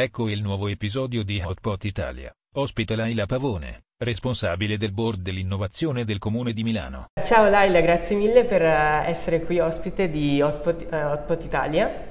Ecco 0.00 0.28
il 0.28 0.42
nuovo 0.42 0.68
episodio 0.68 1.24
di 1.24 1.42
Hotpot 1.44 1.82
Italia. 1.82 2.32
Ospite 2.54 2.94
Laila 2.94 3.26
Pavone, 3.26 3.86
responsabile 3.98 4.76
del 4.76 4.92
board 4.92 5.22
dell'innovazione 5.22 6.04
del 6.04 6.18
Comune 6.18 6.52
di 6.52 6.62
Milano. 6.62 7.06
Ciao 7.24 7.50
Laila, 7.50 7.80
grazie 7.80 8.14
mille 8.14 8.44
per 8.44 8.62
eh, 8.62 9.08
essere 9.08 9.42
qui 9.42 9.58
ospite 9.58 10.08
di 10.08 10.40
Hotpot, 10.40 10.86
uh, 10.88 10.94
Hotpot 10.94 11.42
Italia. 11.42 12.07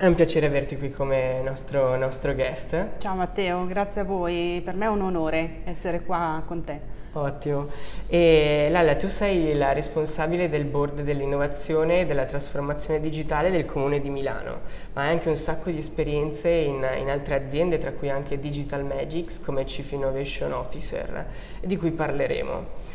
È 0.00 0.06
un 0.06 0.14
piacere 0.14 0.46
averti 0.46 0.76
qui 0.76 0.90
come 0.90 1.40
nostro, 1.42 1.96
nostro, 1.96 2.32
guest. 2.32 2.98
Ciao 2.98 3.16
Matteo, 3.16 3.66
grazie 3.66 4.02
a 4.02 4.04
voi, 4.04 4.62
per 4.64 4.76
me 4.76 4.84
è 4.84 4.88
un 4.88 5.00
onore 5.02 5.62
essere 5.64 6.02
qua 6.02 6.40
con 6.46 6.62
te. 6.62 6.78
Ottimo. 7.14 7.66
E 8.06 8.68
Lalla, 8.70 8.94
tu 8.94 9.08
sei 9.08 9.56
la 9.56 9.72
responsabile 9.72 10.48
del 10.48 10.66
board 10.66 11.00
dell'innovazione 11.00 12.02
e 12.02 12.06
della 12.06 12.26
trasformazione 12.26 13.00
digitale 13.00 13.50
del 13.50 13.64
Comune 13.64 14.00
di 14.00 14.08
Milano, 14.08 14.60
ma 14.92 15.02
hai 15.02 15.10
anche 15.10 15.30
un 15.30 15.36
sacco 15.36 15.68
di 15.68 15.78
esperienze 15.78 16.48
in, 16.48 16.88
in 16.96 17.10
altre 17.10 17.34
aziende, 17.34 17.78
tra 17.78 17.90
cui 17.90 18.08
anche 18.08 18.38
Digital 18.38 18.84
Magics 18.84 19.40
come 19.40 19.64
Chief 19.64 19.90
Innovation 19.90 20.52
Officer, 20.52 21.26
di 21.60 21.76
cui 21.76 21.90
parleremo. 21.90 22.87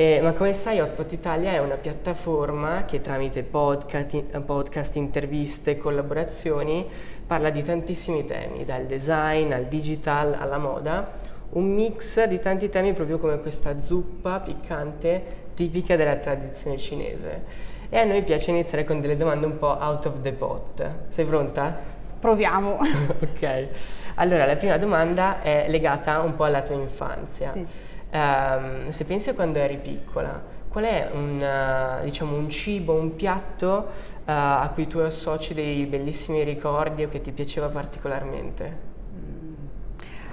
Eh, 0.00 0.20
ma 0.22 0.32
come 0.32 0.52
sai, 0.52 0.78
Hotpot 0.78 1.10
Italia 1.10 1.50
è 1.50 1.58
una 1.58 1.74
piattaforma 1.74 2.84
che 2.84 3.00
tramite 3.00 3.42
podcast, 3.42 4.38
podcast, 4.38 4.94
interviste, 4.94 5.76
collaborazioni 5.76 6.86
parla 7.26 7.50
di 7.50 7.64
tantissimi 7.64 8.24
temi, 8.24 8.64
dal 8.64 8.84
design 8.84 9.50
al 9.50 9.64
digital 9.64 10.36
alla 10.38 10.58
moda, 10.58 11.14
un 11.50 11.74
mix 11.74 12.22
di 12.26 12.38
tanti 12.38 12.68
temi 12.68 12.92
proprio 12.92 13.18
come 13.18 13.40
questa 13.40 13.82
zuppa 13.82 14.38
piccante 14.38 15.20
tipica 15.56 15.96
della 15.96 16.14
tradizione 16.14 16.78
cinese. 16.78 17.42
E 17.88 17.98
a 17.98 18.04
noi 18.04 18.22
piace 18.22 18.52
iniziare 18.52 18.84
con 18.84 19.00
delle 19.00 19.16
domande 19.16 19.46
un 19.46 19.58
po' 19.58 19.76
out 19.80 20.04
of 20.04 20.20
the 20.22 20.30
pot. 20.30 20.90
Sei 21.08 21.24
pronta? 21.24 21.76
Proviamo. 22.20 22.78
ok. 23.18 23.68
Allora, 24.14 24.46
la 24.46 24.54
prima 24.54 24.78
domanda 24.78 25.42
è 25.42 25.66
legata 25.68 26.20
un 26.20 26.36
po' 26.36 26.44
alla 26.44 26.62
tua 26.62 26.76
infanzia. 26.76 27.50
Sì. 27.50 27.66
Um, 28.10 28.90
se 28.90 29.04
pensi 29.04 29.28
a 29.28 29.34
quando 29.34 29.58
eri 29.58 29.76
piccola, 29.76 30.42
qual 30.68 30.84
è 30.84 31.10
un, 31.12 31.36
uh, 31.36 32.04
diciamo, 32.04 32.36
un 32.36 32.48
cibo, 32.48 32.94
un 32.94 33.14
piatto 33.16 33.66
uh, 33.66 34.22
a 34.24 34.70
cui 34.72 34.86
tu 34.86 34.98
associ 34.98 35.52
dei 35.52 35.84
bellissimi 35.86 36.42
ricordi 36.42 37.04
o 37.04 37.08
che 37.08 37.20
ti 37.20 37.32
piaceva 37.32 37.68
particolarmente? 37.68 38.87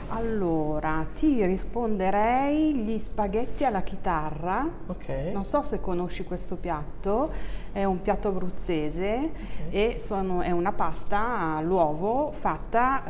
Allora, 0.10 1.06
ti 1.14 1.46
risponderei 1.46 2.76
gli 2.76 2.98
spaghetti 3.00 3.66
alla 3.66 3.82
chitarra. 3.82 4.68
Okay. 4.88 5.32
Non 5.32 5.44
so 5.44 5.62
se 5.62 5.82
conosci 5.82 6.24
questo 6.24 6.56
piatto, 6.56 7.32
è 7.72 7.84
un 7.84 8.02
piatto 8.02 8.28
abruzzese 8.28 9.32
okay. 9.34 9.70
e 9.70 10.00
sono, 10.00 10.42
è 10.42 10.52
una 10.52 10.72
pasta 10.72 11.56
all'uovo 11.58 12.32
fatta, 12.32 13.04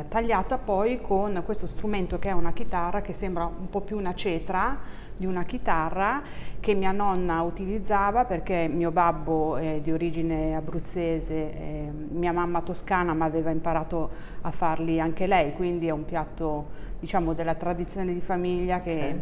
eh, 0.00 0.08
tagliata 0.08 0.58
poi 0.58 1.00
con 1.00 1.42
questo 1.44 1.66
strumento 1.66 2.18
che 2.18 2.28
è 2.28 2.32
una 2.32 2.52
chitarra 2.52 3.00
che 3.00 3.12
sembra 3.12 3.46
un 3.46 3.68
po' 3.70 3.80
più 3.80 3.96
una 3.96 4.14
cetra 4.14 4.97
di 5.18 5.26
una 5.26 5.42
chitarra 5.42 6.22
che 6.60 6.74
mia 6.74 6.92
nonna 6.92 7.42
utilizzava 7.42 8.24
perché 8.24 8.68
mio 8.68 8.92
babbo 8.92 9.56
è 9.56 9.80
di 9.82 9.90
origine 9.90 10.54
abruzzese, 10.54 11.34
eh, 11.34 11.90
mia 12.10 12.32
mamma 12.32 12.62
toscana 12.62 13.12
ma 13.14 13.24
aveva 13.24 13.50
imparato 13.50 14.10
a 14.42 14.50
farli 14.50 15.00
anche 15.00 15.26
lei, 15.26 15.52
quindi 15.52 15.88
è 15.88 15.90
un 15.90 16.04
piatto 16.04 16.86
diciamo 17.00 17.32
della 17.32 17.54
tradizione 17.54 18.14
di 18.14 18.20
famiglia 18.20 18.80
che, 18.80 18.92
okay. 18.92 19.20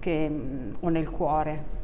che 0.00 0.28
mh, 0.28 0.76
ho 0.80 0.88
nel 0.88 1.08
cuore. 1.10 1.80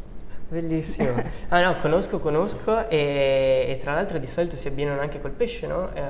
Bellissimo. 0.48 1.22
ah 1.48 1.60
no, 1.62 1.76
conosco, 1.76 2.20
conosco 2.20 2.88
e, 2.88 3.66
e, 3.68 3.78
tra 3.80 3.92
l'altro 3.92 4.18
di 4.18 4.26
solito 4.26 4.56
si 4.56 4.66
abbinano 4.66 5.00
anche 5.00 5.20
col 5.20 5.32
pesce, 5.32 5.66
no? 5.66 5.90
Eh, 5.92 6.02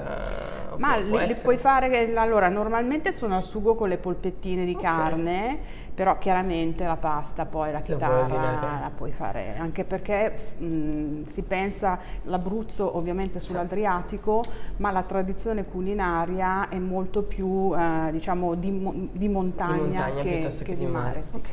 Ma 0.77 0.97
li, 0.97 1.27
li, 1.27 1.35
puoi 1.35 1.59
fare, 1.59 2.15
allora 2.17 2.49
normalmente 2.49 3.11
sono 3.11 3.37
al 3.37 3.43
sugo 3.43 3.75
con 3.75 3.89
le 3.89 3.97
polpettine 3.99 4.65
di 4.65 4.77
okay. 4.77 4.83
carne, 4.83 5.59
però 5.99 6.17
chiaramente 6.17 6.85
la 6.85 6.95
pasta 6.95 7.45
poi 7.45 7.73
la 7.73 7.81
chitarra 7.81 8.79
la, 8.81 8.91
puoi 8.97 9.11
fare, 9.11 9.57
anche 9.59 9.83
perché 9.83 10.55
mh, 10.57 11.25
si 11.25 11.43
pensa 11.43 11.99
l'Abruzzo 12.23 12.97
ovviamente 12.97 13.41
sull'Adriatico, 13.41 14.45
ma 14.77 14.93
la 14.93 15.03
tradizione 15.03 15.65
culinaria 15.65 16.69
è 16.69 16.79
molto 16.79 17.23
più 17.23 17.75
eh, 17.77 18.13
diciamo 18.13 18.55
di, 18.55 18.71
di, 19.11 19.29
montagna, 19.29 19.75
di 19.75 19.83
montagna 19.83 20.23
che, 20.23 20.39
che, 20.39 20.63
che, 20.63 20.77
di 20.77 20.87
mare. 20.87 21.05
mare 21.05 21.23
sì. 21.25 21.37
Ok. 21.37 21.53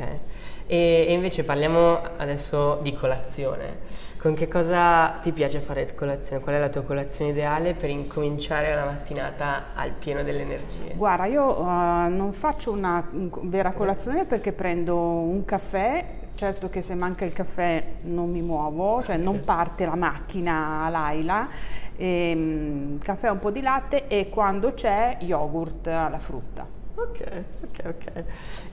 E, 0.67 1.05
e, 1.07 1.13
invece 1.13 1.43
parliamo 1.43 1.99
adesso 2.17 2.81
di 2.83 2.93
colazione. 2.93 4.13
Con 4.25 4.33
che 4.33 4.47
cosa 4.47 5.19
ti 5.21 5.31
piace 5.31 5.59
fare 5.59 5.93
colazione? 5.93 6.41
Qual 6.41 6.55
è 6.55 6.57
la 6.57 6.69
tua 6.69 6.81
colazione 6.81 7.29
ideale 7.29 7.75
per 7.75 7.91
incominciare 7.91 8.73
la 8.73 8.83
mattinata 8.83 9.65
al 9.75 9.91
pieno 9.91 10.23
delle 10.23 10.41
energie? 10.41 10.95
Guarda, 10.95 11.27
io 11.27 11.59
uh, 11.59 12.09
non 12.09 12.31
faccio 12.33 12.71
una 12.71 13.07
vera 13.11 13.73
colazione 13.73 14.25
perché 14.25 14.51
prendo 14.51 14.97
un 14.97 15.45
caffè, 15.45 16.03
certo 16.33 16.69
che 16.69 16.81
se 16.81 16.95
manca 16.95 17.23
il 17.23 17.33
caffè 17.33 17.85
non 18.05 18.31
mi 18.31 18.41
muovo, 18.41 19.03
cioè 19.03 19.17
non 19.17 19.41
parte 19.45 19.85
la 19.85 19.95
macchina 19.95 20.89
Laila, 20.89 21.47
e, 21.95 22.33
um, 22.35 22.97
caffè 22.97 23.29
un 23.29 23.37
po' 23.37 23.51
di 23.51 23.61
latte 23.61 24.07
e 24.07 24.29
quando 24.29 24.73
c'è 24.73 25.17
yogurt 25.19 25.85
alla 25.85 26.17
frutta. 26.17 26.74
Ok, 26.95 27.43
ok, 27.63 27.85
ok. 27.85 28.23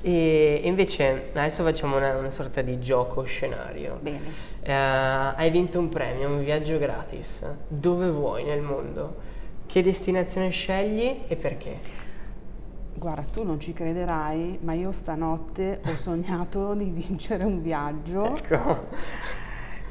E 0.02 0.60
invece 0.64 1.30
adesso 1.32 1.64
facciamo 1.64 1.96
una, 1.96 2.16
una 2.16 2.30
sorta 2.30 2.62
di 2.62 2.78
gioco 2.80 3.22
scenario. 3.22 3.98
Bene. 4.00 4.28
Uh, 4.64 5.36
hai 5.36 5.50
vinto 5.50 5.78
un 5.78 5.88
premio, 5.88 6.28
un 6.28 6.42
viaggio 6.42 6.78
gratis. 6.78 7.44
Dove 7.66 8.08
vuoi 8.08 8.44
nel 8.44 8.60
mondo? 8.60 9.30
Che 9.66 9.82
destinazione 9.82 10.50
scegli 10.50 11.22
e 11.26 11.36
perché? 11.36 12.00
Guarda, 12.94 13.22
tu 13.22 13.42
non 13.42 13.58
ci 13.58 13.72
crederai, 13.72 14.58
ma 14.62 14.74
io 14.74 14.92
stanotte 14.92 15.80
ho 15.84 15.96
sognato 15.96 16.74
di 16.74 16.84
vincere 16.84 17.42
un 17.42 17.60
viaggio. 17.60 18.36
Ecco 18.36 19.40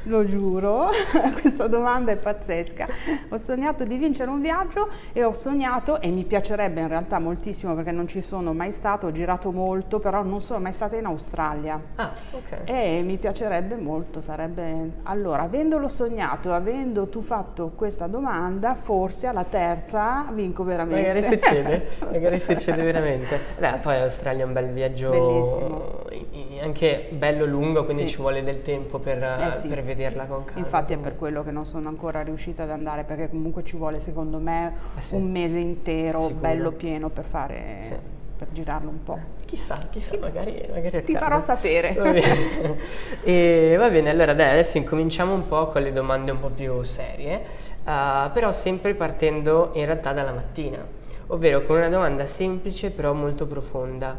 lo 0.03 0.23
giuro, 0.25 0.89
questa 1.39 1.67
domanda 1.67 2.11
è 2.11 2.15
pazzesca. 2.15 2.87
Ho 3.29 3.37
sognato 3.37 3.83
di 3.83 3.97
vincere 3.97 4.29
un 4.29 4.41
viaggio 4.41 4.89
e 5.13 5.23
ho 5.23 5.33
sognato, 5.33 6.01
e 6.01 6.09
mi 6.09 6.25
piacerebbe 6.25 6.81
in 6.81 6.87
realtà 6.87 7.19
moltissimo 7.19 7.75
perché 7.75 7.91
non 7.91 8.07
ci 8.07 8.21
sono 8.21 8.53
mai 8.53 8.71
stato, 8.71 9.07
ho 9.07 9.11
girato 9.11 9.51
molto, 9.51 9.99
però 9.99 10.23
non 10.23 10.41
sono 10.41 10.59
mai 10.59 10.73
stata 10.73 10.95
in 10.95 11.05
Australia. 11.05 11.79
Ah, 11.95 12.11
ok. 12.31 12.61
E 12.65 13.01
mi 13.03 13.17
piacerebbe 13.17 13.75
molto, 13.75 14.21
sarebbe... 14.21 14.99
Allora, 15.03 15.43
avendolo 15.43 15.87
sognato, 15.87 16.53
avendo 16.53 17.07
tu 17.07 17.21
fatto 17.21 17.71
questa 17.75 18.07
domanda, 18.07 18.73
forse 18.73 19.27
alla 19.27 19.43
terza 19.43 20.25
vinco 20.31 20.63
veramente. 20.63 21.01
Magari 21.01 21.21
succede, 21.21 21.87
magari 22.11 22.39
succede 22.39 22.83
veramente. 22.83 23.39
Beh, 23.59 23.79
poi 23.81 23.99
Australia 24.01 24.43
è 24.43 24.47
un 24.47 24.53
bel 24.53 24.69
viaggio. 24.69 25.09
Bellissimo. 25.09 26.50
Anche 26.61 27.07
bello 27.11 27.45
lungo, 27.45 27.85
quindi 27.85 28.03
sì. 28.05 28.11
ci 28.11 28.17
vuole 28.17 28.43
del 28.43 28.61
tempo 28.61 28.99
per, 28.99 29.23
eh 29.23 29.51
sì. 29.57 29.67
per 29.67 29.83
vederla 29.83 30.25
con 30.25 30.45
calma. 30.45 30.59
Infatti 30.59 30.93
è 30.93 30.97
per 30.97 31.15
quello 31.15 31.43
che 31.43 31.51
non 31.51 31.65
sono 31.65 31.89
ancora 31.89 32.21
riuscita 32.21 32.63
ad 32.63 32.69
andare, 32.69 33.03
perché 33.03 33.29
comunque 33.29 33.63
ci 33.63 33.77
vuole 33.77 33.99
secondo 33.99 34.37
me 34.37 34.73
eh 34.97 35.01
sì. 35.01 35.15
un 35.15 35.31
mese 35.31 35.57
intero, 35.59 36.19
Sicuro. 36.21 36.39
bello 36.39 36.71
pieno 36.71 37.09
per 37.09 37.25
fare... 37.25 38.19
Per 38.41 38.49
girarlo 38.53 38.89
un 38.89 39.03
po'. 39.03 39.19
Chissà, 39.45 39.77
chissà, 39.91 40.17
magari, 40.17 40.67
magari 40.73 41.03
Ti 41.03 41.15
farò 41.15 41.39
sapere. 41.39 41.93
Va 41.93 42.11
bene. 42.11 42.77
e, 43.23 43.75
va 43.77 43.87
bene, 43.87 44.09
allora 44.09 44.33
dai, 44.33 44.49
adesso 44.49 44.79
incominciamo 44.79 45.31
un 45.31 45.47
po' 45.47 45.67
con 45.67 45.83
le 45.83 45.91
domande 45.91 46.31
un 46.31 46.39
po' 46.39 46.49
più 46.49 46.81
serie, 46.81 47.39
uh, 47.85 48.31
però 48.33 48.51
sempre 48.51 48.95
partendo 48.95 49.69
in 49.73 49.85
realtà 49.85 50.11
dalla 50.11 50.31
mattina, 50.31 50.83
ovvero 51.27 51.61
con 51.61 51.77
una 51.77 51.89
domanda 51.89 52.25
semplice 52.25 52.89
però 52.89 53.13
molto 53.13 53.45
profonda 53.45 54.17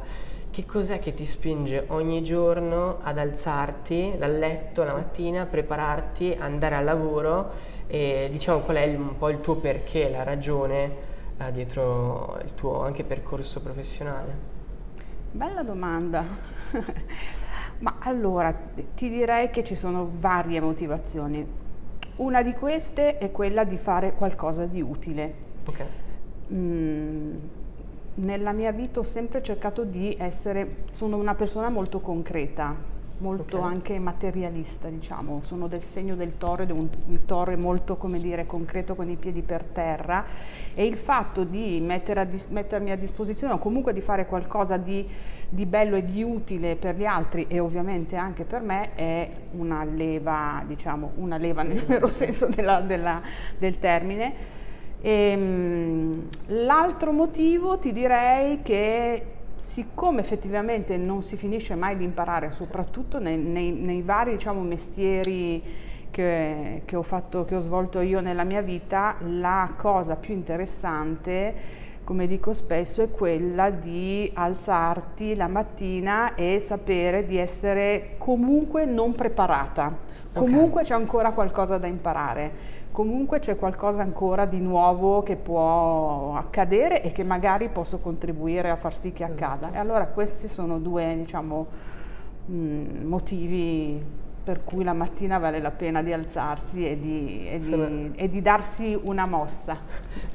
che 0.53 0.67
cos'è 0.67 0.99
che 0.99 1.15
ti 1.15 1.25
spinge 1.25 1.87
ogni 1.89 2.23
giorno 2.23 2.99
ad 3.03 3.17
alzarti 3.17 4.17
dal 4.19 4.39
letto 4.39 4.85
la 4.85 4.93
mattina, 4.93 5.47
prepararti, 5.47 6.37
andare 6.39 6.75
al 6.75 6.85
lavoro 6.85 7.53
e 7.87 8.29
diciamo 8.31 8.59
qual 8.61 8.77
è 8.77 8.83
il, 8.83 8.99
un 8.99 9.17
po' 9.17 9.31
il 9.31 9.41
tuo 9.41 9.57
perché, 9.57 10.11
la 10.11 10.23
ragione 10.23 10.95
eh, 11.39 11.51
dietro 11.53 12.39
il 12.45 12.55
tuo 12.55 12.83
anche 12.83 13.03
percorso 13.03 13.63
professionale? 13.63 14.37
Bella 15.31 15.63
domanda. 15.63 16.23
Ma 17.81 17.97
allora 18.01 18.55
ti 18.95 19.09
direi 19.09 19.49
che 19.49 19.65
ci 19.65 19.75
sono 19.75 20.11
varie 20.19 20.61
motivazioni. 20.61 21.45
Una 22.17 22.43
di 22.43 22.53
queste 22.53 23.17
è 23.17 23.33
quella 23.33 23.65
di 23.65 23.79
fare 23.79 24.13
qualcosa 24.13 24.67
di 24.67 24.83
utile. 24.83 25.35
Ok. 25.65 25.85
Mm, 26.53 27.37
nella 28.15 28.53
mia 28.53 28.73
vita 28.73 29.01
ho 29.01 29.05
sempre 29.05 29.43
cercato 29.43 29.85
di 29.85 30.15
essere, 30.19 30.77
sono 30.91 31.17
una 31.17 31.35
persona 31.35 31.71
molto 31.71 32.01
concreta, 32.01 32.75
molto 33.23 33.59
okay. 33.59 33.71
anche 33.71 33.99
materialista, 33.99 34.89
diciamo, 34.89 35.41
sono 35.43 35.69
del 35.69 35.83
segno 35.83 36.15
del 36.15 36.37
toro 36.37 36.67
un, 36.69 36.89
il 37.09 37.25
toro 37.25 37.53
è 37.53 37.57
molto, 37.57 37.97
come 37.97 38.19
dire, 38.19 38.45
concreto 38.45 38.95
con 38.95 39.09
i 39.09 39.17
piedi 39.17 39.41
per 39.41 39.63
terra. 39.63 40.27
E 40.75 40.85
il 40.85 40.99
fatto 40.99 41.45
di 41.45 41.87
a 41.89 42.25
dis, 42.25 42.47
mettermi 42.49 42.91
a 42.91 42.97
disposizione 42.97 43.55
o 43.55 43.59
comunque 43.59 43.93
di 43.95 44.01
fare 44.01 44.27
qualcosa 44.27 44.77
di, 44.77 45.09
di, 45.49 45.65
bello 45.65 45.97
e 45.97 46.05
di 46.05 46.23
utile 46.23 46.77
per 46.77 46.97
gli 46.97 47.07
altri 47.07 47.47
e 47.49 47.61
ovviamente 47.61 48.17
anche 48.17 48.45
per 48.45 48.61
me 48.61 48.95
è 48.95 49.31
una 49.53 49.85
leva, 49.85 50.63
diciamo, 50.67 51.13
una 51.17 51.39
leva 51.39 51.63
nel 51.63 51.83
vero 51.85 52.09
senso 52.09 52.47
della, 52.47 52.81
della, 52.81 53.23
del 53.57 53.79
termine 53.79 54.61
l'altro 56.47 57.13
motivo 57.13 57.79
ti 57.79 57.93
direi 57.93 58.63
che 58.63 59.27
siccome 59.57 60.21
effettivamente 60.21 60.97
non 60.97 61.23
si 61.23 61.37
finisce 61.37 61.75
mai 61.75 61.97
di 61.97 62.05
imparare, 62.05 62.51
soprattutto 62.51 63.19
nei, 63.19 63.37
nei, 63.37 63.73
nei 63.73 64.03
vari 64.03 64.33
diciamo, 64.33 64.61
mestieri 64.63 65.63
che, 66.11 66.83
che, 66.85 66.97
ho 66.97 67.03
fatto, 67.03 67.45
che 67.45 67.57
ho 67.57 67.61
svolto 67.61 68.01
io 68.01 68.21
nella 68.21 68.45
mia 68.45 68.61
vita, 68.61 69.17
la 69.21 69.73
cosa 69.77 70.17
più 70.17 70.35
interessante 70.35 71.81
come 72.05 72.27
dico 72.27 72.53
spesso, 72.53 73.03
è 73.03 73.11
quella 73.11 73.71
di 73.71 74.31
alzarti 74.35 75.37
la 75.37 75.47
mattina 75.47 76.35
e 76.35 76.59
sapere 76.59 77.25
di 77.25 77.37
essere 77.37 78.15
comunque 78.19 78.85
non 78.85 79.13
preparata. 79.13 80.11
Comunque 80.33 80.81
okay. 80.81 80.85
c'è 80.85 80.95
ancora 80.95 81.31
qualcosa 81.31 81.79
da 81.79 81.87
imparare 81.87 82.81
comunque 82.93 83.39
c'è 83.39 83.57
qualcosa 83.57 84.03
ancora 84.03 84.45
di 84.45 84.61
nuovo 84.61 85.23
che 85.23 85.37
può 85.37 86.37
accadere 86.37 87.03
e 87.03 87.11
che 87.11 87.25
magari 87.25 87.69
posso 87.69 87.99
contribuire 87.99 88.71
a 88.71 88.77
far 88.77 88.95
sì 88.95 89.13
che 89.13 89.25
accada. 89.25 89.73
E 89.73 89.79
allora 89.79 90.07
questi 90.07 90.47
sono 90.47 90.79
due 90.79 91.15
diciamo, 91.17 91.67
mm, 92.51 93.07
motivi 93.07 94.21
per 94.45 94.65
cui 94.65 94.85
la 94.85 94.93
mattina 94.93 95.39
vale 95.39 95.61
la 95.61 95.71
pena 95.71 96.03
di 96.03 96.13
alzarsi 96.13 96.87
e 96.87 96.99
di, 96.99 97.49
e, 97.49 97.59
di, 97.61 98.13
e 98.17 98.29
di, 98.29 98.43
darsi 98.43 98.99
una 99.05 99.25
mossa. 99.25 99.77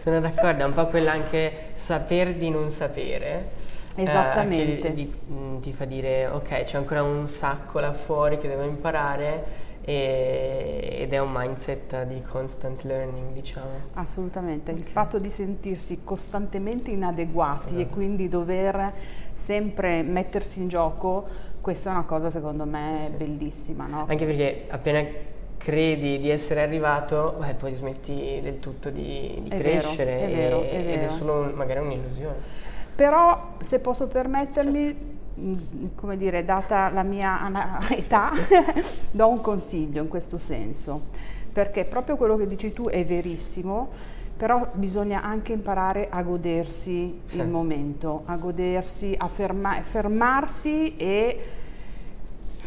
Sono 0.01 0.19
d'accordo, 0.19 0.63
è 0.63 0.65
un 0.65 0.74
po' 0.74 0.88
quella 0.88 1.12
anche 1.12 1.71
saper 1.74 2.36
di 2.36 2.50
non 2.50 2.71
sapere. 2.71 3.65
Eh, 3.95 4.03
Esattamente. 4.03 4.88
Eh, 4.88 4.94
di, 4.94 5.13
ti 5.60 5.74
fa 5.74 5.86
dire 5.86 6.27
ok 6.27 6.63
c'è 6.63 6.77
ancora 6.77 7.03
un 7.03 7.27
sacco 7.27 7.80
là 7.80 7.94
fuori 7.94 8.38
che 8.38 8.48
devo 8.48 8.63
imparare 8.63 9.65
e, 9.89 10.98
ed 11.00 11.13
è 11.13 11.18
un 11.19 11.31
mindset 11.31 12.04
di 12.04 12.22
constant 12.22 12.84
learning, 12.84 13.31
diciamo. 13.31 13.69
Assolutamente, 13.94 14.72
okay. 14.72 14.84
il 14.84 14.89
fatto 14.89 15.18
di 15.18 15.30
sentirsi 15.30 16.01
costantemente 16.04 16.92
inadeguati 16.92 17.75
esatto. 17.75 17.81
e 17.81 17.88
quindi 17.88 18.28
dover 18.28 18.92
sempre 19.31 20.01
mettersi 20.01 20.60
in 20.60 20.68
gioco, 20.68 21.25
questa 21.62 21.92
è 21.92 21.94
una 21.94 22.04
cosa 22.04 22.30
secondo 22.30 22.66
me 22.66 23.06
sì. 23.06 23.16
bellissima. 23.16 23.86
No? 23.86 24.06
Anche 24.10 24.25
perché 24.25 24.66
appena 24.68 25.06
credi 25.56 26.19
di 26.19 26.30
essere 26.30 26.63
arrivato, 26.63 27.38
beh, 27.39 27.54
poi 27.54 27.74
smetti 27.74 28.39
del 28.42 28.60
tutto 28.60 28.89
di, 28.89 29.39
di 29.42 29.50
è 29.50 29.57
crescere 29.57 30.16
vero, 30.18 30.25
è 30.25 30.36
vero, 30.36 30.62
è 30.63 30.84
vero. 30.84 30.89
ed 30.89 31.00
è 31.04 31.07
solo 31.07 31.50
magari 31.56 31.80
un'illusione. 31.80 32.36
Però 32.94 33.54
se 33.60 33.80
posso 33.80 34.10
permettermi, 34.10 34.84
certo 34.84 35.17
come 35.95 36.18
dire, 36.18 36.44
data 36.44 36.89
la 36.89 37.04
mia 37.04 37.39
età, 37.89 38.31
do 39.12 39.28
un 39.28 39.42
consiglio 39.42 40.01
in 40.01 40.07
questo 40.07 40.38
senso, 40.38 41.01
perché 41.51 41.86
proprio 41.86 42.16
quello 42.16 42.38
che 42.38 42.48
dici 42.48 42.72
tu 42.72 42.86
è 42.86 43.04
verissimo, 43.06 43.89
però 44.36 44.68
bisogna 44.75 45.22
anche 45.22 45.54
imparare 45.54 46.07
a 46.10 46.22
godersi 46.22 47.22
sì. 47.28 47.38
il 47.38 47.48
momento, 47.48 48.22
a 48.25 48.38
godersi, 48.38 49.16
a 49.18 49.28
ferma 49.28 49.81
fermarsi 49.81 50.95
e 50.95 51.39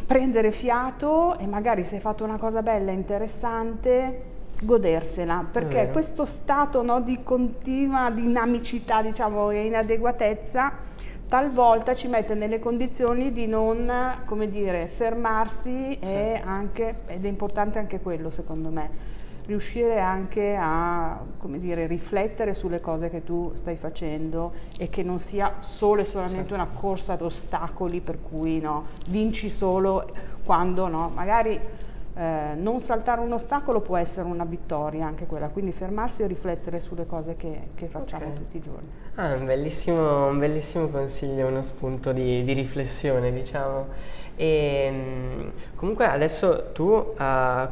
prendere 0.04 0.50
fiato 0.50 1.38
e 1.38 1.46
magari 1.46 1.84
se 1.84 1.96
hai 1.96 2.00
fatto 2.00 2.24
una 2.24 2.36
cosa 2.36 2.62
bella, 2.62 2.90
interessante, 2.90 4.22
godersela, 4.62 5.46
perché 5.50 5.90
questo 5.92 6.24
stato 6.24 6.82
no, 6.82 7.00
di 7.00 7.20
continua 7.22 8.10
dinamicità, 8.10 9.02
diciamo, 9.02 9.50
e 9.50 9.66
inadeguatezza 9.66 10.88
talvolta 11.30 11.94
ci 11.94 12.08
mette 12.08 12.34
nelle 12.34 12.58
condizioni 12.58 13.30
di 13.30 13.46
non, 13.46 13.88
come 14.24 14.50
dire, 14.50 14.88
fermarsi 14.88 15.96
e 16.00 16.42
anche, 16.44 17.02
ed 17.06 17.24
è 17.24 17.28
importante 17.28 17.78
anche 17.78 18.00
quello 18.00 18.30
secondo 18.30 18.68
me, 18.70 18.90
riuscire 19.46 20.00
anche 20.00 20.56
a, 20.58 21.20
come 21.38 21.60
dire, 21.60 21.86
riflettere 21.86 22.52
sulle 22.52 22.80
cose 22.80 23.10
che 23.10 23.22
tu 23.22 23.52
stai 23.54 23.76
facendo 23.76 24.54
e 24.76 24.88
che 24.88 25.04
non 25.04 25.20
sia 25.20 25.58
solo 25.60 26.00
e 26.00 26.04
solamente 26.04 26.52
una 26.52 26.66
corsa 26.66 27.12
ad 27.12 27.22
ostacoli 27.22 28.00
per 28.00 28.18
cui 28.20 28.58
no, 28.58 28.86
vinci 29.06 29.50
solo 29.50 30.10
quando 30.42 30.88
no, 30.88 31.12
magari 31.14 31.60
eh, 32.14 32.54
non 32.56 32.80
saltare 32.80 33.20
un 33.20 33.32
ostacolo 33.32 33.80
può 33.80 33.96
essere 33.96 34.28
una 34.28 34.44
vittoria 34.44 35.06
anche 35.06 35.26
quella, 35.26 35.48
quindi 35.48 35.72
fermarsi 35.72 36.22
e 36.22 36.26
riflettere 36.26 36.80
sulle 36.80 37.06
cose 37.06 37.36
che, 37.36 37.68
che 37.74 37.86
facciamo 37.86 38.24
okay. 38.24 38.36
tutti 38.36 38.56
i 38.56 38.60
giorni. 38.60 38.88
Ah, 39.14 39.34
un 39.34 39.44
bellissimo, 39.44 40.26
un 40.26 40.38
bellissimo 40.38 40.88
consiglio, 40.88 41.46
uno 41.46 41.62
spunto 41.62 42.12
di, 42.12 42.42
di 42.42 42.52
riflessione 42.52 43.32
diciamo. 43.32 43.86
E, 44.36 44.46
ehm, 44.86 45.52
comunque 45.74 46.06
adesso 46.06 46.70
tu, 46.72 46.84
uh, 46.84 47.14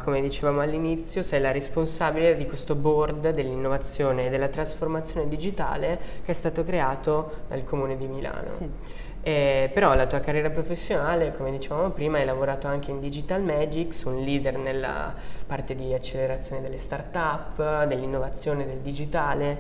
come 0.05 0.21
dicevamo 0.21 0.61
all'inizio, 0.61 1.23
sei 1.23 1.41
la 1.41 1.51
responsabile 1.51 2.37
di 2.37 2.47
questo 2.47 2.75
board 2.75 3.31
dell'innovazione 3.31 4.27
e 4.27 4.31
della 4.31 4.49
trasformazione 4.49 5.29
digitale 5.29 5.99
che 6.25 6.31
è 6.31 6.35
stato 6.35 6.65
creato 6.65 7.33
dal 7.49 7.65
Comune 7.65 7.97
di 7.97 8.07
Milano. 8.07 8.51
Sì. 8.51 8.71
Eh, 9.21 9.71
però 9.75 9.95
la 9.95 10.07
tua 10.07 10.21
carriera 10.21 10.49
professionale, 10.49 11.35
come 11.37 11.51
dicevamo 11.51 11.91
prima, 11.91 12.19
hai 12.19 12.25
lavorato 12.25 12.67
anche 12.67 12.91
in 12.91 13.01
Digital 13.01 13.43
Magics, 13.43 14.05
un 14.05 14.23
leader 14.23 14.57
nella 14.57 15.15
parte 15.47 15.75
di 15.75 15.93
accelerazione 15.93 16.63
delle 16.63 16.79
start-up, 16.79 17.85
dell'innovazione 17.85 18.65
del 18.65 18.79
digitale 18.79 19.59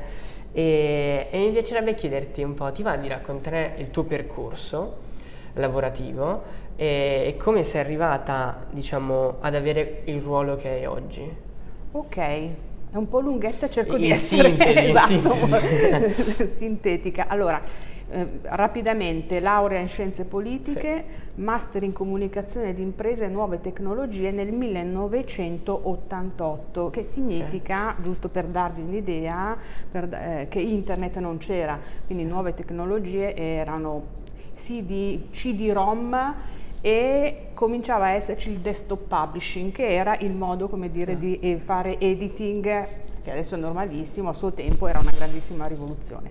e, 0.52 1.28
e 1.30 1.38
mi 1.38 1.50
piacerebbe 1.50 1.94
chiederti 1.94 2.42
un 2.42 2.54
po', 2.54 2.72
ti 2.72 2.82
va 2.82 2.96
di 2.96 3.08
raccontare 3.08 3.74
il 3.78 3.90
tuo 3.90 4.04
percorso 4.04 5.06
lavorativo 5.54 6.42
e, 6.76 7.24
e 7.26 7.36
come 7.36 7.64
sei 7.64 7.80
arrivata, 7.80 8.66
diciamo, 8.70 9.36
ad 9.40 9.54
avere 9.54 10.02
il 10.04 10.20
ruolo 10.20 10.56
che 10.56 10.68
hai 10.68 10.86
oggi? 10.86 11.46
Ok, 11.90 12.16
è 12.16 12.96
un 12.96 13.08
po' 13.08 13.20
lunghetta, 13.20 13.68
cerco 13.68 13.96
in 13.96 14.02
di 14.02 14.10
essere 14.10 14.48
sintesi, 14.48 14.84
esatto, 14.88 16.46
sintetica. 16.46 17.26
Allora, 17.28 17.60
eh, 18.10 18.40
rapidamente 18.42 19.40
laurea 19.40 19.80
in 19.80 19.88
scienze 19.88 20.24
politiche, 20.24 21.04
sì. 21.34 21.40
master 21.40 21.82
in 21.82 21.92
comunicazione 21.92 22.72
di 22.74 22.82
imprese 22.82 23.24
e 23.26 23.28
nuove 23.28 23.60
tecnologie 23.60 24.30
nel 24.30 24.52
1988, 24.52 26.90
che 26.90 27.04
significa, 27.04 27.94
sì. 27.96 28.02
giusto 28.02 28.28
per 28.28 28.46
darvi 28.46 28.80
un'idea, 28.80 29.56
eh, 29.92 30.46
che 30.48 30.60
internet 30.60 31.16
non 31.18 31.38
c'era, 31.38 31.78
quindi 32.06 32.24
nuove 32.24 32.54
tecnologie 32.54 33.34
erano 33.34 34.16
CD, 34.54 35.30
CD-ROM 35.30 36.34
e 36.80 37.48
cominciava 37.54 38.04
a 38.06 38.10
esserci 38.10 38.50
il 38.50 38.58
desktop 38.58 39.08
publishing 39.08 39.72
che 39.72 39.88
era 39.88 40.16
il 40.18 40.32
modo 40.32 40.68
come 40.68 40.88
dire 40.90 41.14
sì. 41.14 41.18
di 41.18 41.38
eh, 41.40 41.58
fare 41.58 41.98
editing 41.98 42.86
che 43.28 43.30
adesso 43.30 43.56
è 43.56 43.58
normalissimo, 43.58 44.30
a 44.30 44.32
suo 44.32 44.52
tempo 44.52 44.86
era 44.86 44.98
una 44.98 45.12
grandissima 45.14 45.66
rivoluzione. 45.66 46.30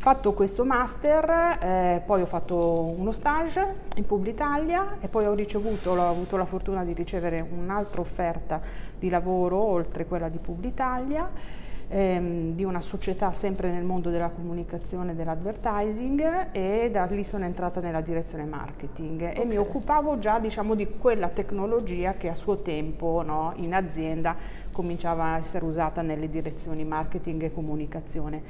Fatto 0.00 0.32
questo 0.32 0.64
master, 0.64 1.58
eh, 1.60 2.02
poi 2.06 2.22
ho 2.22 2.26
fatto 2.26 2.94
uno 2.96 3.10
stage 3.10 3.74
in 3.96 4.06
Publitalia 4.06 4.98
e 5.00 5.08
poi 5.08 5.26
ho 5.26 5.34
ricevuto, 5.34 5.90
ho 5.90 6.08
avuto 6.08 6.36
la 6.36 6.44
fortuna 6.44 6.84
di 6.84 6.92
ricevere 6.92 7.40
un'altra 7.40 8.00
offerta 8.00 8.60
di 8.96 9.08
lavoro 9.08 9.60
oltre 9.60 10.06
quella 10.06 10.28
di 10.28 10.38
Publitalia 10.38 11.28
ehm, 11.88 12.54
di 12.54 12.64
una 12.64 12.80
società 12.80 13.32
sempre 13.32 13.70
nel 13.70 13.84
mondo 13.84 14.10
della 14.10 14.28
comunicazione 14.28 15.12
e 15.12 15.14
dell'advertising 15.14 16.48
e 16.52 16.90
da 16.92 17.04
lì 17.06 17.24
sono 17.24 17.44
entrata 17.44 17.80
nella 17.80 18.00
direzione 18.00 18.44
marketing 18.44 19.22
okay. 19.22 19.34
e 19.34 19.44
mi 19.44 19.56
occupavo 19.56 20.18
già 20.18 20.38
diciamo 20.38 20.74
di 20.74 20.86
quella 20.98 21.28
tecnologia 21.28 22.14
che 22.14 22.28
a 22.28 22.34
suo 22.34 22.58
tempo 22.62 23.22
no, 23.24 23.52
in 23.56 23.74
azienda 23.74 24.36
cominciava 24.72 25.34
a 25.34 25.38
essere 25.38 25.64
usata 25.64 26.02
nelle 26.02 26.28
direzioni 26.28 26.84
marketing 26.84 27.42
e 27.44 27.52
comunicazione. 27.52 28.42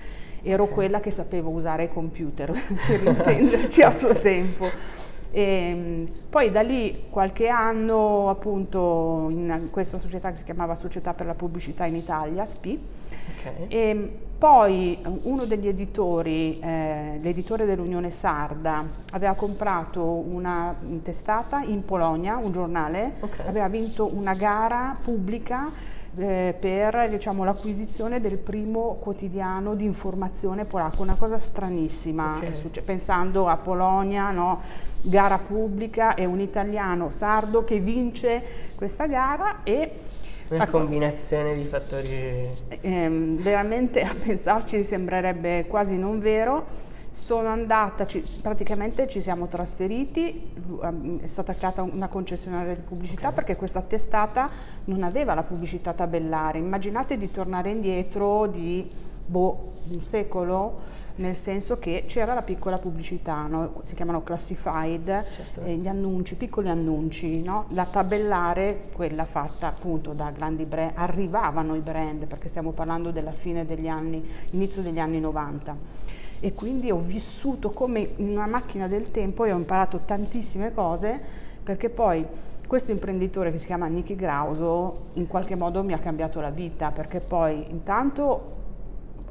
Ero 0.43 0.65
okay. 0.65 0.75
quella 0.75 1.01
che 1.01 1.11
sapeva 1.11 1.49
usare 1.49 1.85
i 1.85 1.89
computer 1.89 2.53
per 2.87 3.03
intenderci 3.07 3.83
a 3.83 3.95
suo 3.95 4.15
tempo. 4.15 5.07
E, 5.31 5.43
ehm, 5.43 6.09
poi 6.31 6.51
da 6.51 6.63
lì 6.63 7.05
qualche 7.11 7.49
anno 7.49 8.31
appunto 8.31 9.27
in 9.31 9.69
questa 9.71 9.99
società 9.99 10.31
che 10.31 10.37
si 10.37 10.45
chiamava 10.45 10.75
Società 10.75 11.15
per 11.15 11.27
la 11.27 11.35
Pubblicità 11.35 11.85
in 11.85 11.95
Italia, 11.95 12.45
SPI, 12.45 12.81
Okay. 13.39 13.67
E 13.69 13.79
ehm, 13.79 14.11
poi 14.39 14.99
uno 15.23 15.45
degli 15.45 15.67
editori, 15.67 16.59
eh, 16.61 17.19
l'editore 17.21 17.67
dell'Unione 17.67 18.11
Sarda, 18.11 18.85
aveva 19.13 19.35
comprato 19.35 20.05
una 20.05 20.75
testata 21.03 21.63
in 21.63 21.85
Polonia, 21.85 22.37
un 22.37 22.53
giornale, 22.53 23.15
okay. 23.21 23.49
aveva 23.49 23.69
vinto 23.69 24.15
una 24.15 24.35
gara 24.35 24.97
pubblica 25.03 25.69
eh, 26.19 26.55
per 26.59 27.09
diciamo, 27.09 27.45
l'acquisizione 27.45 28.21
del 28.21 28.39
primo 28.39 28.99
quotidiano 29.01 29.75
di 29.75 29.85
informazione 29.85 30.65
polacco, 30.65 31.03
una 31.03 31.17
cosa 31.17 31.39
stranissima, 31.39 32.39
okay. 32.39 32.83
pensando 32.85 33.49
a 33.49 33.57
Polonia, 33.57 34.31
no? 34.31 34.61
gara 35.01 35.39
pubblica 35.39 36.15
e 36.15 36.25
un 36.25 36.41
italiano 36.41 37.11
sardo 37.11 37.63
che 37.63 37.79
vince 37.79 38.43
questa 38.75 39.07
gara 39.07 39.61
e 39.63 39.91
una 40.49 40.65
ecco, 40.65 40.79
combinazione 40.79 41.55
di 41.55 41.65
fattori... 41.65 42.49
Ehm, 42.81 43.37
veramente 43.41 44.03
a 44.03 44.15
pensarci 44.19 44.83
sembrerebbe 44.83 45.67
quasi 45.67 45.97
non 45.97 46.19
vero. 46.19 46.87
Sono 47.19 47.49
andata, 47.49 48.07
ci, 48.07 48.23
praticamente 48.41 49.09
ci 49.09 49.21
siamo 49.21 49.49
trasferiti, 49.49 50.53
è 51.21 51.27
stata 51.27 51.53
creata 51.53 51.83
una 51.83 52.07
concessionaria 52.07 52.77
di 52.77 52.81
pubblicità 52.83 53.29
okay. 53.29 53.35
perché 53.35 53.57
questa 53.57 53.83
testata 53.83 54.49
non 54.85 55.03
aveva 55.03 55.35
la 55.35 55.43
pubblicità 55.43 55.93
tabellare. 55.93 56.59
Immaginate 56.59 57.19
di 57.19 57.29
tornare 57.29 57.71
indietro 57.71 58.47
di 58.47 58.89
boh, 59.27 59.73
un 59.91 60.01
secolo 60.01 60.81
nel 61.17 61.35
senso 61.35 61.81
che 61.81 62.05
c'era 62.07 62.35
la 62.35 62.43
piccola 62.43 62.79
pubblicità, 62.79 63.49
no? 63.49 63.81
si 63.83 63.97
chiamano 63.97 64.23
classified, 64.23 65.05
certo. 65.05 65.63
eh, 65.63 65.75
gli 65.75 65.89
annunci, 65.89 66.37
piccoli 66.37 66.69
annunci, 66.69 67.43
no? 67.43 67.67
la 67.71 67.85
tabellare, 67.85 68.83
quella 68.93 69.25
fatta 69.25 69.67
appunto 69.67 70.13
da 70.13 70.31
grandi 70.31 70.65
brand, 70.65 70.93
arrivavano 70.95 71.75
i 71.75 71.81
brand 71.81 72.27
perché 72.27 72.47
stiamo 72.47 72.71
parlando 72.71 73.11
della 73.11 73.33
fine 73.33 73.67
degli 73.67 73.89
anni, 73.89 74.25
inizio 74.51 74.83
degli 74.83 75.01
anni 75.01 75.19
90 75.19 76.18
e 76.41 76.53
quindi 76.53 76.91
ho 76.91 76.99
vissuto 76.99 77.71
come 77.71 78.09
in 78.17 78.31
una 78.31 78.47
macchina 78.47 78.87
del 78.87 79.11
tempo 79.11 79.45
e 79.45 79.53
ho 79.53 79.57
imparato 79.57 80.01
tantissime 80.05 80.73
cose 80.73 81.21
perché 81.63 81.91
poi 81.91 82.25
questo 82.67 82.91
imprenditore 82.91 83.51
che 83.51 83.59
si 83.59 83.67
chiama 83.67 83.87
Nicky 83.87 84.15
Grauso 84.15 85.07
in 85.15 85.27
qualche 85.27 85.57
modo 85.57 85.83
mi 85.83 85.95
ha 85.95 85.99
cambiato 85.99 86.41
la 86.41 86.51
vita 86.51 86.91
perché 86.91 87.21
poi 87.21 87.65
intanto 87.71 88.57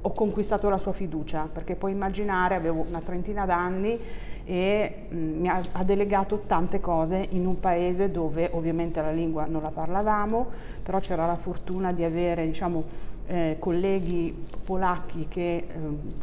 ho 0.01 0.11
conquistato 0.11 0.69
la 0.69 0.77
sua 0.77 0.93
fiducia, 0.93 1.49
perché 1.51 1.75
puoi 1.75 1.91
immaginare, 1.91 2.55
avevo 2.55 2.85
una 2.87 2.99
trentina 2.99 3.45
d'anni 3.45 3.99
e 4.45 5.07
mh, 5.09 5.17
mm, 5.17 5.39
mi 5.41 5.49
ha, 5.49 5.61
ha, 5.73 5.83
delegato 5.83 6.39
tante 6.47 6.79
cose 6.79 7.25
in 7.31 7.45
un 7.45 7.59
paese 7.59 8.09
dove 8.09 8.49
ovviamente 8.53 9.01
la 9.01 9.11
lingua 9.11 9.45
non 9.45 9.61
la 9.61 9.71
parlavamo, 9.71 10.47
però 10.83 10.99
c'era 10.99 11.25
la 11.25 11.35
fortuna 11.35 11.91
di 11.91 12.03
avere 12.03 12.45
diciamo, 12.45 12.83
eh, 13.27 13.57
colleghi 13.59 14.45
polacchi 14.65 15.27
che 15.27 15.55
eh, 15.55 15.65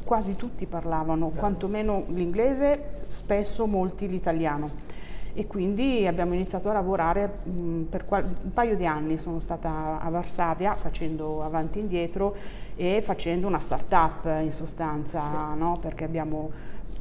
quasi 0.04 0.34
tutti 0.34 0.66
parlavano, 0.66 1.28
quantomeno 1.28 2.04
l'inglese, 2.08 2.88
spesso 3.08 3.66
molti 3.66 4.08
l'italiano 4.08 4.92
e 5.36 5.48
quindi 5.48 6.06
abbiamo 6.06 6.32
iniziato 6.32 6.70
a 6.70 6.72
lavorare 6.72 7.38
mh, 7.42 7.62
mm, 7.62 7.82
per 7.84 8.04
un 8.08 8.52
paio 8.52 8.76
di 8.76 8.86
anni, 8.86 9.18
sono 9.18 9.40
stata 9.40 9.98
a 10.00 10.08
Varsavia 10.08 10.74
facendo 10.74 11.42
avanti 11.42 11.80
e 11.80 11.82
indietro 11.82 12.34
e 12.76 13.02
facendo 13.02 13.48
una 13.48 13.58
start-up 13.58 14.26
in 14.42 14.52
sostanza, 14.52 15.20
sì. 15.20 15.58
no? 15.58 15.76
perché 15.80 16.04
abbiamo, 16.04 16.52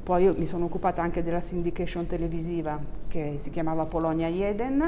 poi 0.04 0.34
mi 0.36 0.48
sono 0.48 0.66
occupata 0.66 1.04
anche 1.04 1.24
della 1.24 1.42
syndication 1.42 2.08
televisiva 2.08 2.80
che 3.08 3.36
si 3.38 3.52
chiamava 3.52 3.86
Polonia 3.86 4.28
Jeden 4.28 4.82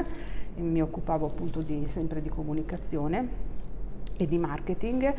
e 0.56 0.60
mi 0.60 0.82
occupavo 0.82 1.26
appunto 1.26 1.62
di, 1.62 1.86
sempre 1.88 2.20
di 2.20 2.28
comunicazione 2.28 3.54
e 4.16 4.26
di 4.26 4.38
marketing 4.38 5.14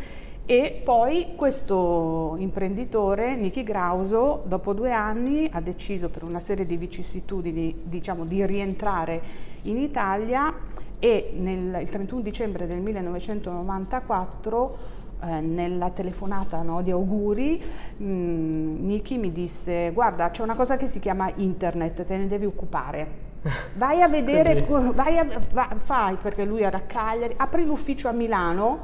e 0.49 0.81
poi 0.81 1.33
questo 1.35 2.35
imprenditore, 2.37 3.35
Niki 3.35 3.63
Grauso, 3.63 4.43
dopo 4.45 4.71
due 4.71 4.93
anni 4.93 5.49
ha 5.51 5.59
deciso 5.59 6.07
per 6.07 6.23
una 6.23 6.39
serie 6.39 6.65
di 6.65 6.77
vicissitudini 6.77 7.75
diciamo, 7.83 8.23
di 8.23 8.45
rientrare 8.45 9.21
in 9.63 9.77
Italia 9.77 10.53
e 10.99 11.33
nel, 11.35 11.81
il 11.81 11.89
31 11.89 12.21
dicembre 12.21 12.65
del 12.65 12.79
1994 12.79 14.77
eh, 15.19 15.41
nella 15.41 15.89
telefonata 15.89 16.61
no, 16.61 16.81
di 16.81 16.91
auguri 16.91 17.61
mh, 17.97 18.05
Niki 18.05 19.17
mi 19.17 19.33
disse 19.33 19.91
guarda 19.93 20.31
c'è 20.31 20.43
una 20.43 20.55
cosa 20.55 20.77
che 20.77 20.87
si 20.87 20.99
chiama 20.99 21.29
internet, 21.35 22.05
te 22.05 22.15
ne 22.15 22.27
devi 22.27 22.45
occupare. 22.45 23.26
Vai 23.75 24.01
a 24.01 24.07
vedere, 24.07 24.65
vai 24.93 25.17
a, 25.17 25.25
va, 25.51 25.75
fai 25.77 26.15
perché 26.15 26.45
lui 26.45 26.61
era 26.61 26.77
a 26.77 26.81
Cagliari, 26.81 27.33
apri 27.37 27.65
l'ufficio 27.65 28.07
a 28.07 28.11
Milano 28.11 28.79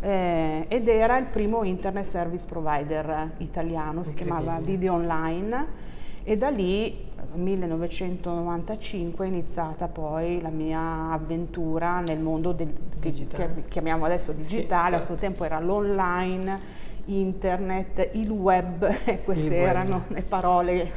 eh, 0.00 0.66
ed 0.68 0.88
era 0.88 1.18
il 1.18 1.26
primo 1.26 1.64
internet 1.64 2.06
service 2.06 2.46
provider 2.46 3.30
italiano, 3.38 4.04
si 4.04 4.14
chiamava 4.14 4.58
Video 4.60 4.94
Online 4.94 5.84
e 6.28 6.36
da 6.36 6.50
lì 6.50 7.04
nel 7.34 7.40
1995 7.40 9.24
è 9.24 9.28
iniziata 9.28 9.86
poi 9.86 10.40
la 10.40 10.48
mia 10.48 11.12
avventura 11.12 12.00
nel 12.00 12.18
mondo 12.18 12.50
del, 12.52 12.72
che, 12.98 13.12
che, 13.12 13.48
chiamiamo 13.68 14.04
adesso 14.04 14.32
digitale, 14.32 14.96
sì, 14.96 15.02
a 15.02 15.04
suo 15.04 15.14
tempo 15.14 15.44
era 15.44 15.60
l'online, 15.60 16.58
internet, 17.04 18.10
il 18.14 18.28
web, 18.30 18.92
queste 19.22 19.46
il 19.46 19.52
erano 19.52 20.02
web. 20.08 20.16
le 20.16 20.22
parole 20.22 20.92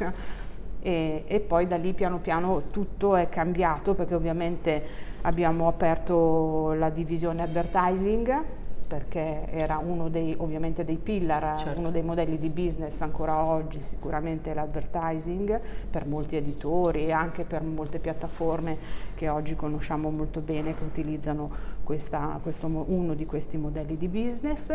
e, 0.81 1.23
e, 1.27 1.39
poi 1.39 1.67
da 1.67 1.75
lì 1.75 1.93
piano 1.93 2.19
piano 2.19 2.63
tutto 2.71 3.15
è 3.15 3.27
cambiato 3.29 3.95
perché 3.95 4.15
ovviamente 4.15 4.83
abbiamo 5.21 5.67
aperto 5.67 6.73
la 6.73 6.89
divisione 6.89 7.43
advertising 7.43 8.57
perché 8.89 9.45
era 9.51 9.77
uno 9.77 10.09
dei, 10.09 10.33
ovviamente 10.39 10.83
dei 10.83 10.97
pillar, 10.97 11.59
certo. 11.59 11.79
uno 11.79 11.91
dei 11.91 12.01
modelli 12.01 12.39
di 12.39 12.49
business 12.49 12.99
ancora 13.01 13.45
oggi 13.45 13.81
sicuramente 13.81 14.51
l'advertising 14.51 15.61
per 15.91 16.07
molti 16.07 16.35
editori 16.35 17.05
e 17.05 17.11
anche 17.11 17.45
per 17.45 17.61
molte 17.61 17.99
piattaforme 17.99 18.75
che 19.13 19.29
oggi 19.29 19.55
conosciamo 19.55 20.09
molto 20.09 20.39
bene 20.39 20.73
che 20.73 20.83
utilizzano 20.83 21.51
questa, 21.83 22.39
questo, 22.41 22.65
uno 22.65 23.13
di 23.13 23.27
questi 23.27 23.57
modelli 23.57 23.95
di 23.95 24.07
business. 24.07 24.73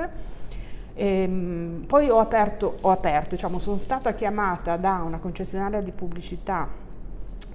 E, 0.95 1.07
ehm, 1.07 1.85
poi 1.87 2.09
ho 2.09 2.19
aperto, 2.19 2.77
ho 2.81 2.91
aperto 2.91 3.35
diciamo, 3.35 3.59
sono 3.59 3.77
stata 3.77 4.15
chiamata 4.15 4.77
da 4.77 5.03
una 5.05 5.19
concessionaria 5.19 5.81
di 5.81 5.91
pubblicità 5.91 6.83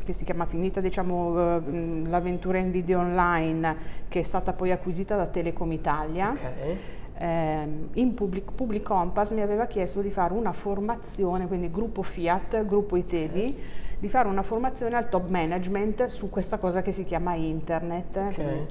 che 0.04 0.14
si 0.14 0.24
chiama 0.24 0.46
finita 0.46 0.82
diciamo, 0.82 1.58
uh, 1.58 1.62
l'avventura 2.08 2.58
in 2.58 2.72
video 2.72 3.00
online 3.00 3.76
che 4.08 4.22
è 4.22 4.24
stata 4.24 4.54
poi 4.54 4.72
acquisita 4.72 5.16
da 5.16 5.26
Telecom 5.26 5.72
Italia. 5.72 6.32
Okay. 6.32 6.78
Eh, 7.22 7.68
in 7.94 8.14
Public, 8.14 8.54
Public, 8.54 8.82
Compass 8.82 9.34
mi 9.34 9.42
aveva 9.42 9.68
chiesto 9.68 10.02
di 10.02 10.10
fare 10.10 10.34
una 10.34 10.54
formazione, 10.54 11.48
quindi 11.48 11.70
gruppo 11.70 12.02
Fiat, 12.02 12.66
gruppo 12.66 12.96
Itedi, 12.96 13.44
okay. 13.44 13.64
di 14.00 14.10
fare 14.10 14.30
una 14.30 14.42
formazione 14.42 14.96
al 14.96 15.10
top 15.10 15.30
management 15.30 16.06
su 16.06 16.30
questa 16.30 16.58
cosa 16.58 16.82
che 16.82 16.92
si 16.92 17.04
chiama 17.04 17.36
internet. 17.36 18.16
Okay. 18.16 18.66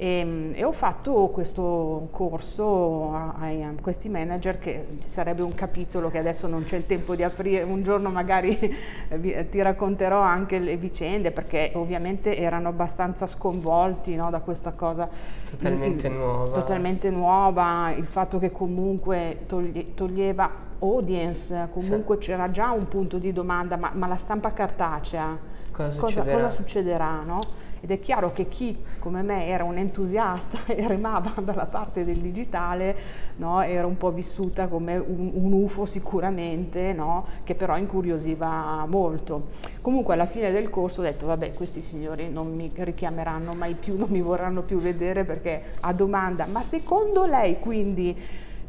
E, 0.00 0.06
ehm, 0.06 0.52
e, 0.54 0.62
ho 0.62 0.70
fatto 0.70 1.28
questo 1.32 2.06
corso 2.12 3.12
a, 3.12 3.34
a, 3.40 3.72
questi 3.80 4.08
manager 4.08 4.60
che 4.60 4.86
ci 5.00 5.08
sarebbe 5.08 5.42
un 5.42 5.52
capitolo 5.52 6.08
che 6.08 6.18
adesso 6.18 6.46
non 6.46 6.62
c'è 6.62 6.76
il 6.76 6.86
tempo 6.86 7.16
di 7.16 7.24
aprire, 7.24 7.64
un 7.64 7.82
giorno 7.82 8.08
magari 8.08 8.56
ti 9.50 9.60
racconterò 9.60 10.20
anche 10.20 10.60
le 10.60 10.76
vicende 10.76 11.32
perché 11.32 11.72
ovviamente 11.74 12.36
erano 12.36 12.68
abbastanza 12.68 13.26
sconvolti 13.26 14.14
no, 14.14 14.30
da 14.30 14.38
questa 14.38 14.70
cosa 14.70 15.08
totalmente 15.50 16.06
il, 16.06 16.12
nuova. 16.12 16.60
Totalmente 16.60 17.10
nuova, 17.10 17.92
il 17.96 18.06
fatto 18.06 18.38
che 18.38 18.52
comunque 18.52 19.40
toglie, 19.46 19.94
toglieva 19.94 20.66
audience, 20.78 21.70
comunque 21.72 22.18
sì. 22.20 22.28
c'era 22.28 22.48
già 22.52 22.70
un 22.70 22.86
punto 22.86 23.18
di 23.18 23.32
domanda, 23.32 23.76
ma, 23.76 23.90
ma 23.92 24.06
la 24.06 24.16
stampa 24.16 24.52
cartacea 24.52 25.56
cosa, 25.72 25.98
cosa 25.98 26.06
succederà? 26.08 26.36
Cosa 26.36 26.50
succederà 26.50 27.22
no? 27.24 27.40
Ed 27.80 27.90
è 27.90 28.00
chiaro 28.00 28.30
che 28.30 28.48
chi 28.48 28.76
come 28.98 29.22
me 29.22 29.46
era 29.46 29.64
un 29.64 29.76
entusiasta 29.76 30.58
e 30.66 30.86
remava 30.86 31.34
dalla 31.40 31.66
parte 31.66 32.04
del 32.04 32.18
digitale 32.18 32.96
no, 33.36 33.62
era 33.62 33.86
un 33.86 33.96
po' 33.96 34.10
vissuta 34.10 34.66
come 34.66 34.96
un, 34.96 35.30
un 35.34 35.52
UFO 35.52 35.86
sicuramente, 35.86 36.92
no, 36.92 37.26
che 37.44 37.54
però 37.54 37.76
incuriosiva 37.76 38.84
molto. 38.86 39.48
Comunque 39.80 40.14
alla 40.14 40.26
fine 40.26 40.50
del 40.50 40.70
corso 40.70 41.00
ho 41.00 41.04
detto 41.04 41.26
vabbè 41.26 41.52
questi 41.52 41.80
signori 41.80 42.30
non 42.30 42.54
mi 42.54 42.70
richiameranno 42.74 43.52
mai 43.54 43.74
più, 43.74 43.96
non 43.96 44.08
mi 44.10 44.20
vorranno 44.20 44.62
più 44.62 44.78
vedere 44.80 45.24
perché 45.24 45.62
a 45.80 45.92
domanda 45.92 46.46
ma 46.46 46.62
secondo 46.62 47.26
lei 47.26 47.58
quindi 47.58 48.16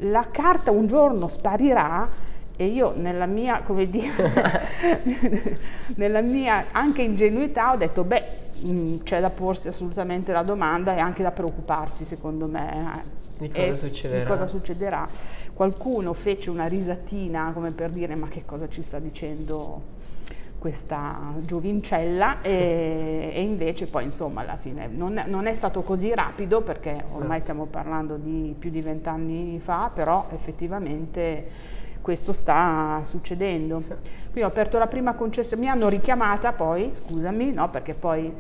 la 0.04 0.28
carta 0.32 0.72
un 0.72 0.88
giorno 0.88 1.28
sparirà? 1.28 2.28
E 2.56 2.66
io 2.66 2.94
nella 2.94 3.26
mia, 3.26 3.62
come 3.66 3.90
dire, 3.90 4.12
nella 5.96 6.22
mia 6.22 6.66
anche 6.72 7.02
ingenuità 7.02 7.72
ho 7.72 7.78
detto, 7.78 8.04
beh, 8.04 8.24
mm, 8.66 8.98
c'è 9.04 9.20
da 9.20 9.30
porsi 9.30 9.68
assolutamente 9.68 10.32
la 10.32 10.44
domanda 10.44 10.96
e 10.96 11.00
anche 11.00 11.24
da 11.24 11.32
preoccuparsi 11.32 12.06
secondo 12.06 12.48
me. 12.48 13.18
Di 13.38 13.50
cosa, 13.50 13.76
succederà. 13.76 14.20
di 14.20 14.30
cosa 14.30 14.48
succederà. 14.48 15.08
Qualcuno 15.54 16.14
fece 16.14 16.50
una 16.50 16.66
risatina 16.66 17.52
come 17.54 17.72
per 17.72 17.90
dire 17.90 18.16
ma 18.16 18.28
che 18.28 18.44
cosa 18.46 18.68
ci 18.68 18.84
sta 18.84 19.00
dicendo 19.00 19.98
questa 20.60 21.34
giovincella 21.40 22.42
e, 22.42 23.32
e, 23.34 23.42
invece 23.42 23.88
poi 23.88 24.04
insomma 24.04 24.42
alla 24.42 24.58
fine 24.58 24.88
non, 24.88 25.20
non, 25.28 25.48
è 25.48 25.54
stato 25.56 25.82
così 25.82 26.14
rapido 26.14 26.62
perché 26.62 27.06
ormai 27.14 27.40
stiamo 27.40 27.66
parlando 27.66 28.18
di 28.18 28.54
più 28.60 28.70
di 28.70 28.82
vent'anni 28.82 29.60
fa, 29.60 29.90
però 29.94 30.28
effettivamente 30.34 31.78
questo 32.10 32.34
sta 32.34 33.02
succedendo. 33.04 33.84
Quindi 33.84 34.42
ho 34.42 34.48
aperto 34.48 34.80
la 34.80 34.88
prima 34.88 35.14
concessione, 35.14 35.62
mi 35.62 35.70
hanno 35.70 35.90
richiamata 35.90 36.54
poi, 36.54 36.90
scusami, 36.92 37.54
no, 37.54 37.70
perché 37.70 37.94
poi 37.94 38.34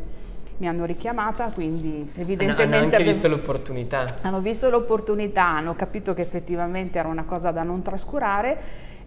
mi 0.57 0.67
hanno 0.67 0.85
richiamata, 0.85 1.51
quindi 1.53 2.09
evidentemente... 2.15 2.63
Hanno 2.63 2.77
anche 2.77 3.03
visto 3.03 3.27
l'opportunità. 3.27 4.05
Hanno 4.23 4.39
visto 4.39 4.71
l'opportunità, 4.71 5.45
hanno 5.45 5.75
capito 5.75 6.15
che 6.15 6.21
effettivamente 6.21 6.97
era 6.97 7.09
una 7.09 7.25
cosa 7.25 7.51
da 7.51 7.61
non 7.61 7.83
trascurare 7.83 8.57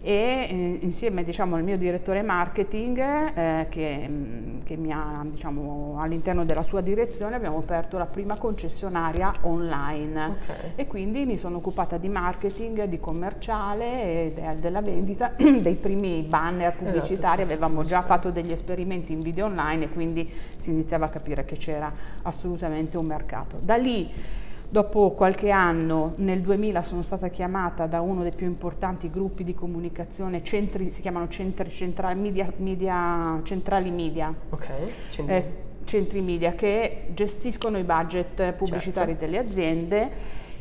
e 0.05 0.47
eh, 0.49 0.77
insieme 0.81 1.23
diciamo, 1.23 1.55
al 1.55 1.63
mio 1.63 1.77
direttore 1.77 2.21
marketing 2.21 2.99
eh, 2.99 3.67
che, 3.69 4.05
mm, 4.05 4.61
che, 4.65 4.75
mi 4.75 4.91
ha 4.91 5.23
diciamo, 5.23 5.95
all'interno 5.97 6.43
della 6.43 6.61
sua 6.61 6.81
direzione 6.81 7.35
abbiamo 7.35 7.59
aperto 7.59 7.97
la 7.97 8.05
prima 8.05 8.35
concessionaria 8.35 9.31
online 9.43 10.25
okay. 10.25 10.71
e 10.75 10.87
quindi 10.87 11.25
mi 11.25 11.37
sono 11.37 11.57
occupata 11.57 11.97
di 11.97 12.09
marketing, 12.09 12.83
di 12.83 12.99
commerciale 12.99 14.03
e 14.25 14.31
de 14.35 14.59
della 14.59 14.81
vendita 14.81 15.31
dei 15.39 15.75
primi 15.75 16.21
banner 16.23 16.73
esatto, 16.73 16.83
pubblicitari, 16.83 17.41
esatto, 17.43 17.53
avevamo 17.53 17.85
già 17.85 18.01
fatto 18.01 18.29
degli 18.29 18.51
esperimenti 18.51 19.13
in 19.13 19.21
video 19.21 19.45
online 19.45 19.85
e 19.85 19.89
quindi 19.89 20.29
si 20.57 20.71
iniziava 20.71 21.05
a 21.05 21.09
capire 21.09 21.45
che 21.45 21.55
c'era 21.55 21.91
assolutamente 22.23 22.97
un 22.97 23.05
mercato. 23.05 23.57
Da 23.61 23.77
lì 23.77 24.41
Dopo 24.73 25.11
qualche 25.11 25.51
anno, 25.51 26.13
nel 26.15 26.41
2000, 26.41 26.81
sono 26.81 27.03
stata 27.03 27.27
chiamata 27.27 27.85
da 27.85 28.01
uno 28.01 28.23
dei 28.23 28.31
più 28.35 28.47
importanti 28.47 29.07
gruppi 29.07 29.43
di 29.43 29.53
comunicazione, 29.53 30.43
centri, 30.43 30.89
si 30.89 30.99
chiamano 30.99 31.27
centri 31.27 31.69
centrali 31.69 32.19
media, 32.19 32.51
media, 32.57 33.39
centrali 33.43 33.91
media. 33.91 34.33
Okay. 34.49 34.91
Eh, 35.27 35.45
centri 35.83 36.21
media 36.21 36.53
che 36.53 37.09
gestiscono 37.13 37.77
i 37.77 37.83
budget 37.83 38.53
pubblicitari 38.53 39.11
certo. 39.11 39.25
delle 39.25 39.37
aziende 39.37 40.11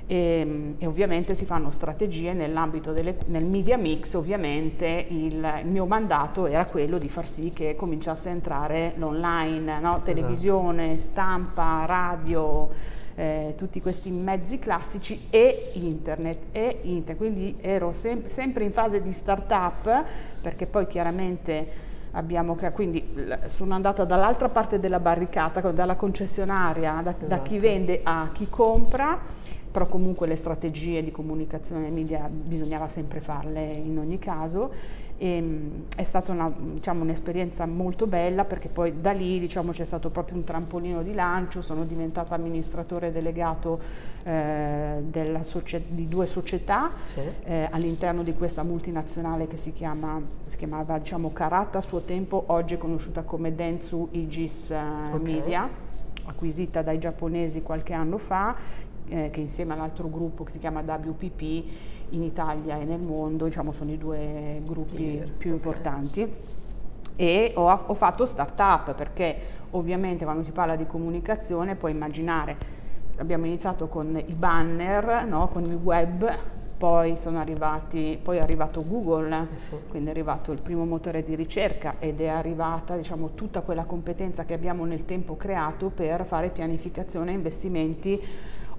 e, 0.06 0.16
ehm, 0.16 0.74
e, 0.76 0.84
ovviamente 0.84 1.34
si 1.34 1.46
fanno 1.46 1.70
strategie 1.70 2.34
nell'ambito 2.34 2.92
del 2.92 3.16
media 3.48 3.78
mix, 3.78 4.12
ovviamente 4.12 5.06
il, 5.08 5.60
il, 5.62 5.66
mio 5.70 5.86
mandato 5.86 6.44
era 6.46 6.66
quello 6.66 6.98
di 6.98 7.08
far 7.08 7.26
sì 7.26 7.50
che 7.54 7.74
cominciasse 7.76 8.28
a 8.28 8.32
entrare 8.32 8.92
l'online, 8.96 9.80
no? 9.80 9.94
Esatto. 9.94 10.02
televisione, 10.02 10.98
stampa, 10.98 11.86
radio, 11.86 13.00
eh, 13.14 13.54
tutti 13.56 13.80
questi 13.80 14.10
mezzi 14.10 14.58
classici 14.58 15.26
e 15.30 15.70
internet, 15.74 16.38
e 16.52 16.80
internet. 16.82 17.16
quindi 17.16 17.56
ero 17.60 17.92
sem 17.92 18.28
sempre 18.28 18.64
in 18.64 18.72
fase 18.72 19.02
di 19.02 19.12
start-up 19.12 20.04
perché 20.40 20.66
poi 20.66 20.86
chiaramente 20.86 21.90
abbiamo 22.12 22.56
quindi 22.72 23.04
sono 23.48 23.74
andata 23.74 24.04
dall'altra 24.04 24.48
parte 24.48 24.78
della 24.78 25.00
barricata, 25.00 25.60
dalla 25.70 25.94
concessionaria, 25.94 27.00
da, 27.02 27.10
esatto. 27.10 27.26
da 27.26 27.40
chi 27.40 27.58
vende 27.58 28.00
a 28.02 28.28
chi 28.32 28.46
compra 28.48 29.18
però 29.72 29.86
comunque 29.86 30.26
le 30.26 30.36
strategie 30.36 31.02
di 31.02 31.10
comunicazione 31.10 31.88
media 31.88 32.28
bisognava 32.30 32.88
sempre 32.88 33.20
farle 33.20 33.72
in 33.72 33.98
ogni 33.98 34.18
caso 34.18 34.70
e, 35.22 35.36
ehm, 35.36 35.84
è 35.94 36.02
stata 36.02 36.32
una, 36.32 36.52
diciamo, 36.56 37.02
un'esperienza 37.02 37.64
molto 37.64 38.08
bella 38.08 38.44
perché 38.44 38.68
poi 38.68 39.00
da 39.00 39.12
lì 39.12 39.38
diciamo, 39.38 39.70
c'è 39.70 39.84
stato 39.84 40.10
proprio 40.10 40.36
un 40.36 40.44
trampolino 40.44 41.02
di 41.02 41.14
lancio, 41.14 41.62
sono 41.62 41.84
diventata 41.84 42.34
amministratore 42.34 43.12
delegato 43.12 43.80
eh, 44.24 45.00
di 45.06 46.08
due 46.08 46.26
società 46.26 46.90
sì. 47.12 47.20
eh, 47.44 47.68
all'interno 47.70 48.24
di 48.24 48.34
questa 48.34 48.64
multinazionale 48.64 49.46
che 49.46 49.56
si, 49.56 49.72
chiama, 49.72 50.20
si 50.44 50.56
chiamava 50.56 50.98
diciamo, 50.98 51.32
Karata 51.32 51.78
a 51.78 51.82
suo 51.82 52.00
tempo, 52.00 52.42
oggi 52.48 52.74
è 52.74 52.78
conosciuta 52.78 53.22
come 53.22 53.54
Dentsu 53.54 54.08
Igis 54.10 54.70
eh, 54.70 54.76
okay. 54.76 55.20
Media 55.20 55.68
acquisita 56.24 56.82
dai 56.82 56.98
giapponesi 56.98 57.62
qualche 57.62 57.92
anno 57.94 58.16
fa 58.16 58.54
eh, 59.08 59.30
che 59.30 59.40
insieme 59.40 59.72
all'altro 59.72 60.08
gruppo 60.08 60.44
che 60.44 60.52
si 60.52 60.58
chiama 60.58 60.80
WPP 60.80 61.64
in 62.12 62.22
Italia 62.22 62.78
e 62.78 62.84
nel 62.84 63.00
mondo 63.00 63.44
diciamo, 63.44 63.72
sono 63.72 63.90
i 63.90 63.98
due 63.98 64.60
gruppi 64.64 64.94
Clear, 64.94 65.28
più 65.30 65.50
okay. 65.50 65.52
importanti. 65.52 66.34
E 67.14 67.52
ho, 67.54 67.70
ho 67.70 67.94
fatto 67.94 68.24
start-up 68.24 68.94
perché 68.94 69.36
ovviamente 69.70 70.24
quando 70.24 70.42
si 70.42 70.52
parla 70.52 70.76
di 70.76 70.86
comunicazione 70.86 71.74
puoi 71.74 71.92
immaginare, 71.92 72.56
abbiamo 73.16 73.46
iniziato 73.46 73.88
con 73.88 74.20
i 74.24 74.32
banner, 74.32 75.24
no? 75.26 75.48
con 75.48 75.64
il 75.64 75.74
web, 75.74 76.30
poi, 76.82 77.16
arrivati, 77.34 78.18
poi 78.20 78.38
è 78.38 78.40
arrivato 78.40 78.84
Google, 78.84 79.32
eh 79.36 79.76
quindi 79.88 80.08
è 80.08 80.10
arrivato 80.10 80.50
il 80.50 80.60
primo 80.60 80.84
motore 80.84 81.22
di 81.22 81.36
ricerca 81.36 81.94
ed 82.00 82.20
è 82.20 82.26
arrivata 82.26 82.96
diciamo, 82.96 83.34
tutta 83.34 83.60
quella 83.60 83.84
competenza 83.84 84.44
che 84.44 84.54
abbiamo 84.54 84.84
nel 84.84 85.04
tempo 85.04 85.36
creato 85.36 85.90
per 85.90 86.24
fare 86.24 86.48
pianificazione 86.48 87.30
e 87.30 87.34
investimenti 87.34 88.20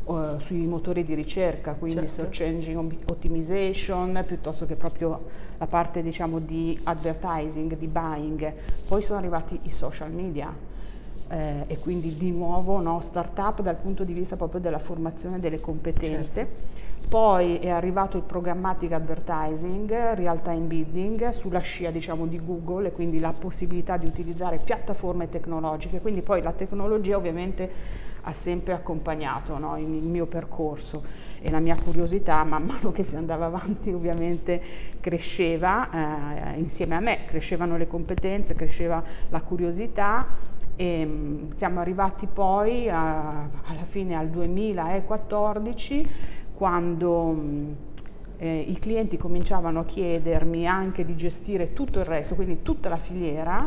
uh, 0.05 0.39
sui 0.39 0.65
motori 0.65 1.03
di 1.03 1.13
ricerca, 1.13 1.73
quindi 1.73 2.07
certo. 2.07 2.13
search 2.13 2.41
engine 2.41 2.97
optimization, 3.05 4.23
piuttosto 4.25 4.65
che 4.65 4.75
proprio 4.75 5.21
la 5.57 5.67
parte 5.67 6.01
diciamo, 6.01 6.39
di 6.39 6.79
advertising, 6.83 7.77
di 7.77 7.87
buying. 7.87 8.53
Poi 8.87 9.01
sono 9.01 9.19
arrivati 9.19 9.59
i 9.63 9.71
social 9.71 10.11
media 10.11 10.53
eh, 11.29 11.63
e 11.67 11.77
quindi 11.79 12.13
di 12.15 12.31
nuovo 12.31 12.79
no, 12.79 13.01
start-up 13.01 13.61
dal 13.61 13.75
punto 13.75 14.03
di 14.03 14.13
vista 14.13 14.35
proprio 14.35 14.59
della 14.59 14.79
formazione 14.79 15.39
delle 15.39 15.59
competenze. 15.59 16.41
Certo. 16.41 16.81
Poi 17.09 17.57
è 17.57 17.69
arrivato 17.69 18.17
il 18.17 18.23
programmatic 18.23 18.91
advertising, 18.93 19.91
real 20.15 20.41
time 20.41 20.61
bidding, 20.61 21.29
sulla 21.29 21.59
scia 21.59 21.91
diciamo, 21.91 22.25
di 22.25 22.43
Google 22.43 22.87
e 22.87 22.91
quindi 22.91 23.19
la 23.19 23.33
possibilità 23.37 23.97
di 23.97 24.05
utilizzare 24.05 24.59
piattaforme 24.63 25.29
tecnologiche, 25.29 25.99
quindi 25.99 26.21
poi 26.21 26.41
la 26.41 26.53
tecnologia 26.53 27.17
ovviamente 27.17 27.69
ha 28.23 28.33
sempre 28.33 28.73
accompagnato 28.73 29.57
no, 29.57 29.77
il 29.77 29.87
mio 29.87 30.25
percorso 30.25 31.03
e 31.41 31.49
la 31.49 31.59
mia 31.59 31.75
curiosità 31.75 32.43
man 32.43 32.63
mano 32.63 32.91
che 32.91 33.03
si 33.03 33.15
andava 33.15 33.45
avanti 33.45 33.91
ovviamente 33.91 34.61
cresceva 34.99 36.53
eh, 36.53 36.59
insieme 36.59 36.95
a 36.95 36.99
me, 36.99 37.25
crescevano 37.25 37.75
le 37.75 37.87
competenze, 37.87 38.55
cresceva 38.55 39.03
la 39.29 39.41
curiosità 39.41 40.25
e 40.75 41.05
mm, 41.05 41.51
siamo 41.51 41.81
arrivati 41.81 42.27
poi 42.27 42.89
a, 42.89 43.49
alla 43.63 43.83
fine 43.83 44.15
al 44.15 44.29
2014 44.29 46.09
quando 46.53 47.31
mm, 47.31 47.71
eh, 48.37 48.59
i 48.59 48.79
clienti 48.79 49.17
cominciavano 49.17 49.81
a 49.81 49.85
chiedermi 49.85 50.65
anche 50.65 51.03
di 51.03 51.15
gestire 51.15 51.73
tutto 51.73 51.99
il 51.99 52.05
resto, 52.05 52.35
quindi 52.35 52.61
tutta 52.61 52.87
la 52.87 52.97
filiera 52.97 53.61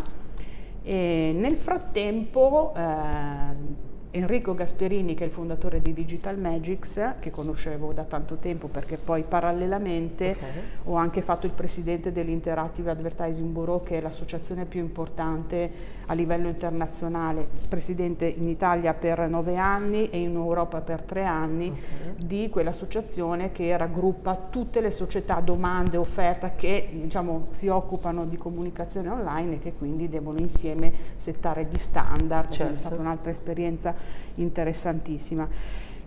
e 0.82 1.34
nel 1.36 1.56
frattempo 1.56 2.72
eh, 2.76 3.84
Enrico 4.16 4.54
Gasperini, 4.54 5.14
che 5.14 5.24
è 5.24 5.26
il 5.26 5.32
fondatore 5.32 5.82
di 5.82 5.92
Digital 5.92 6.38
Magics, 6.38 7.16
che 7.20 7.28
conoscevo 7.28 7.92
da 7.92 8.04
tanto 8.04 8.36
tempo 8.36 8.66
perché 8.66 8.96
poi 8.96 9.22
parallelamente 9.22 10.30
okay. 10.30 10.48
ho 10.84 10.94
anche 10.94 11.20
fatto 11.20 11.44
il 11.44 11.52
presidente 11.52 12.12
dell'Interactive 12.12 12.92
Advertising 12.92 13.50
Bureau, 13.50 13.82
che 13.82 13.98
è 13.98 14.00
l'associazione 14.00 14.64
più 14.64 14.80
importante 14.80 15.70
a 16.06 16.14
livello 16.14 16.48
internazionale, 16.48 17.46
presidente 17.68 18.26
in 18.26 18.48
Italia 18.48 18.94
per 18.94 19.28
nove 19.28 19.56
anni 19.56 20.08
e 20.08 20.20
in 20.20 20.34
Europa 20.34 20.80
per 20.80 21.02
tre 21.02 21.24
anni, 21.24 21.68
okay. 21.68 22.14
di 22.16 22.48
quell'associazione 22.48 23.52
che 23.52 23.76
raggruppa 23.76 24.46
tutte 24.48 24.80
le 24.80 24.92
società, 24.92 25.40
domande, 25.40 25.98
offerta 25.98 26.52
che 26.52 26.88
diciamo, 26.90 27.48
si 27.50 27.68
occupano 27.68 28.24
di 28.24 28.38
comunicazione 28.38 29.10
online 29.10 29.56
e 29.56 29.58
che 29.58 29.74
quindi 29.74 30.08
devono 30.08 30.38
insieme 30.38 30.90
settare 31.16 31.66
gli 31.70 31.76
standard, 31.76 32.50
certo. 32.50 32.72
è 32.72 32.78
stata 32.78 32.96
un'altra 32.96 33.30
esperienza 33.30 34.05
interessantissima. 34.36 35.48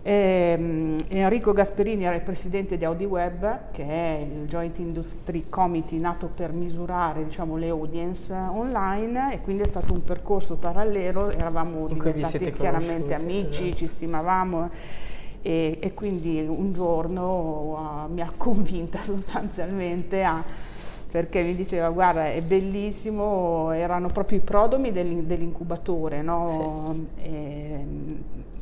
Eh, 0.02 0.96
Enrico 1.08 1.52
Gasperini 1.52 2.04
era 2.04 2.14
il 2.14 2.22
presidente 2.22 2.78
di 2.78 2.84
AudiWeb, 2.86 3.70
che 3.70 3.84
è 3.84 4.26
il 4.26 4.48
Joint 4.48 4.78
Industry 4.78 5.44
Committee 5.50 5.98
nato 5.98 6.30
per 6.34 6.52
misurare 6.52 7.24
diciamo, 7.24 7.56
le 7.56 7.68
audience 7.68 8.32
online 8.32 9.34
e 9.34 9.40
quindi 9.42 9.62
è 9.62 9.66
stato 9.66 9.92
un 9.92 10.02
percorso 10.02 10.56
parallelo, 10.56 11.30
eravamo 11.30 11.86
diventati 11.88 12.50
chiaramente 12.52 13.12
amici, 13.12 13.64
esatto. 13.64 13.76
ci 13.76 13.86
stimavamo 13.88 14.70
e, 15.42 15.78
e, 15.80 15.94
quindi 15.94 16.44
un 16.46 16.72
giorno 16.72 18.06
uh, 18.06 18.12
mi 18.12 18.20
ha 18.20 18.30
convinta 18.36 19.00
sostanzialmente 19.04 20.22
a 20.22 20.42
perché 21.10 21.42
mi 21.42 21.56
diceva 21.56 21.90
guarda 21.90 22.30
è 22.30 22.40
bellissimo, 22.40 23.72
erano 23.72 24.08
proprio 24.08 24.38
i 24.38 24.40
prodomi 24.42 24.92
dell'incubatore 24.92 26.22
no? 26.22 26.94
sì. 26.94 27.06
e, 27.22 27.84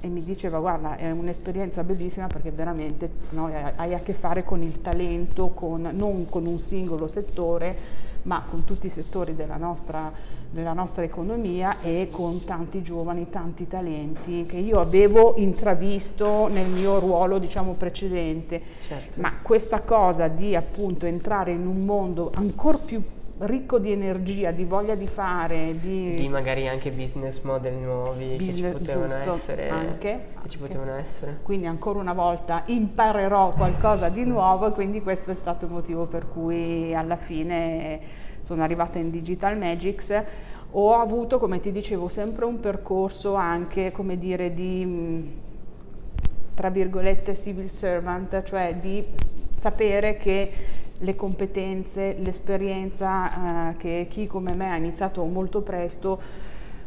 e, 0.00 0.08
mi 0.08 0.22
diceva 0.22 0.58
guarda 0.58 0.96
è 0.96 1.10
un'esperienza 1.10 1.84
bellissima 1.84 2.26
perché 2.26 2.50
veramente 2.50 3.10
no, 3.30 3.50
hai 3.76 3.94
a 3.94 3.98
che 3.98 4.14
fare 4.14 4.44
con 4.44 4.62
il 4.62 4.80
talento, 4.80 5.48
con, 5.48 5.90
non 5.92 6.26
con 6.28 6.46
un 6.46 6.58
singolo 6.58 7.06
settore 7.06 8.06
ma 8.22 8.42
con 8.48 8.64
tutti 8.64 8.86
i 8.86 8.90
settori 8.90 9.34
della 9.34 9.56
nostra, 9.56 10.10
della 10.50 10.72
nostra 10.72 11.02
economia 11.02 11.80
e 11.82 12.08
con 12.10 12.44
tanti 12.44 12.82
giovani, 12.82 13.28
tanti 13.28 13.66
talenti 13.66 14.46
che 14.46 14.56
io 14.56 14.80
avevo 14.80 15.34
intravisto 15.36 16.46
nel 16.48 16.68
mio 16.68 16.98
ruolo 16.98 17.38
diciamo, 17.38 17.72
precedente. 17.72 18.60
Certo. 18.86 19.20
Ma 19.20 19.32
questa 19.42 19.80
cosa 19.80 20.28
di 20.28 20.56
appunto 20.56 21.06
entrare 21.06 21.52
in 21.52 21.66
un 21.66 21.84
mondo 21.84 22.30
ancora 22.34 22.78
più 22.78 23.02
ricco 23.40 23.78
di 23.78 23.92
energia, 23.92 24.50
di 24.50 24.64
voglia 24.64 24.94
di 24.94 25.06
fare, 25.06 25.78
di, 25.78 26.14
di 26.14 26.28
magari 26.28 26.66
anche 26.66 26.90
business 26.90 27.40
model 27.42 27.74
nuovi 27.74 28.34
business, 28.36 28.72
che 28.72 28.78
ci 28.78 28.84
potevano 28.84 29.14
giusto, 29.22 29.52
essere. 29.52 29.68
Anche, 29.68 30.20
che 30.42 30.48
ci 30.48 30.58
potevano 30.58 30.94
essere. 30.94 31.38
Quindi 31.42 31.66
ancora 31.66 32.00
una 32.00 32.14
volta 32.14 32.62
imparerò 32.66 33.50
qualcosa 33.50 34.08
di 34.08 34.24
nuovo 34.24 34.66
e 34.66 34.72
quindi 34.72 35.02
questo 35.02 35.30
è 35.30 35.34
stato 35.34 35.66
il 35.66 35.70
motivo 35.70 36.06
per 36.06 36.28
cui 36.28 36.94
alla 36.94 37.16
fine 37.16 38.00
sono 38.48 38.62
arrivata 38.62 38.98
in 38.98 39.10
Digital 39.10 39.58
Magics. 39.58 40.22
Ho 40.70 40.94
avuto, 40.94 41.38
come 41.38 41.60
ti 41.60 41.70
dicevo, 41.70 42.08
sempre 42.08 42.46
un 42.46 42.60
percorso 42.60 43.34
anche, 43.34 43.92
come 43.92 44.16
dire, 44.16 44.54
di 44.54 45.46
tra 46.54 46.70
virgolette 46.70 47.36
civil 47.36 47.70
servant, 47.70 48.42
cioè 48.44 48.74
di 48.74 49.04
sapere 49.54 50.16
che 50.16 50.50
le 50.98 51.14
competenze, 51.14 52.16
l'esperienza 52.18 53.70
eh, 53.70 53.76
che 53.76 54.06
chi 54.08 54.26
come 54.26 54.54
me 54.54 54.70
ha 54.70 54.76
iniziato 54.76 55.24
molto 55.26 55.60
presto 55.60 56.18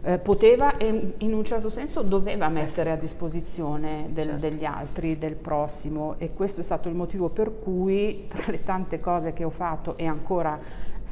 eh, 0.03 0.17
poteva 0.17 0.75
e 0.77 1.13
in 1.19 1.33
un 1.33 1.45
certo 1.45 1.69
senso 1.69 2.01
doveva 2.01 2.49
mettere 2.49 2.91
a 2.91 2.95
disposizione 2.95 4.09
del, 4.09 4.25
certo. 4.25 4.39
degli 4.41 4.65
altri, 4.65 5.17
del 5.17 5.35
prossimo 5.35 6.15
e 6.17 6.33
questo 6.33 6.59
è 6.59 6.63
stato 6.63 6.89
il 6.89 6.95
motivo 6.95 7.29
per 7.29 7.53
cui 7.63 8.25
tra 8.27 8.43
le 8.47 8.63
tante 8.63 8.99
cose 8.99 9.31
che 9.31 9.45
ho 9.45 9.49
fatto 9.49 9.95
e 9.95 10.05
ancora 10.05 10.59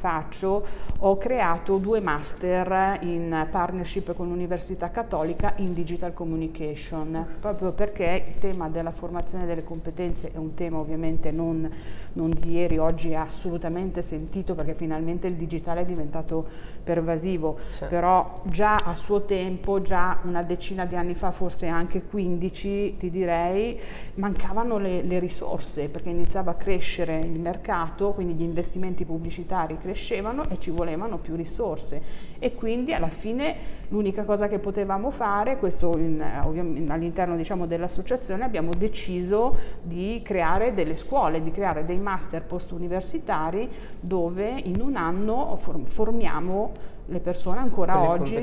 faccio, 0.00 0.64
ho 1.00 1.18
creato 1.18 1.76
due 1.76 2.00
master 2.00 3.00
in 3.02 3.46
partnership 3.50 4.14
con 4.14 4.28
l'Università 4.28 4.90
Cattolica 4.90 5.52
in 5.56 5.74
Digital 5.74 6.14
Communication, 6.14 7.26
proprio 7.38 7.72
perché 7.72 8.24
il 8.28 8.38
tema 8.38 8.70
della 8.70 8.92
formazione 8.92 9.44
delle 9.44 9.62
competenze 9.62 10.32
è 10.32 10.38
un 10.38 10.54
tema 10.54 10.78
ovviamente 10.78 11.30
non, 11.30 11.70
non 12.14 12.30
di 12.30 12.52
ieri, 12.52 12.78
oggi 12.78 13.10
è 13.10 13.16
assolutamente 13.16 14.00
sentito 14.00 14.54
perché 14.54 14.72
finalmente 14.72 15.26
il 15.26 15.34
digitale 15.34 15.82
è 15.82 15.84
diventato 15.84 16.46
pervasivo, 16.82 17.58
sì. 17.70 17.84
però 17.86 18.40
già 18.44 18.76
a 18.76 18.94
suo 18.94 19.26
tempo, 19.26 19.82
già 19.82 20.18
una 20.22 20.42
decina 20.42 20.86
di 20.86 20.96
anni 20.96 21.14
fa, 21.14 21.30
forse 21.30 21.66
anche 21.66 22.02
15 22.04 22.96
ti 22.96 23.10
direi, 23.10 23.78
mancavano 24.14 24.78
le, 24.78 25.02
le 25.02 25.18
risorse 25.18 25.90
perché 25.90 26.08
iniziava 26.08 26.52
a 26.52 26.54
crescere 26.54 27.18
il 27.18 27.38
mercato, 27.38 28.12
quindi 28.12 28.32
gli 28.32 28.42
investimenti 28.42 29.04
pubblicitari 29.04 29.74
crescevano 29.74 29.88
e 30.48 30.58
ci 30.58 30.70
volevano 30.70 31.18
più 31.18 31.36
risorse 31.36 32.28
e 32.38 32.54
quindi 32.54 32.92
alla 32.92 33.08
fine 33.08 33.78
l'unica 33.88 34.24
cosa 34.24 34.48
che 34.48 34.58
potevamo 34.58 35.10
fare, 35.10 35.58
questo 35.58 35.92
all'interno 35.92 37.36
diciamo, 37.36 37.66
dell'associazione 37.66 38.44
abbiamo 38.44 38.70
deciso 38.76 39.56
di 39.82 40.20
creare 40.24 40.72
delle 40.74 40.96
scuole, 40.96 41.42
di 41.42 41.50
creare 41.50 41.84
dei 41.84 41.98
master 41.98 42.42
post 42.44 42.70
universitari 42.72 43.68
dove 43.98 44.48
in 44.64 44.80
un 44.80 44.96
anno 44.96 45.58
formiamo 45.84 46.72
le 47.06 47.18
persone 47.18 47.58
ancora 47.58 47.94
con 47.94 48.06
oggi 48.06 48.34
le 48.34 48.42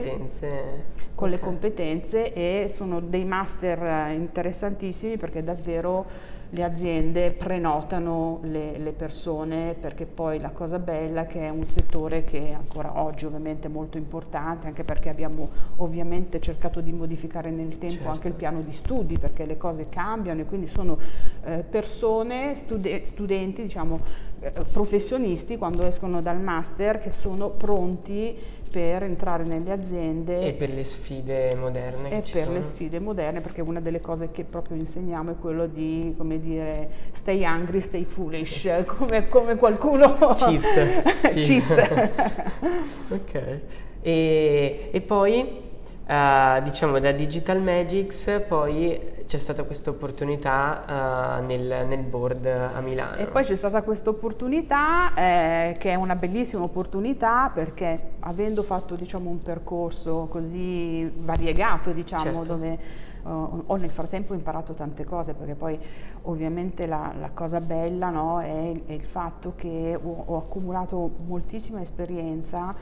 con 1.16 1.30
okay. 1.30 1.40
le 1.40 1.40
competenze 1.40 2.34
e 2.34 2.68
sono 2.70 3.00
dei 3.00 3.26
master 3.26 4.12
interessantissimi 4.12 5.18
perché 5.18 5.42
davvero 5.42 6.06
le 6.52 6.64
aziende 6.64 7.32
prenotano 7.32 8.40
le, 8.44 8.78
le, 8.78 8.92
persone 8.92 9.76
perché 9.80 10.06
poi 10.06 10.40
la 10.40 10.50
cosa 10.50 10.80
bella 10.80 11.24
è 11.24 11.28
che 11.28 11.42
è 11.42 11.50
un 11.50 11.66
settore 11.66 12.24
che 12.24 12.54
ancora 12.58 13.02
oggi 13.02 13.26
ovviamente 13.26 13.68
è 13.68 13.70
molto 13.70 13.98
importante 13.98 14.68
anche 14.68 14.84
perché 14.84 15.10
abbiamo 15.10 15.50
ovviamente 15.78 16.40
cercato 16.40 16.80
di 16.80 16.94
modificare 16.94 17.50
nel 17.50 17.78
tempo 17.78 17.96
certo. 17.96 18.10
anche 18.10 18.28
il 18.30 18.34
piano 18.34 18.62
di 18.62 18.72
studi 18.72 19.18
perché 19.18 19.46
le 19.46 19.58
cose 19.58 19.90
cambiano 19.90 20.42
e 20.42 20.46
quindi 20.46 20.68
sono 20.68 20.98
eh, 21.44 21.66
persone, 21.70 22.56
stude 22.56 23.06
studenti, 23.06 23.64
diciamo 23.64 24.00
eh, 24.40 24.52
professionisti 24.72 25.58
quando 25.58 25.84
escono 25.84 26.22
dal 26.22 26.40
master 26.40 27.00
che 27.00 27.12
sono 27.12 27.50
pronti 27.50 28.36
per 28.70 29.04
entrare 29.04 29.44
nelle 29.44 29.72
aziende 29.72 30.48
e 30.48 30.54
per 30.54 30.70
le 30.70 30.84
sfide 30.84 31.56
moderne 31.56 32.10
e 32.10 32.24
per 32.32 32.46
sono. 32.46 32.58
le 32.58 32.64
sfide 32.64 33.00
moderne 33.00 33.42
perché 33.42 33.62
una 33.62 33.80
delle 33.80 34.00
cose 34.00 34.32
che 34.32 34.44
proprio 34.44 34.78
insegniamo 34.78 35.32
è 35.32 35.36
quello 35.40 35.68
di 35.68 36.14
come 36.18 36.40
dire 36.40 36.90
stay 37.14 37.44
hungry 37.44 37.82
stay 37.82 38.04
foolish 38.04 38.70
come, 38.86 39.28
come 39.30 39.56
qualcuno. 39.56 40.16
Cheat 40.36 41.34
cheat. 41.34 42.46
Ok. 43.10 43.60
E, 44.02 44.90
e 44.92 45.02
poi 45.02 45.62
uh, 46.08 46.62
diciamo 46.62 47.00
da 47.00 47.12
Digital 47.12 47.62
Magics 47.62 48.44
poi 48.48 49.00
c'è 49.28 49.38
stata 49.38 49.64
questa 49.66 49.90
opportunità 49.90 51.40
uh, 51.40 51.46
nel, 51.46 51.86
nel, 51.86 52.02
board 52.02 52.46
a 52.46 52.80
Milano. 52.80 53.18
E 53.18 53.26
poi 53.28 53.44
c'è 53.44 53.56
stata 53.58 53.82
questa 53.82 54.10
opportunità 54.10 55.14
eh, 55.14 55.76
che 55.78 55.92
è 55.92 55.96
una 55.96 56.16
bellissima 56.16 56.64
opportunità 56.64 57.52
perché 57.54 58.12
avendo 58.22 58.64
fatto 58.64 58.96
diciamo, 58.96 59.30
un 59.30 59.40
percorso 59.40 60.28
così 60.30 61.12
variegato 61.14 61.92
diciamo, 61.92 62.24
certo. 62.24 62.44
dove 62.44 62.80
uh, 63.24 63.64
ho 63.68 63.76
nel 63.76 63.90
frattempo 63.90 64.34
imparato 64.34 64.74
tante 64.74 65.04
cose 65.04 65.34
perché 65.34 65.56
poi 65.56 65.78
ovviamente 66.24 66.88
la, 66.88 67.12
la 67.20 67.30
cosa 67.34 67.60
bella 67.60 68.10
no, 68.10 68.40
è, 68.40 68.72
è, 68.86 68.94
il 68.94 69.04
fatto 69.04 69.54
che 69.58 70.00
ho, 70.02 70.24
ho 70.26 70.38
accumulato 70.38 71.12
moltissima 71.26 71.82
esperienza 71.82 72.74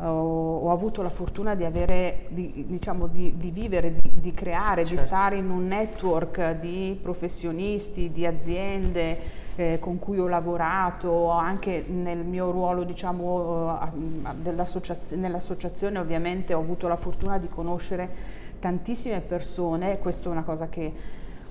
ho, 0.00 0.58
ho 0.58 0.70
avuto 0.70 1.02
la 1.02 1.10
fortuna 1.10 1.54
di 1.54 1.64
avere, 1.64 2.26
di, 2.28 2.64
diciamo, 2.66 3.06
di, 3.06 3.34
di 3.36 3.50
vivere, 3.50 3.96
di, 4.02 4.32
creare, 4.32 4.84
certo. 4.84 5.00
di 5.00 5.06
stare 5.06 5.36
in 5.36 5.50
un 5.50 5.66
network 5.66 6.58
di 6.60 6.98
professionisti, 7.00 8.12
di 8.12 8.26
aziende 8.26 9.18
eh, 9.56 9.78
con 9.80 9.98
cui 9.98 10.18
ho 10.18 10.28
lavorato, 10.28 11.30
anche 11.30 11.84
nel 11.88 12.18
mio 12.18 12.50
ruolo 12.50 12.84
diciamo, 12.84 13.78
nell'associazione 15.14 15.98
ovviamente 15.98 16.54
ho 16.54 16.60
avuto 16.60 16.86
la 16.86 16.96
fortuna 16.96 17.38
di 17.38 17.48
conoscere 17.48 18.08
tantissime 18.60 19.20
persone, 19.20 19.98
questa 19.98 20.28
è 20.28 20.32
una 20.32 20.42
cosa 20.42 20.68
che 20.68 20.92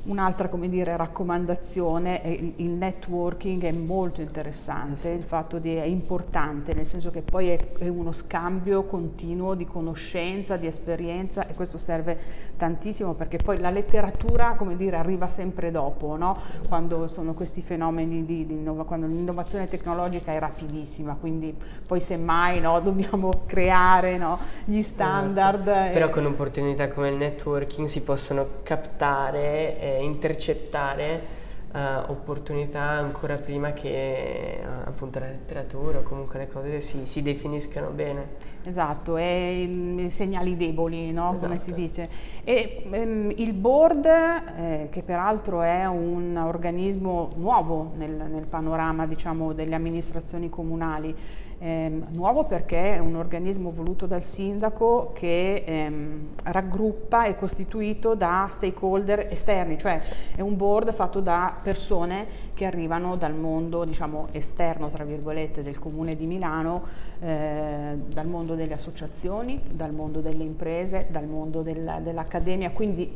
Un'altra 0.08 0.48
come 0.48 0.70
dire, 0.70 0.96
raccomandazione 0.96 2.22
è 2.22 2.28
il, 2.30 2.70
networking 2.70 3.62
è 3.64 3.72
molto 3.74 4.22
interessante, 4.22 5.10
il 5.10 5.24
fatto 5.24 5.60
di, 5.60 5.76
è 5.76 5.84
importante, 5.84 6.74
nel 6.74 6.86
senso 6.86 7.12
che 7.12 7.22
poi 7.22 7.50
è, 7.50 7.60
è, 7.78 7.88
uno 7.90 8.14
scambio 8.14 8.84
continuo 8.84 9.54
di 9.54 9.66
conoscenza, 9.66 10.56
di 10.56 10.66
esperienza 10.66 11.46
e 11.46 11.54
questo 11.54 11.78
serve 11.78 12.18
tantissimo 12.56 13.16
perché 13.16 13.38
poi 13.38 13.60
la 13.60 13.70
letteratura 13.70 14.56
come 14.58 14.78
dire, 14.78 14.96
arriva 14.96 15.28
sempre 15.28 15.72
dopo, 15.72 16.16
no? 16.16 16.38
quando 16.68 17.08
sono 17.10 17.34
questi 17.34 17.62
fenomeni 17.62 18.26
di, 18.26 18.46
di 18.46 18.54
innova, 18.54 18.86
quando 18.86 19.08
l'innovazione 19.08 19.68
tecnologica 19.68 20.32
è 20.32 20.40
rapidissima, 20.40 21.18
quindi 21.20 21.54
poi 21.86 22.00
semmai 22.00 22.62
no, 22.62 22.80
dobbiamo 22.82 23.42
creare 23.46 24.18
no, 24.18 24.38
gli 24.64 24.78
esatto. 24.78 24.94
standard. 24.94 25.68
Esatto. 25.68 25.94
Però 25.94 26.10
con 26.10 26.26
opportunità 26.26 26.88
come 26.88 27.10
il 27.10 27.16
networking 27.16 27.88
si 27.88 28.02
possono 28.02 28.46
captare 28.64 29.80
eh, 29.80 29.97
intercettare 29.98 31.46
uh, 31.72 32.12
opportunità 32.12 32.82
ancora 32.82 33.36
prima 33.36 33.74
che 33.74 34.60
uh, 34.62 34.88
appunto 34.88 35.20
la 35.20 35.28
letteratura 35.28 36.00
o 36.00 36.02
comunque 36.04 36.40
le 36.40 36.48
cose 36.48 36.82
si, 36.82 37.06
si 37.06 37.22
definiscano 37.22 37.90
bene. 37.90 38.56
Esatto, 38.64 39.16
e 39.16 39.62
i 39.64 40.10
segnali 40.10 40.58
deboli, 40.58 41.12
no? 41.14 41.30
esatto. 41.30 41.38
come 41.38 41.58
si 41.58 41.74
dice. 41.74 42.10
E 42.44 42.84
um, 42.92 43.32
il 43.38 43.54
board, 43.54 44.06
eh, 44.06 44.88
che 44.92 45.04
peraltro 45.04 45.62
è 45.62 45.86
un 45.86 46.36
organismo 46.36 47.30
nuovo 47.38 47.92
nel, 47.96 48.12
nel 48.12 48.46
panorama 48.46 49.06
diciamo, 49.06 49.54
delle 49.54 49.76
amministrazioni 49.76 50.50
comunali, 50.50 51.16
eh, 51.60 51.92
nuovo 52.14 52.44
perché 52.44 52.96
è 52.96 53.00
un 53.00 53.16
organismo 53.16 53.72
voluto 53.72 54.06
dal 54.06 54.24
sindaco 54.24 55.12
che 55.14 55.64
ehm, 55.66 56.28
raggruppa 56.44 57.26
e 57.26 57.36
costituito 57.36 58.14
da 58.14 58.48
stakeholder 58.50 59.28
esterni, 59.30 59.78
cioè 59.80 60.02
è 60.36 60.42
un 60.42 60.56
board 60.56 60.94
fatto 60.94 61.20
da 61.20 61.56
persone 61.62 62.28
che 62.54 62.66
arrivano 62.66 63.16
dal 63.16 63.34
mondo 63.34 63.86
diciamo, 63.86 64.28
esterno 64.32 64.90
tra 64.90 65.04
virgolette 65.04 65.64
del 65.64 65.80
comune 65.80 66.16
di 66.16 66.28
Milano, 66.28 66.84
eh, 67.20 67.98
dal 68.08 68.28
mondo 68.28 68.54
delle 68.54 68.76
associazioni, 68.76 69.60
dal 69.72 69.94
mondo 69.94 70.22
delle 70.22 70.44
imprese, 70.44 71.08
dal 71.10 71.26
mondo 71.26 71.64
del, 71.64 72.02
dell'accademia, 72.04 72.70
quindi 72.70 73.12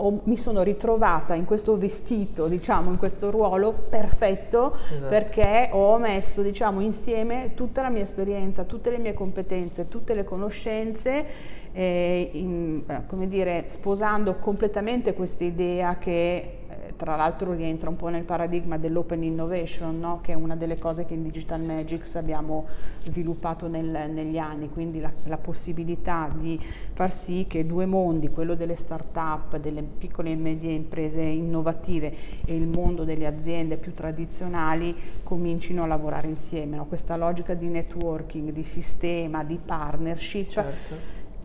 ho, 0.00 0.20
mi 0.24 0.36
sono 0.36 0.62
ritrovata 0.62 1.34
in 1.34 1.44
questo 1.44 1.76
vestito, 1.76 2.46
diciamo, 2.46 2.90
in 2.90 2.96
questo 2.96 3.30
ruolo 3.30 3.72
perfetto 3.72 4.76
esatto. 4.92 5.08
perché 5.08 5.68
ho 5.72 5.98
messo, 5.98 6.42
diciamo, 6.42 6.80
insieme 6.80 7.52
tutta 7.54 7.82
la 7.82 7.90
mia 7.90 8.02
esperienza, 8.02 8.64
tutte 8.64 8.90
le 8.90 8.98
mie 8.98 9.14
competenze, 9.14 9.88
tutte 9.88 10.14
le 10.14 10.24
conoscenze, 10.24 11.24
eh, 11.72 12.30
in, 12.32 12.82
eh, 12.86 13.02
come 13.06 13.28
dire, 13.28 13.64
sposando 13.66 14.34
completamente 14.34 15.14
questa 15.14 15.44
idea 15.44 15.96
che 15.98 16.59
tra 17.00 17.16
l'altro 17.16 17.54
rientra 17.54 17.88
un 17.88 17.96
po' 17.96 18.08
nel 18.08 18.24
paradigma 18.24 18.76
dell'open 18.76 19.22
innovation, 19.22 19.98
no? 19.98 20.18
che 20.20 20.32
è 20.32 20.34
una 20.34 20.54
delle 20.54 20.78
cose 20.78 21.06
che 21.06 21.14
in 21.14 21.22
Digital 21.22 21.62
Magics 21.62 22.14
abbiamo 22.16 22.66
sviluppato 22.98 23.68
nel, 23.68 24.10
negli 24.10 24.36
anni, 24.36 24.68
quindi 24.68 25.00
la, 25.00 25.10
la, 25.24 25.38
possibilità 25.38 26.30
di 26.30 26.60
far 26.92 27.10
sì 27.10 27.46
che 27.48 27.64
due 27.64 27.86
mondi, 27.86 28.28
quello 28.28 28.54
delle 28.54 28.76
start-up, 28.76 29.56
delle 29.56 29.82
piccole 29.82 30.32
e 30.32 30.36
medie 30.36 30.72
imprese 30.72 31.22
innovative 31.22 32.14
e 32.44 32.54
il 32.54 32.66
mondo 32.66 33.04
delle 33.04 33.26
aziende 33.26 33.78
più 33.78 33.94
tradizionali 33.94 34.94
comincino 35.22 35.84
a 35.84 35.86
lavorare 35.86 36.26
insieme. 36.26 36.76
No? 36.76 36.84
Questa 36.84 37.16
logica 37.16 37.54
di 37.54 37.68
networking, 37.68 38.50
di 38.50 38.62
sistema, 38.62 39.42
di 39.42 39.58
partnership 39.64 40.50
certo. 40.50 40.94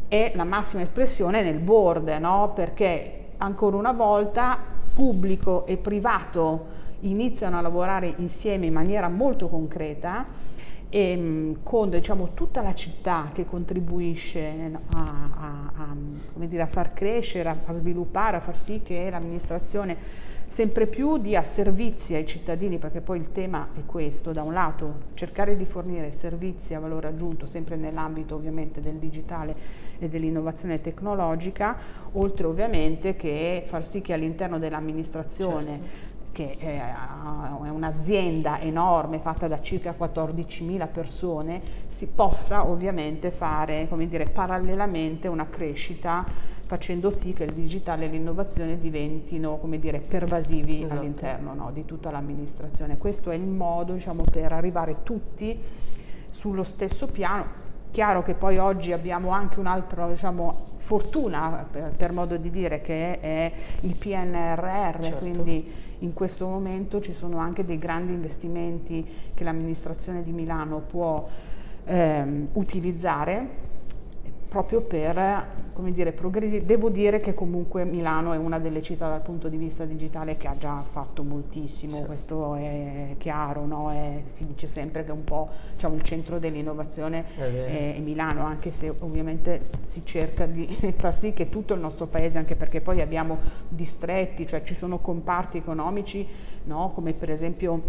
è 0.09 0.33
la 0.35 0.43
massima 0.43 0.81
espressione 0.81 1.41
nel 1.41 1.59
board, 1.59 2.09
no? 2.19 2.51
perché 2.53 3.27
ancora 3.37 3.77
una 3.77 3.93
volta 3.93 4.74
pubblico 4.95 5.65
e 5.65 5.75
privato 5.75 6.83
iniziano 7.01 7.57
a 7.57 7.61
lavorare 7.61 8.13
insieme 8.17 8.65
in 8.65 8.73
maniera 8.73 9.09
molto 9.09 9.49
concreta 9.49 10.25
e 10.89 11.11
ehm, 11.11 11.57
con 11.61 11.89
diciamo, 11.89 12.29
tutta 12.33 12.61
la 12.61 12.73
città 12.73 13.29
che 13.33 13.45
contribuisce 13.45 14.71
a, 14.93 15.29
a, 15.35 15.71
a, 15.75 16.45
dire, 16.45 16.61
a 16.61 16.67
far 16.67 16.93
crescere, 16.93 17.57
a, 17.65 17.73
sviluppare, 17.73 18.37
a 18.37 18.39
far 18.39 18.57
sì 18.57 18.81
che 18.81 19.09
l'amministrazione 19.09 19.97
sempre 20.47 20.85
più 20.85 21.17
dia 21.17 21.43
servizi 21.43 22.13
ai 22.13 22.25
cittadini, 22.25 22.77
perché 22.77 23.01
poi 23.01 23.17
il 23.17 23.31
tema 23.31 23.67
è 23.75 23.83
questo, 23.85 24.31
da 24.31 24.43
un 24.43 24.53
lato 24.53 24.93
cercare 25.15 25.57
di 25.57 25.65
fornire 25.65 26.11
servizi 26.11 26.73
a 26.73 26.79
valore 26.79 27.07
aggiunto, 27.07 27.45
sempre 27.47 27.75
nell'ambito 27.75 28.35
ovviamente 28.35 28.79
del 28.79 28.95
digitale 28.95 29.55
e 29.99 30.09
dell'innovazione 30.09 30.81
tecnologica, 30.81 31.75
oltre 32.13 32.47
ovviamente 32.47 33.15
che 33.15 33.63
far 33.65 33.85
sì 33.85 34.01
che 34.01 34.13
all'interno 34.13 34.59
dell'amministrazione 34.59 35.79
certo 35.79 36.13
che 36.35 36.57
è 36.57 37.69
un'azienda 37.69 38.59
enorme 38.59 39.19
fatta 39.19 39.47
da 39.47 39.61
circa 39.61 39.95
14.000 39.97 40.91
persone, 40.91 41.61
si 41.87 42.07
possa 42.07 42.67
ovviamente 42.67 43.31
fare, 43.31 43.87
come 43.87 44.05
dire, 44.05 44.25
parallelamente 44.25 45.29
una 45.29 45.47
crescita 45.47 46.25
facendo 46.65 47.09
sì 47.09 47.31
che 47.31 47.45
il 47.45 47.53
digitale 47.53 48.05
e 48.05 48.07
l'innovazione 48.09 48.77
diventino, 48.77 49.55
come 49.59 49.79
dire, 49.79 49.99
pervasivi 49.99 50.83
esatto. 50.83 50.99
all'interno 50.99 51.53
no, 51.53 51.71
di 51.71 51.85
tutta 51.85 52.11
l'amministrazione. 52.11 52.97
Questo 52.97 53.31
è 53.31 53.35
il 53.35 53.47
modo, 53.47 53.93
diciamo, 53.93 54.25
per 54.29 54.51
arrivare 54.51 55.03
tutti 55.03 55.57
sullo 56.29 56.63
stesso 56.63 57.07
piano, 57.07 57.63
Chiaro 57.95 58.23
che 58.23 58.33
poi 58.33 58.57
oggi 58.57 58.91
abbiamo 58.91 59.29
anche 59.29 59.57
un'altra 59.57 60.05
diciamo, 60.09 60.65
fortuna, 60.75 61.65
per, 61.71 61.93
per, 61.95 62.11
modo 62.11 62.35
di 62.35 62.49
dire, 62.49 62.81
che 62.81 63.21
è 63.21 63.49
il 63.79 63.95
PNRR, 63.97 65.01
certo. 65.01 65.17
quindi 65.19 65.73
in 65.99 66.11
questo 66.11 66.45
momento 66.45 66.99
ci 66.99 67.13
sono 67.13 67.37
anche 67.37 67.63
dei 67.63 67.77
grandi 67.77 68.11
investimenti 68.11 69.07
che 69.33 69.43
l'amministrazione 69.45 70.23
di 70.23 70.31
Milano 70.31 70.79
può 70.79 71.25
ehm, 71.85 72.49
utilizzare 72.51 73.47
proprio 74.55 74.79
per 74.79 75.63
come 75.73 75.91
dire, 75.91 76.13
progredire. 76.13 76.63
Devo 76.63 76.89
dire 76.89 77.17
che 77.17 77.33
comunque 77.33 77.83
Milano 77.83 78.31
è 78.31 78.37
una 78.37 78.57
delle 78.57 78.81
città 78.81 79.09
dal 79.09 79.21
punto 79.21 79.49
di 79.49 79.57
vista 79.57 79.83
digitale 79.83 80.37
che 80.37 80.47
ha 80.47 80.55
già 80.57 80.77
fatto 80.77 81.23
moltissimo, 81.23 81.97
sì. 81.97 82.05
questo 82.05 82.55
è 82.55 83.15
chiaro, 83.17 83.65
no? 83.65 83.91
è, 83.91 84.21
si 84.23 84.45
dice 84.45 84.65
sempre 84.65 85.03
che 85.03 85.11
un 85.11 85.25
po' 85.25 85.49
diciamo, 85.73 85.95
il 85.95 86.03
centro 86.03 86.39
dell'innovazione 86.39 87.25
è, 87.35 87.95
è, 87.95 87.99
Milano, 87.99 88.45
anche 88.45 88.71
se 88.71 88.93
ovviamente 88.99 89.67
si 89.81 90.05
cerca 90.05 90.45
di 90.45 90.65
far 90.95 91.13
sì 91.13 91.33
che 91.33 91.49
tutto 91.49 91.73
il 91.73 91.81
nostro 91.81 92.05
paese, 92.05 92.37
anche 92.37 92.55
perché 92.55 92.79
poi 92.79 93.01
abbiamo 93.01 93.37
distretti, 93.67 94.47
cioè 94.47 94.63
ci 94.63 94.75
sono 94.75 94.99
comparti 94.99 95.57
economici, 95.57 96.25
no? 96.63 96.91
come 96.95 97.11
per 97.11 97.29
esempio 97.29 97.81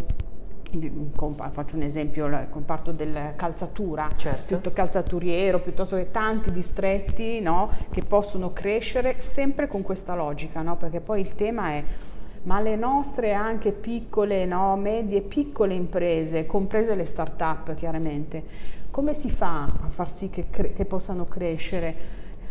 faccio 1.51 1.77
un 1.77 1.83
esempio, 1.83 2.27
il 2.27 2.47
comparto 2.51 2.93
della 2.93 3.35
calzatura, 3.37 4.11
certo. 4.17 4.73
calzaturiero, 4.73 5.61
piuttosto 5.61 5.97
che 5.97 6.11
tanti 6.11 6.51
distretti 6.51 7.41
no, 7.41 7.71
che 7.91 8.03
possono 8.03 8.53
crescere 8.53 9.21
sempre 9.21 9.69
con 9.69 9.83
questa 9.83 10.15
logica, 10.15 10.63
no? 10.63 10.77
perché 10.77 11.01
poi 11.01 11.21
il 11.21 11.35
tema 11.35 11.71
è 11.71 11.85
ma 12.43 12.61
le 12.61 12.77
nostre 12.77 13.33
anche 13.33 13.73
piccole, 13.73 14.45
no, 14.45 14.77
medie, 14.77 15.21
piccole 15.21 15.75
imprese, 15.75 16.47
comprese 16.47 16.95
le 16.95 17.05
start-up 17.05 17.75
chiaramente, 17.75 18.45
come 18.91 19.15
si 19.15 19.31
fa 19.31 19.65
a 19.65 19.89
far 19.89 20.11
sì 20.11 20.31
che, 20.31 20.47
che 20.49 20.85
possano 20.85 21.27
crescere? 21.27 21.95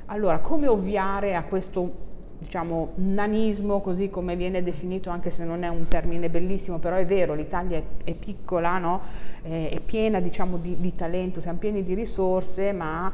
Allora, 0.08 0.40
come 0.40 0.68
ovviare 0.68 1.36
a 1.36 1.44
questo 1.44 2.14
diciamo, 2.56 2.94
nanismo, 2.96 3.82
così 3.82 4.10
come 4.10 4.38
viene 4.38 4.64
definito, 4.64 5.10
anche 5.10 5.30
se 5.30 5.44
non 5.44 5.64
è 5.64 5.68
un 5.68 5.90
termine 5.90 6.30
bellissimo, 6.30 6.78
però 6.78 6.96
è 6.96 7.06
vero, 7.06 7.34
l'Italia 7.34 7.78
è, 7.78 7.84
è 8.06 8.14
piccola, 8.14 8.78
no? 8.78 9.02
è, 9.42 9.72
è, 9.74 9.80
piena 9.82 10.22
diciamo, 10.22 10.56
di, 10.56 10.78
di 10.80 10.96
talento, 10.96 11.42
siamo 11.42 11.58
pieni 11.58 11.84
di 11.84 11.94
risorse, 11.94 12.72
ma 12.72 13.12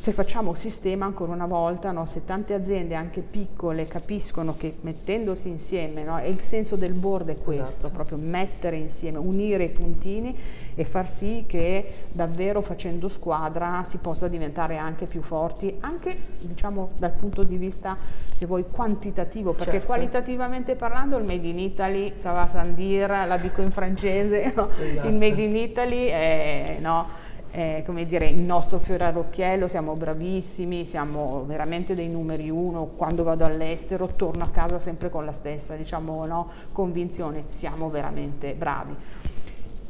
se 0.00 0.12
facciamo 0.12 0.54
sistema 0.54 1.04
ancora 1.04 1.32
una 1.32 1.44
volta, 1.44 1.92
no, 1.92 2.06
se 2.06 2.24
tante 2.24 2.54
aziende 2.54 2.94
anche 2.94 3.20
piccole 3.20 3.86
capiscono 3.86 4.56
che 4.56 4.76
mettendosi 4.80 5.50
insieme, 5.50 6.04
no, 6.04 6.18
e 6.18 6.30
il 6.30 6.40
senso 6.40 6.76
del 6.76 6.94
board 6.94 7.28
è 7.28 7.36
questo, 7.38 7.88
esatto. 7.88 7.90
proprio 7.90 8.16
mettere 8.16 8.76
insieme, 8.76 9.18
unire 9.18 9.64
i 9.64 9.68
puntini 9.68 10.34
e 10.74 10.84
far 10.86 11.06
sì 11.06 11.44
che 11.46 12.06
davvero 12.12 12.62
facendo 12.62 13.08
squadra 13.08 13.82
si 13.84 13.98
possa 13.98 14.26
diventare 14.26 14.78
anche 14.78 15.04
più 15.04 15.20
forti, 15.20 15.76
anche 15.80 16.16
diciamo 16.38 16.92
dal 16.96 17.12
punto 17.12 17.42
di 17.42 17.58
vista 17.58 17.94
se 18.34 18.46
vuoi 18.46 18.64
quantitativo, 18.70 19.52
perché 19.52 19.72
certo. 19.72 19.86
qualitativamente 19.86 20.76
parlando 20.76 21.18
il 21.18 21.24
Made 21.24 21.46
in 21.46 21.58
Italy, 21.58 22.14
ça 22.14 22.32
va 22.32 22.48
sans 22.48 22.70
dire, 22.70 23.26
la 23.26 23.36
dico 23.36 23.60
in 23.60 23.70
francese, 23.70 24.50
no? 24.56 24.70
esatto. 24.70 25.06
il 25.06 25.12
Made 25.12 25.42
in 25.42 25.56
Italy 25.56 26.06
è... 26.06 26.78
No, 26.80 27.28
eh, 27.52 27.82
come 27.84 28.06
dire, 28.06 28.26
il 28.26 28.38
nostro 28.38 28.78
fiore 28.78 29.04
all'occhiello, 29.04 29.66
siamo 29.66 29.94
bravissimi, 29.94 30.86
siamo 30.86 31.44
veramente 31.46 31.94
dei 31.94 32.08
numeri 32.08 32.48
uno, 32.48 32.86
quando 32.96 33.22
vado 33.22 33.44
all'estero 33.44 34.08
torno 34.08 34.44
a 34.44 34.48
casa 34.48 34.78
sempre 34.78 35.10
con 35.10 35.24
la 35.24 35.32
stessa 35.32 35.74
diciamo, 35.74 36.24
no, 36.26 36.48
convinzione, 36.72 37.44
siamo 37.46 37.90
veramente 37.90 38.54
bravi. 38.54 38.94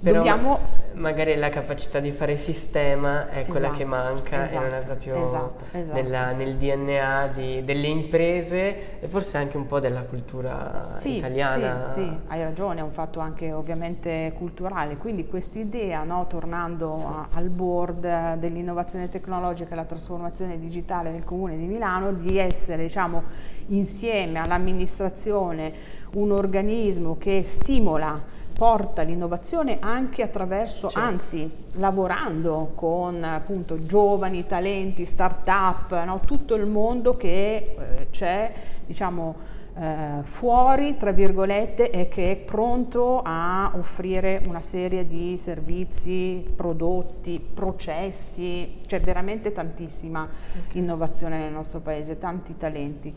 Però 0.02 0.16
Dobbiamo... 0.16 0.58
magari 0.94 1.36
la 1.36 1.50
capacità 1.50 2.00
di 2.00 2.10
fare 2.10 2.38
sistema 2.38 3.28
è 3.28 3.44
quella 3.44 3.66
esatto, 3.66 3.78
che 3.78 3.84
manca 3.84 4.46
esatto, 4.46 4.64
e 4.64 4.68
non 4.68 4.78
è 4.78 4.84
proprio 4.84 5.26
esatto, 5.26 5.64
esatto. 5.72 5.94
nella, 5.94 6.32
nel 6.32 6.56
DNA 6.56 7.26
di, 7.34 7.64
delle 7.64 7.86
imprese 7.86 9.00
e 9.00 9.06
forse 9.08 9.36
anche 9.36 9.58
un 9.58 9.66
po' 9.66 9.78
della 9.78 10.00
cultura 10.02 10.96
sì, 10.98 11.18
italiana. 11.18 11.92
Sì, 11.92 12.00
sì, 12.00 12.16
hai 12.28 12.42
ragione, 12.42 12.80
è 12.80 12.82
un 12.82 12.92
fatto 12.92 13.20
anche 13.20 13.52
ovviamente 13.52 14.32
culturale, 14.38 14.96
quindi 14.96 15.26
quest'idea, 15.26 16.02
no, 16.02 16.26
tornando 16.26 16.96
sì. 16.96 17.04
a, 17.04 17.28
al 17.34 17.50
board 17.50 18.36
dell'innovazione 18.38 19.06
tecnologica 19.08 19.72
e 19.72 19.76
la 19.76 19.84
trasformazione 19.84 20.58
digitale 20.58 21.12
del 21.12 21.24
Comune 21.24 21.58
di 21.58 21.66
Milano, 21.66 22.12
di 22.12 22.38
essere 22.38 22.84
diciamo, 22.84 23.22
insieme 23.66 24.38
all'amministrazione 24.38 25.98
un 26.12 26.32
organismo 26.32 27.18
che 27.18 27.42
stimola 27.44 28.38
porta 28.60 29.00
l'innovazione 29.00 29.78
anche 29.80 30.22
attraverso, 30.22 30.90
certo. 30.90 30.98
anzi 30.98 31.50
lavorando 31.76 32.72
con 32.74 33.24
appunto 33.24 33.86
giovani, 33.86 34.46
talenti, 34.46 35.06
start-up, 35.06 36.04
no? 36.04 36.20
tutto 36.26 36.56
il 36.56 36.66
mondo 36.66 37.16
che 37.16 37.56
eh, 37.56 38.08
c'è 38.10 38.52
diciamo 38.84 39.34
eh, 39.78 40.22
fuori, 40.24 40.98
tra 40.98 41.10
virgolette, 41.10 41.88
e 41.88 42.08
che 42.08 42.32
è 42.32 42.36
pronto 42.36 43.22
a 43.24 43.72
offrire 43.76 44.42
una 44.44 44.60
serie 44.60 45.06
di 45.06 45.38
servizi, 45.38 46.44
prodotti, 46.54 47.40
processi, 47.54 48.76
c'è 48.86 49.00
veramente 49.00 49.52
tantissima 49.52 50.28
okay. 50.66 50.78
innovazione 50.78 51.38
nel 51.38 51.52
nostro 51.52 51.80
paese, 51.80 52.18
tanti 52.18 52.58
talenti 52.58 53.16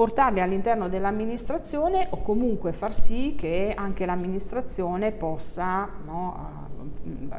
portarli 0.00 0.40
all'interno 0.40 0.88
dell'amministrazione 0.88 2.06
o 2.08 2.22
comunque 2.22 2.72
far 2.72 2.96
sì 2.96 3.34
che 3.36 3.74
anche 3.76 4.06
l'amministrazione 4.06 5.12
possa 5.12 5.86
no, 6.06 6.68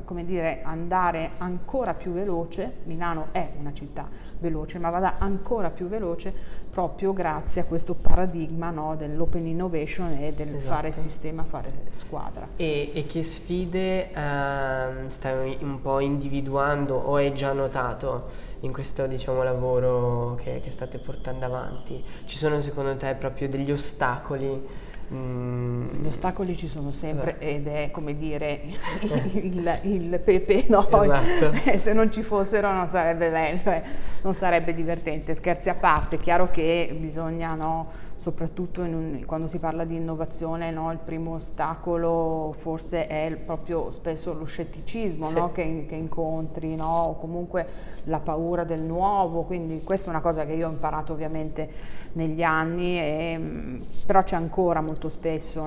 come 0.05 0.23
dire, 0.25 0.61
andare 0.63 1.31
ancora 1.39 1.95
più 1.95 2.11
veloce, 2.11 2.73
Milano 2.83 3.29
è 3.31 3.53
una 3.59 3.73
città 3.73 4.07
veloce, 4.37 4.77
ma 4.77 4.91
vada 4.91 5.15
ancora 5.17 5.71
più 5.71 5.87
veloce 5.87 6.31
proprio 6.69 7.13
grazie 7.13 7.61
a 7.61 7.63
questo 7.65 7.95
paradigma 7.95 8.69
no, 8.69 8.95
dell'open 8.95 9.47
innovation 9.47 10.11
e 10.11 10.31
del 10.31 10.49
esatto. 10.49 10.59
fare 10.59 10.91
sistema, 10.91 11.43
fare 11.43 11.71
squadra. 11.89 12.47
E, 12.57 12.91
e 12.93 13.07
che 13.07 13.23
sfide 13.23 14.09
uh, 14.13 15.09
stai 15.09 15.57
un 15.61 15.81
po' 15.81 15.99
individuando 15.99 16.95
o 16.95 17.15
hai 17.15 17.33
già 17.33 17.53
notato? 17.53 18.49
In 18.61 18.73
questo 18.73 19.07
diciamo, 19.07 19.43
lavoro 19.43 20.35
che, 20.41 20.61
che, 20.63 20.71
state 20.71 20.97
portando 20.97 21.45
avanti? 21.45 22.03
Ci 22.25 22.37
sono 22.37 22.61
secondo 22.61 22.95
te 22.95 23.15
proprio 23.15 23.49
degli 23.49 23.71
ostacoli? 23.71 24.89
Mm. 25.13 26.03
Gli 26.03 26.07
ostacoli 26.07 26.55
ci 26.55 26.67
sono 26.67 26.93
sempre 26.93 27.37
eh. 27.39 27.55
ed 27.55 27.67
è 27.67 27.89
come 27.91 28.17
dire 28.17 28.61
il, 29.33 29.79
il 29.83 30.21
pepe, 30.23 30.65
no? 30.69 30.87
esatto. 30.87 31.51
Eh, 31.69 31.77
se 31.77 31.93
non 31.93 32.11
ci 32.11 32.21
fossero 32.21 32.71
non 32.71 32.87
sarebbe 32.87 33.29
bello, 33.29 33.71
eh. 33.71 33.83
non 34.23 34.33
sarebbe 34.33 34.73
divertente. 34.73 35.33
Scherzi 35.33 35.69
a 35.69 35.75
parte, 35.75 36.15
è 36.15 36.19
chiaro 36.19 36.49
che 36.49 36.95
bisogna 36.97 37.55
no, 37.55 37.89
soprattutto 38.21 38.81
un, 38.81 39.23
quando 39.25 39.47
si 39.47 39.57
parla 39.57 39.83
di 39.83 39.95
innovazione, 39.95 40.69
no, 40.69 40.91
il 40.91 40.99
primo 40.99 41.33
ostacolo 41.33 42.53
forse 42.55 43.07
è 43.07 43.35
proprio 43.43 43.89
spesso 43.89 44.37
lo 44.37 44.45
scetticismo 44.45 45.29
sì. 45.29 45.33
no, 45.33 45.51
che, 45.51 45.87
che, 45.89 45.95
incontri, 45.95 46.75
no, 46.75 46.85
o 46.85 47.15
comunque 47.15 47.65
la 48.03 48.19
paura 48.19 48.63
del 48.63 48.83
nuovo, 48.83 49.41
quindi 49.41 49.81
questa 49.83 50.05
è 50.05 50.09
una 50.11 50.21
cosa 50.21 50.45
che 50.45 50.53
io 50.53 50.67
ho 50.67 50.71
imparato 50.71 51.13
ovviamente 51.13 51.67
negli 52.11 52.43
anni, 52.43 52.99
e, 52.99 53.79
però 54.05 54.21
c'è 54.21 54.35
ancora 54.35 54.81
molto 54.81 55.09
spesso. 55.09 55.65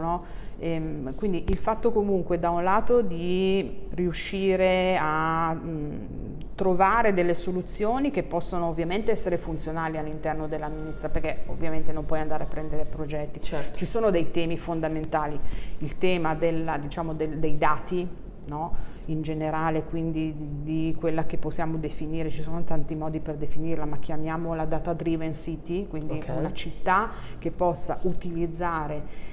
Ehm, 0.59 1.15
quindi 1.17 1.45
il 1.49 1.57
fatto 1.57 1.93
comunque 1.93 2.39
da 2.39 2.51
un 2.51 2.63
lato 2.63 3.03
di 3.03 3.87
riuscire 3.91 4.97
a 5.01 5.53
mh, 5.53 6.55
trovare 6.55 7.13
delle 7.13 7.35
soluzioni 7.35 8.11
che 8.11 8.23
possono 8.23 8.67
ovviamente 8.67 9.11
essere 9.11 9.37
funzionali 9.37 9.99
all'interno 9.99 10.47
dell'amministrazione, 10.47 11.13
perché 11.13 11.51
ovviamente 11.51 11.93
non 11.93 12.05
puoi 12.05 12.21
andare 12.21 12.45
a 12.45 12.47
prendere 12.47 12.85
progetti. 12.85 13.43
Certo. 13.43 13.77
Ci 13.77 13.87
sono 13.87 14.11
dei 14.11 14.31
temi 14.31 14.57
fondamentali, 14.57 15.39
il 15.79 15.99
tema 15.99 16.35
della, 16.35 16.79
diciamo, 16.79 17.13
del, 17.15 17.39
dei 17.39 17.59
dati, 17.59 18.09
no? 18.47 18.93
in 19.07 19.23
generale, 19.23 19.83
quindi 19.83 20.35
di, 20.35 20.63
di 20.63 20.97
quella 20.99 21.27
che 21.27 21.37
possiamo 21.37 21.77
definire, 21.77 22.31
ci 22.31 22.43
sono 22.43 22.63
tanti 22.63 22.95
modi 22.95 23.21
per 23.21 23.35
definirla, 23.35 23.85
ma 23.85 23.99
chiamiamola 23.99 24.65
data 24.65 24.93
driven 24.93 25.35
city, 25.35 25.87
quindi 25.87 26.15
okay. 26.15 26.39
una 26.39 26.53
città 26.53 27.11
che 27.39 27.51
possa 27.51 27.99
utilizzare 28.03 29.33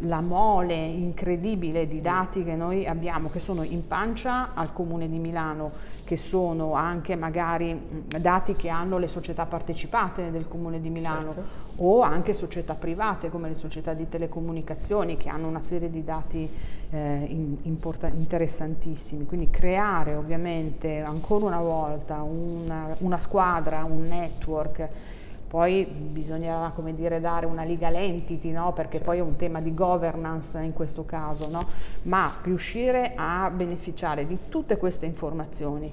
la 0.00 0.20
mole 0.20 0.74
incredibile 0.74 1.86
di 1.86 2.00
dati 2.00 2.42
che 2.42 2.54
noi 2.54 2.86
abbiamo, 2.86 3.28
che 3.28 3.38
sono 3.38 3.62
in 3.62 3.86
pancia 3.86 4.50
al 4.54 4.72
Comune 4.72 5.08
di 5.08 5.18
Milano, 5.18 5.70
che 6.04 6.16
sono 6.16 6.74
anche 6.74 7.14
magari 7.14 8.04
dati 8.18 8.54
che 8.54 8.68
hanno 8.68 8.98
le 8.98 9.06
società 9.06 9.46
partecipate 9.46 10.30
del 10.30 10.48
Comune 10.48 10.80
di 10.80 10.90
Milano 10.90 11.32
certo. 11.32 11.82
o 11.82 12.02
anche 12.02 12.34
società 12.34 12.74
private 12.74 13.30
come 13.30 13.48
le 13.48 13.54
società 13.54 13.94
di 13.94 14.08
telecomunicazioni 14.08 15.16
che 15.16 15.28
hanno 15.28 15.46
una 15.46 15.60
serie 15.60 15.90
di 15.90 16.02
dati 16.02 16.50
eh, 16.90 17.26
in, 17.28 17.56
interessantissimi. 17.62 19.24
Quindi 19.26 19.46
creare 19.46 20.14
ovviamente 20.14 21.00
ancora 21.00 21.46
una 21.46 21.60
volta 21.60 22.22
una, 22.22 22.94
una 22.98 23.20
squadra, 23.20 23.84
un 23.86 24.06
network 24.08 24.88
poi 25.50 25.84
bisognerà 25.84 26.70
come 26.72 26.94
dire, 26.94 27.18
dare 27.18 27.44
una 27.44 27.64
legal 27.64 27.96
entity, 27.96 28.52
no? 28.52 28.72
perché 28.72 29.00
poi 29.00 29.18
è 29.18 29.20
un 29.20 29.34
tema 29.34 29.60
di 29.60 29.74
governance 29.74 30.60
in 30.60 30.72
questo 30.72 31.04
caso, 31.04 31.50
no? 31.50 31.66
ma 32.04 32.32
riuscire 32.44 33.14
a 33.16 33.50
beneficiare 33.50 34.28
di 34.28 34.38
tutte 34.48 34.76
queste 34.76 35.06
informazioni 35.06 35.90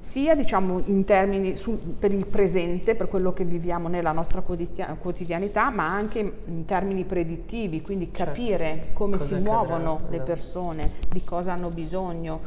sia 0.00 0.34
diciamo, 0.34 0.82
in 0.86 1.04
termini 1.04 1.56
sul, 1.56 1.78
per 1.78 2.10
il 2.10 2.26
presente, 2.26 2.96
per 2.96 3.06
quello 3.06 3.32
che 3.32 3.44
viviamo 3.44 3.86
nella 3.86 4.10
nostra 4.10 4.40
quotidianità, 4.40 5.70
ma 5.70 5.88
anche 5.88 6.18
in 6.46 6.64
termini 6.64 7.04
predittivi, 7.04 7.82
quindi 7.82 8.10
certo. 8.12 8.24
capire 8.24 8.74
certo. 8.74 8.92
come 8.94 9.18
cosa 9.18 9.36
si 9.36 9.40
muovono 9.40 10.00
le 10.08 10.18
persone, 10.18 10.90
di 11.08 11.22
cosa 11.22 11.52
hanno 11.52 11.68
bisogno. 11.68 12.40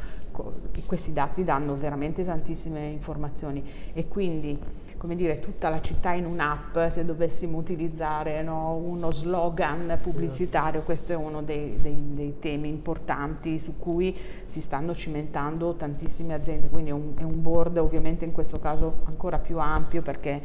Questi 0.85 1.13
dati 1.13 1.45
danno 1.45 1.75
veramente 1.75 2.25
tantissime 2.25 2.87
informazioni 2.87 3.63
e 3.93 4.07
quindi 4.07 4.59
come 5.03 5.17
dire, 5.17 5.41
tutta 5.41 5.67
la 5.67 5.81
città 5.81 6.13
in 6.13 6.25
un'app 6.25 6.77
se 6.87 7.03
dovessimo 7.03 7.57
utilizzare 7.57 8.41
no, 8.41 8.75
uno 8.75 9.11
slogan 9.11 9.99
pubblicitario, 10.01 10.81
questo 10.81 11.11
è 11.11 11.15
uno 11.17 11.41
dei, 11.41 11.75
dei, 11.75 12.13
dei, 12.13 12.39
temi 12.39 12.69
importanti 12.69 13.59
su 13.59 13.77
cui 13.77 14.15
si 14.45 14.61
stanno 14.61 14.95
cimentando 14.95 15.73
tantissime 15.73 16.33
aziende, 16.33 16.69
quindi 16.69 16.91
è 16.91 16.93
un, 16.93 17.15
è 17.17 17.23
un 17.23 17.41
board 17.41 17.79
ovviamente 17.79 18.23
in 18.23 18.31
questo 18.31 18.59
caso 18.59 18.95
ancora 19.03 19.39
più 19.39 19.59
ampio 19.59 20.01
perché 20.01 20.41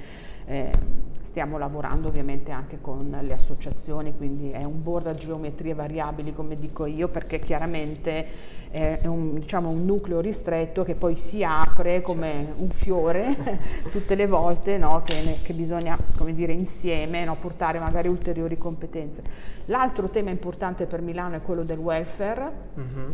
eh, 0.46 0.72
stiamo 1.20 1.56
lavorando 1.56 2.08
ovviamente 2.08 2.50
anche 2.50 2.80
con 2.80 3.16
le 3.20 3.32
associazioni, 3.32 4.16
quindi 4.16 4.50
è 4.50 4.64
un 4.64 4.82
board 4.82 5.06
a 5.06 5.14
geometrie 5.14 5.72
variabili 5.72 6.32
come 6.32 6.58
dico 6.58 6.84
io 6.84 7.06
perché 7.06 7.38
chiaramente 7.38 8.56
è 8.70 9.06
un, 9.06 9.34
diciamo, 9.34 9.68
un 9.70 9.84
nucleo 9.84 10.20
ristretto 10.20 10.84
che 10.84 10.94
poi 10.94 11.16
si 11.16 11.42
apre 11.42 12.00
come 12.02 12.52
un 12.56 12.70
fiore 12.70 13.60
tutte 13.90 14.14
le 14.14 14.26
volte 14.26 14.78
no, 14.78 15.02
che, 15.04 15.22
ne, 15.22 15.36
che, 15.42 15.52
bisogna 15.52 15.96
dire, 16.30 16.52
insieme 16.52 17.24
no, 17.24 17.36
portare 17.36 17.78
magari 17.78 18.08
ulteriori 18.08 18.56
competenze. 18.56 19.22
L'altro 19.66 20.08
tema 20.08 20.30
importante 20.30 20.86
per 20.86 21.00
Milano 21.00 21.36
è 21.36 21.42
quello 21.42 21.64
del 21.64 21.78
welfare. 21.78 22.52
Mm-hmm 22.78 23.10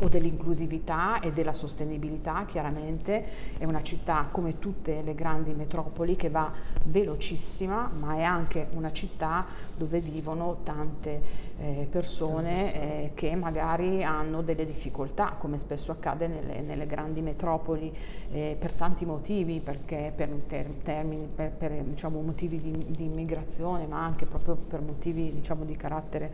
o 0.00 0.08
dell'inclusività 0.08 1.20
e 1.20 1.32
della 1.32 1.52
sostenibilità, 1.52 2.44
chiaramente 2.46 3.24
è 3.58 3.64
una 3.64 3.82
città 3.82 4.28
come 4.30 4.58
tutte 4.58 5.02
le 5.02 5.14
grandi 5.14 5.52
metropoli 5.52 6.16
che 6.16 6.30
va 6.30 6.52
velocissima, 6.84 7.90
ma 7.98 8.16
è 8.16 8.22
anche 8.22 8.68
una 8.74 8.92
città 8.92 9.46
dove 9.76 10.00
vivono 10.00 10.58
tante 10.62 11.46
eh, 11.58 11.88
persone 11.90 12.74
eh, 12.74 13.10
che 13.14 13.34
magari 13.34 14.04
hanno 14.04 14.42
delle 14.42 14.64
difficoltà, 14.64 14.97
come 15.38 15.58
spesso 15.58 15.92
accade 15.92 16.26
nelle, 16.26 16.60
nelle 16.60 16.86
grandi 16.86 17.20
metropoli, 17.20 17.94
eh, 18.30 18.56
per 18.58 18.72
tanti 18.72 19.04
motivi, 19.04 19.60
perché 19.60 20.12
per, 20.14 20.28
ter, 20.46 20.66
termini, 20.82 21.28
per, 21.32 21.50
per 21.50 21.72
diciamo, 21.72 22.20
motivi 22.20 22.56
di, 22.56 22.84
di, 22.88 23.04
immigrazione, 23.04 23.86
ma 23.86 24.02
anche 24.04 24.26
proprio 24.26 24.56
per 24.56 24.80
motivi 24.80 25.30
diciamo, 25.30 25.64
di 25.64 25.76
carattere 25.76 26.32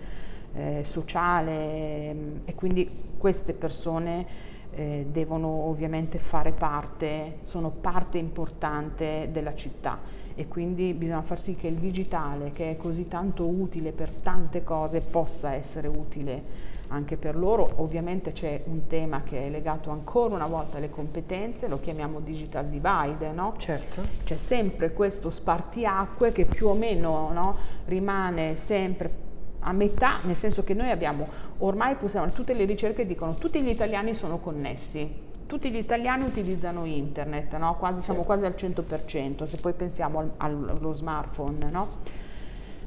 eh, 0.55 0.85
sociale 0.85 2.15
mm, 2.15 2.37
e 2.45 2.55
quindi 2.55 2.91
queste 3.19 3.53
persone 3.53 4.53
eh, 4.75 5.07
devono 5.11 5.49
ovviamente 5.49 6.19
fare 6.19 6.53
parte, 6.53 7.39
sono 7.45 7.71
parte 7.71 8.19
importante 8.19 9.29
della 9.31 9.55
città. 9.55 9.99
E 10.35 10.49
quindi 10.49 10.93
bisogna 10.95 11.23
far 11.23 11.41
sì 11.41 11.55
che 11.55 11.69
il 11.69 11.77
digitale, 11.77 12.53
che 12.53 12.71
è 12.71 12.77
così 12.77 13.07
tanto 13.09 13.47
utile 13.47 13.93
per 13.93 14.11
tante 14.11 14.65
cose, 14.65 15.01
possa 15.01 15.53
essere 15.55 15.89
utile 15.89 16.73
anche 16.89 17.17
per 17.17 17.37
loro. 17.37 17.69
Ovviamente 17.77 18.33
c'è 18.33 18.63
un 18.67 18.87
tema 18.87 19.23
che 19.23 19.47
è 19.47 19.51
legato 19.51 19.91
ancora 19.91 20.35
una 20.35 20.47
volta 20.47 20.77
alle 20.77 20.91
competenze, 20.91 21.69
lo 21.69 21.81
chiamiamo 21.81 22.21
digital 22.21 22.67
divide, 22.67 23.33
no? 23.33 23.55
Certo. 23.59 24.03
C'è 24.25 24.37
sempre 24.37 24.93
questo 24.93 25.31
spartiacque 25.31 26.33
che 26.33 26.45
più 26.45 26.69
o 26.69 26.75
meno 26.75 27.31
no, 27.33 27.57
rimane 27.87 28.57
sempre 28.57 29.23
a 29.67 29.73
metà, 29.73 30.21
nel 30.25 30.37
senso 30.37 30.63
che 30.63 30.75
noi 30.75 30.91
abbiamo, 30.91 31.27
ormai 31.59 31.95
possiamo, 31.97 32.29
tutte 32.31 32.53
le 32.53 32.65
ricerche 32.65 33.07
dicono 33.07 33.35
tutti 33.35 33.63
gli 33.63 33.69
italiani 33.69 34.15
sono 34.15 34.39
connessi, 34.39 35.23
tutti 35.47 35.71
gli 35.71 35.77
italiani 35.77 36.25
utilizzano 36.25 36.85
internet, 36.85 37.57
no? 37.57 37.77
quasi, 37.77 38.03
siamo 38.03 38.23
quasi 38.23 38.45
al 38.45 38.55
100%, 38.57 39.45
se 39.45 39.59
poi 39.61 39.73
pensiamo 39.73 40.19
al, 40.19 40.33
allo 40.79 40.93
smartphone. 40.93 41.71
No? 41.71 41.89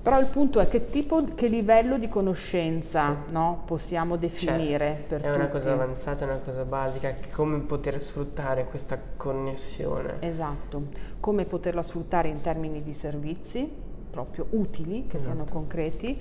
Però 0.01 0.19
il 0.19 0.27
punto 0.27 0.59
è 0.59 0.67
che 0.67 0.89
tipo, 0.89 1.23
che 1.35 1.47
livello 1.47 1.97
di 1.97 2.07
conoscenza 2.07 3.15
sì. 3.25 3.33
no? 3.33 3.63
possiamo 3.65 4.15
definire 4.15 5.05
cioè, 5.09 5.19
È 5.19 5.31
una 5.31 5.47
cosa 5.47 5.73
avanzata, 5.73 6.25
è 6.25 6.29
una 6.29 6.39
cosa 6.39 6.63
basica, 6.63 7.13
come 7.31 7.59
poter 7.59 8.01
sfruttare 8.01 8.65
questa 8.65 8.97
connessione. 9.17 10.15
Esatto, 10.19 10.83
come 11.19 11.45
poterla 11.45 11.81
sfruttare 11.81 12.29
in 12.29 12.41
termini 12.41 12.83
di 12.83 12.93
servizi 12.93 13.85
proprio 14.09 14.47
utili, 14.51 15.05
che 15.07 15.17
esatto. 15.17 15.35
siano 15.35 15.45
concreti, 15.51 16.19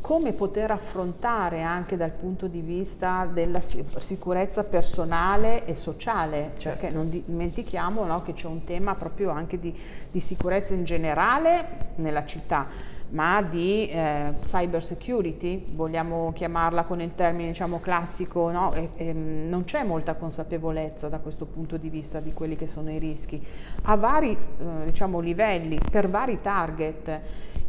come 0.00 0.32
poter 0.32 0.70
affrontare 0.70 1.62
anche 1.62 1.96
dal 1.96 2.10
punto 2.10 2.46
di 2.46 2.60
vista 2.60 3.28
della 3.32 3.60
sicurezza 3.60 4.62
personale 4.62 5.64
e 5.64 5.74
sociale, 5.74 6.52
certo. 6.58 6.78
perché 6.78 6.94
non 6.94 7.08
dimentichiamo 7.08 8.04
no, 8.04 8.22
che 8.22 8.32
c'è 8.32 8.46
un 8.46 8.64
tema 8.64 8.94
proprio 8.94 9.30
anche 9.30 9.58
di, 9.58 9.76
di, 10.10 10.20
sicurezza 10.20 10.74
in 10.74 10.84
generale 10.84 11.92
nella 11.96 12.24
città, 12.24 12.68
ma 13.10 13.40
di 13.42 13.88
eh, 13.88 14.32
cyber 14.42 14.84
security, 14.84 15.64
vogliamo 15.74 16.32
chiamarla 16.32 16.84
con 16.84 17.00
il 17.00 17.14
termine 17.14 17.48
diciamo, 17.48 17.80
classico, 17.80 18.50
no? 18.50 18.72
e, 18.74 18.90
e, 18.96 19.12
non 19.12 19.64
c'è 19.64 19.84
molta 19.84 20.14
consapevolezza 20.14 21.08
da 21.08 21.18
questo 21.18 21.44
punto 21.44 21.76
di 21.76 21.88
vista 21.88 22.20
di 22.20 22.32
quelli 22.32 22.56
che 22.56 22.66
sono 22.66 22.90
i 22.90 22.98
rischi, 22.98 23.40
a 23.82 23.96
vari 23.96 24.32
eh, 24.32 24.84
diciamo, 24.86 25.20
livelli, 25.20 25.78
per 25.90 26.08
vari 26.08 26.40
target. 26.40 27.20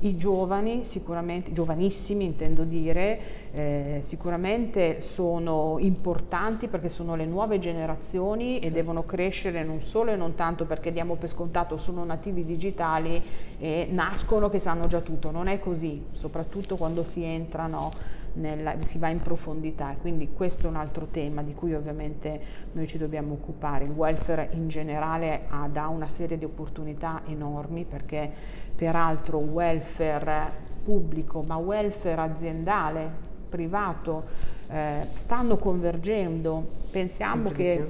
I 0.02 0.16
giovani, 0.16 0.84
sicuramente, 0.84 1.52
giovanissimi 1.54 2.24
intendo 2.24 2.64
dire, 2.64 3.47
eh, 3.54 4.00
sicuramente 4.02 5.02
sono 5.02 5.78
importanti 5.80 6.68
perché 6.68 6.90
sono 6.90 7.16
le 7.16 7.26
nuove 7.26 7.60
generazioni 7.60 8.60
e 8.60 8.72
devono 8.72 9.06
crescere 9.06 9.64
non 9.64 9.82
solo 9.82 10.12
e 10.12 10.16
non 10.16 10.36
tanto 10.36 10.66
perché 10.66 10.92
diamo 10.92 11.16
per 11.16 11.30
scontato 11.30 11.78
sono 11.78 12.04
nativi 12.04 12.44
digitali 12.44 13.22
e 13.60 13.88
nascono 13.90 14.50
che 14.50 14.60
sanno 14.60 14.88
già 14.88 15.00
tutto, 15.00 15.32
non 15.32 15.48
è 15.48 15.60
così, 15.60 16.06
soprattutto 16.12 16.76
quando 16.76 17.04
si 17.04 17.24
entrano 17.24 17.92
nella, 18.34 18.76
si 18.82 18.98
va 18.98 19.10
in 19.10 19.22
profondità. 19.22 19.96
Quindi 20.00 20.32
questo 20.32 20.68
è 20.68 20.70
un 20.70 20.76
altro 20.76 21.08
tema 21.12 21.42
di 21.42 21.54
cui 21.54 21.74
ovviamente 21.74 22.40
noi 22.74 22.88
ci 22.88 22.98
dobbiamo 22.98 23.34
occupare. 23.34 23.86
Il 23.86 23.92
welfare 23.92 24.50
in 24.54 24.68
generale 24.68 25.46
ha, 25.50 25.68
dà 25.68 25.88
una 25.88 26.08
serie 26.08 26.38
di 26.38 26.46
opportunità 26.46 27.22
enormi 27.28 27.86
perché 27.86 28.32
peraltro 28.76 29.40
welfare 29.40 30.66
pubblico 30.84 31.44
ma 31.48 31.58
welfare 31.58 32.22
aziendale 32.22 33.27
privato 33.48 34.24
eh, 34.70 35.08
stanno 35.16 35.58
convergendo. 35.58 36.66
Pensiamo 36.92 37.52
che, 37.52 37.86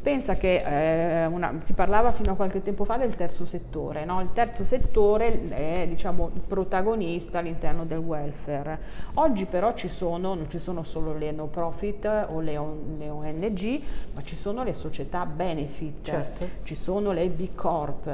pensa 0.00 0.34
che 0.34 1.22
eh, 1.22 1.26
una, 1.26 1.54
si 1.58 1.72
parlava 1.72 2.12
fino 2.12 2.32
a 2.32 2.34
qualche 2.34 2.62
tempo 2.62 2.84
fa 2.84 2.96
del 2.96 3.14
terzo 3.14 3.44
settore, 3.44 4.04
no? 4.04 4.20
il 4.20 4.32
terzo 4.32 4.64
settore 4.64 5.48
è 5.48 5.86
diciamo, 5.88 6.30
il 6.34 6.40
protagonista 6.46 7.38
all'interno 7.38 7.84
del 7.84 7.98
welfare. 7.98 8.78
Oggi 9.14 9.44
però 9.44 9.74
ci 9.74 9.88
sono, 9.88 10.34
non 10.34 10.48
ci 10.48 10.58
sono 10.58 10.82
solo 10.82 11.16
le 11.16 11.30
no 11.30 11.46
profit 11.46 12.26
o 12.30 12.40
le, 12.40 12.60
le 12.98 13.08
ONG, 13.08 13.80
ma 14.14 14.22
ci 14.22 14.36
sono 14.36 14.64
le 14.64 14.74
società 14.74 15.24
benefit, 15.26 16.04
certo. 16.04 16.48
ci 16.62 16.74
sono 16.74 17.12
le 17.12 17.28
B 17.28 17.54
Corp 17.54 18.10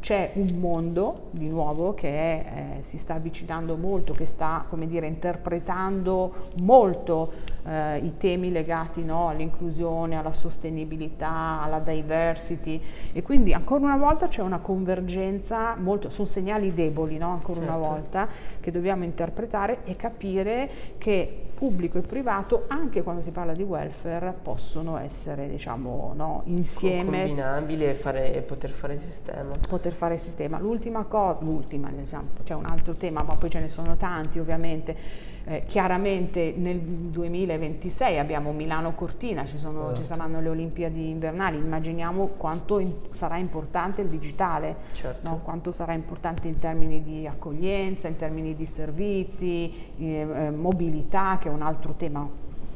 c'è 0.00 0.30
un 0.34 0.58
mondo 0.58 1.28
di 1.30 1.48
nuovo 1.48 1.94
che 1.94 2.38
eh, 2.38 2.44
si 2.80 2.98
sta 2.98 3.14
avvicinando 3.14 3.76
molto, 3.76 4.12
che 4.12 4.26
sta 4.26 4.64
come 4.68 4.86
dire, 4.86 5.06
interpretando 5.06 6.48
molto 6.62 7.30
eh, 7.66 7.98
i 7.98 8.16
temi 8.16 8.50
legati 8.50 9.04
no, 9.04 9.28
all'inclusione, 9.28 10.16
alla 10.16 10.32
sostenibilità, 10.32 11.60
alla 11.62 11.78
diversity 11.80 12.80
e 13.12 13.22
quindi 13.22 13.52
ancora 13.52 13.84
una 13.84 13.96
volta 13.98 14.28
c'è 14.28 14.42
una 14.42 14.58
convergenza, 14.58 15.76
molto, 15.76 16.08
sono 16.08 16.26
segnali 16.26 16.72
deboli 16.72 17.18
no, 17.18 17.30
ancora 17.30 17.60
certo. 17.60 17.76
una 17.76 17.88
volta 17.88 18.28
che 18.58 18.70
dobbiamo 18.70 19.04
interpretare 19.04 19.84
e 19.84 19.96
capire 19.96 20.70
che 20.98 21.49
pubblico 21.60 21.98
e 21.98 22.00
privato, 22.00 22.64
anche 22.68 23.02
quando 23.02 23.20
si 23.20 23.32
parla 23.32 23.52
di 23.52 23.62
welfare, 23.62 24.34
possono 24.42 24.96
essere 24.96 25.46
diciamo, 25.46 26.14
no, 26.16 26.40
insieme. 26.46 27.26
Combinabili 27.26 27.84
e, 27.84 27.92
fare, 27.92 28.34
e, 28.34 28.40
poter 28.40 28.70
fare 28.70 28.98
sistema. 28.98 29.50
Poter 29.68 29.92
fare 29.92 30.16
sistema. 30.16 30.58
L'ultima 30.58 31.04
cosa, 31.04 31.42
l'ultima, 31.42 31.90
esempio, 32.00 32.44
c'è 32.44 32.54
un 32.54 32.64
altro 32.64 32.94
tema, 32.94 33.22
ma 33.22 33.34
poi 33.34 33.50
ce 33.50 33.60
ne 33.60 33.68
sono 33.68 33.94
tanti 33.96 34.38
ovviamente 34.38 34.96
eh, 35.44 35.64
chiaramente 35.66 36.52
nel 36.56 36.78
2026 36.78 38.18
abbiamo 38.18 38.52
Milano-Cortina, 38.52 39.46
ci, 39.46 39.58
sono, 39.58 39.94
ci, 39.94 40.04
saranno 40.04 40.40
le 40.40 40.48
Olimpiadi 40.48 41.08
invernali, 41.08 41.56
immaginiamo 41.56 42.32
quanto 42.36 42.78
in, 42.78 42.92
sarà 43.10 43.36
importante 43.36 44.02
il 44.02 44.08
digitale, 44.08 44.76
certo. 44.92 45.28
no? 45.28 45.40
quanto 45.42 45.70
sarà 45.72 45.94
importante 45.94 46.46
in 46.48 46.58
termini 46.58 47.02
di 47.02 47.26
accoglienza, 47.26 48.08
in 48.08 48.16
termini 48.16 48.54
di 48.54 48.66
servizi, 48.66 49.72
eh, 49.98 50.04
eh, 50.04 50.50
mobilità 50.50 51.38
che 51.40 51.48
è 51.48 51.52
un 51.52 51.62
altro 51.62 51.94
tema 51.94 52.28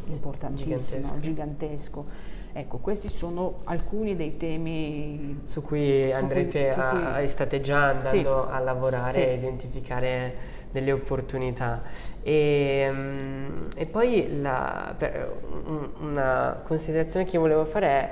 importantissimo, 0.07 1.19
gigantesco. 1.19 1.21
gigantesco. 1.21 2.05
Ecco, 2.57 2.79
questi 2.79 3.09
sono 3.09 3.61
alcuni 3.65 4.15
dei 4.15 4.37
temi 4.37 5.41
su 5.43 5.61
cui 5.61 6.13
andrete 6.13 6.73
su 6.73 6.81
cui, 6.81 6.99
su 6.99 7.13
cui... 7.13 7.29
state 7.29 7.61
già 7.61 7.89
andando 7.89 8.47
sì. 8.47 8.53
a 8.53 8.59
lavorare 8.61 9.13
sì. 9.13 9.23
e 9.25 9.35
identificare 9.35 10.35
delle 10.75 10.91
opportunità. 10.91 11.81
E, 12.21 12.89
mm, 12.91 13.63
e 13.77 13.87
poi 13.87 14.41
la, 14.41 14.97
una 16.01 16.61
considerazione 16.65 17.25
che 17.25 17.39
volevo 17.39 17.65
fare 17.65 17.87
è, 17.87 18.11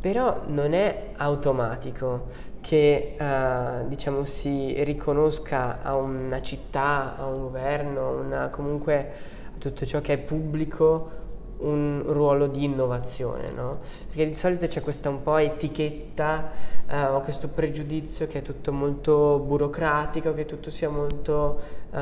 però 0.00 0.42
non 0.46 0.72
è 0.72 1.10
automatico 1.16 2.52
che 2.60 3.16
uh, 3.18 3.88
diciamo, 3.88 4.24
si 4.24 4.72
riconosca 4.84 5.82
a 5.82 5.96
una 5.96 6.40
città, 6.40 7.16
a 7.18 7.26
un 7.26 7.40
governo, 7.40 8.20
una, 8.20 8.48
comunque 8.48 9.10
a 9.48 9.58
tutto 9.58 9.84
ciò 9.84 10.00
che 10.00 10.12
è 10.12 10.18
pubblico 10.18 11.22
un 11.58 12.02
ruolo 12.06 12.46
di 12.46 12.64
innovazione, 12.64 13.50
no? 13.54 13.80
Perché 14.06 14.26
di 14.26 14.34
solito 14.34 14.66
c'è 14.66 14.80
questa 14.80 15.08
un 15.08 15.22
po' 15.22 15.36
etichetta 15.36 16.50
uh, 16.88 17.14
o 17.14 17.20
questo 17.20 17.48
pregiudizio 17.48 18.26
che 18.26 18.38
è 18.38 18.42
tutto 18.42 18.72
molto 18.72 19.38
burocratico, 19.38 20.34
che 20.34 20.46
tutto 20.46 20.70
sia 20.70 20.88
molto 20.88 21.60
uh, 21.90 21.96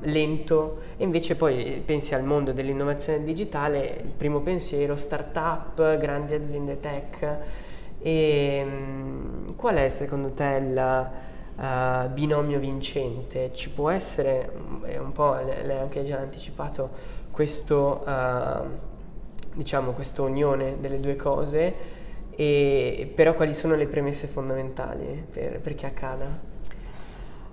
lento 0.00 0.78
e 0.96 1.04
invece 1.04 1.36
poi 1.36 1.82
pensi 1.84 2.14
al 2.14 2.24
mondo 2.24 2.52
dell'innovazione 2.52 3.22
digitale, 3.24 4.00
il 4.04 4.10
primo 4.16 4.40
pensiero, 4.40 4.96
start-up, 4.96 5.98
grandi 5.98 6.34
aziende 6.34 6.80
tech 6.80 7.38
e 8.00 8.64
um, 8.64 9.54
qual 9.56 9.76
è 9.76 9.88
secondo 9.88 10.32
te 10.32 10.60
il 10.60 11.10
uh, 11.56 12.08
binomio 12.12 12.58
vincente? 12.58 13.50
Ci 13.52 13.70
può 13.70 13.90
essere, 13.90 14.50
è 14.82 14.98
un 14.98 15.12
po' 15.12 15.34
l'hai 15.34 15.78
anche 15.78 16.04
già 16.04 16.18
anticipato, 16.18 16.90
questo, 17.36 18.02
uh, 18.06 18.66
diciamo, 19.52 19.92
questa 19.92 20.22
unione 20.22 20.80
delle 20.80 20.98
due 21.00 21.16
cose, 21.16 21.74
e, 22.30 23.12
però 23.14 23.34
quali 23.34 23.52
sono 23.52 23.74
le 23.74 23.86
premesse 23.86 24.26
fondamentali 24.26 25.22
per, 25.30 25.60
perché 25.60 25.84
accada? 25.84 26.54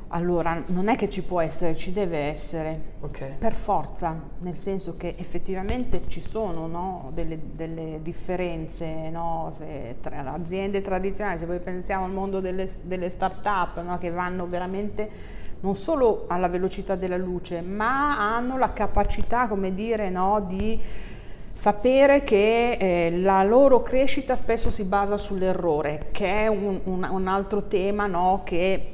Allora, 0.08 0.64
non 0.68 0.88
è 0.88 0.96
che 0.96 1.10
ci 1.10 1.22
può 1.22 1.42
essere, 1.42 1.76
ci 1.76 1.92
deve 1.92 2.18
essere, 2.18 2.94
okay. 3.02 3.36
per 3.38 3.54
forza, 3.54 4.18
nel 4.38 4.56
senso 4.56 4.96
che 4.96 5.16
effettivamente 5.18 6.04
ci 6.08 6.22
sono 6.22 6.66
no, 6.66 7.12
delle, 7.14 7.38
delle, 7.52 8.00
differenze 8.02 9.10
no, 9.10 9.52
tra 10.00 10.22
le 10.22 10.30
aziende 10.30 10.80
tradizionali, 10.80 11.40
se 11.40 11.46
poi 11.46 11.60
pensiamo 11.60 12.06
al 12.06 12.14
mondo 12.14 12.40
delle, 12.40 12.70
delle 12.84 13.10
start-up 13.10 13.82
no, 13.82 13.98
che 13.98 14.12
vanno 14.12 14.48
veramente 14.48 15.42
non 15.64 15.76
solo 15.76 16.26
alla 16.28 16.50
velocità 16.50 16.96
della 16.96 17.18
luce, 17.18 17.62
ma 17.62 18.36
hanno 18.36 18.58
la 18.58 18.74
capacità, 18.74 19.48
come 19.48 19.74
dire, 19.74 20.10
no, 20.10 20.44
di 20.46 20.78
sapere 21.54 22.24
che 22.24 22.72
eh, 22.72 23.18
la 23.20 23.44
loro 23.44 23.82
crescita 23.82 24.36
spesso 24.36 24.70
si 24.70 24.84
basa 24.84 25.18
sull'errore, 25.18 26.10
che 26.12 26.28
è 26.28 26.48
un, 26.48 26.82
un, 26.84 27.08
un 27.10 27.28
altro 27.28 27.68
tema 27.68 28.08
no, 28.08 28.42
che 28.44 28.90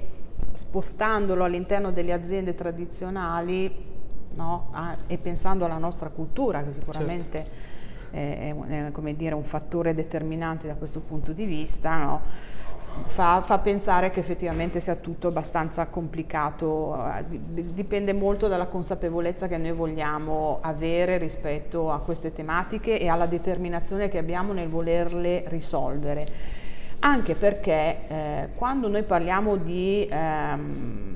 spostandolo 0.53 1.43
all'interno 1.43 1.91
delle 1.91 2.13
aziende 2.13 2.53
tradizionali 2.53 3.73
no, 4.35 4.67
a, 4.71 4.95
e 5.07 5.17
pensando 5.17 5.65
alla 5.65 5.77
nostra 5.77 6.09
cultura, 6.09 6.61
che 6.63 6.73
sicuramente 6.73 7.43
certo. 8.11 8.15
è, 8.15 8.53
è, 8.53 8.91
è 8.91 9.13
dire, 9.13 9.33
un 9.33 9.43
fattore 9.43 9.95
determinante 9.95 10.67
da 10.67 10.75
questo 10.75 10.99
punto 10.99 11.31
di 11.31 11.45
vista, 11.45 11.97
no, 11.97 12.21
fa, 13.05 13.41
fa, 13.41 13.57
pensare 13.59 14.09
che 14.09 14.19
effettivamente 14.19 14.79
sia 14.79 14.95
tutto 14.95 15.27
abbastanza 15.27 15.87
complicato, 15.87 16.95
eh, 17.17 17.39
dipende 17.73 18.13
molto 18.13 18.47
dalla 18.47 18.67
consapevolezza 18.67 19.47
che 19.47 19.57
noi 19.57 19.71
vogliamo 19.71 20.59
avere 20.61 21.17
rispetto 21.17 21.91
a 21.91 21.99
queste 21.99 22.33
tematiche 22.33 22.99
e 22.99 23.07
alla 23.07 23.25
determinazione 23.25 24.09
che 24.09 24.17
abbiamo 24.17 24.53
nel 24.53 24.67
volerle 24.67 25.43
risolvere. 25.47 26.25
Anche 26.99 27.35
perché 27.35 27.97
eh, 28.07 28.49
quando 28.55 28.89
noi 28.89 29.03
parliamo 29.03 29.55
di 29.55 30.07
ehm, 30.09 31.15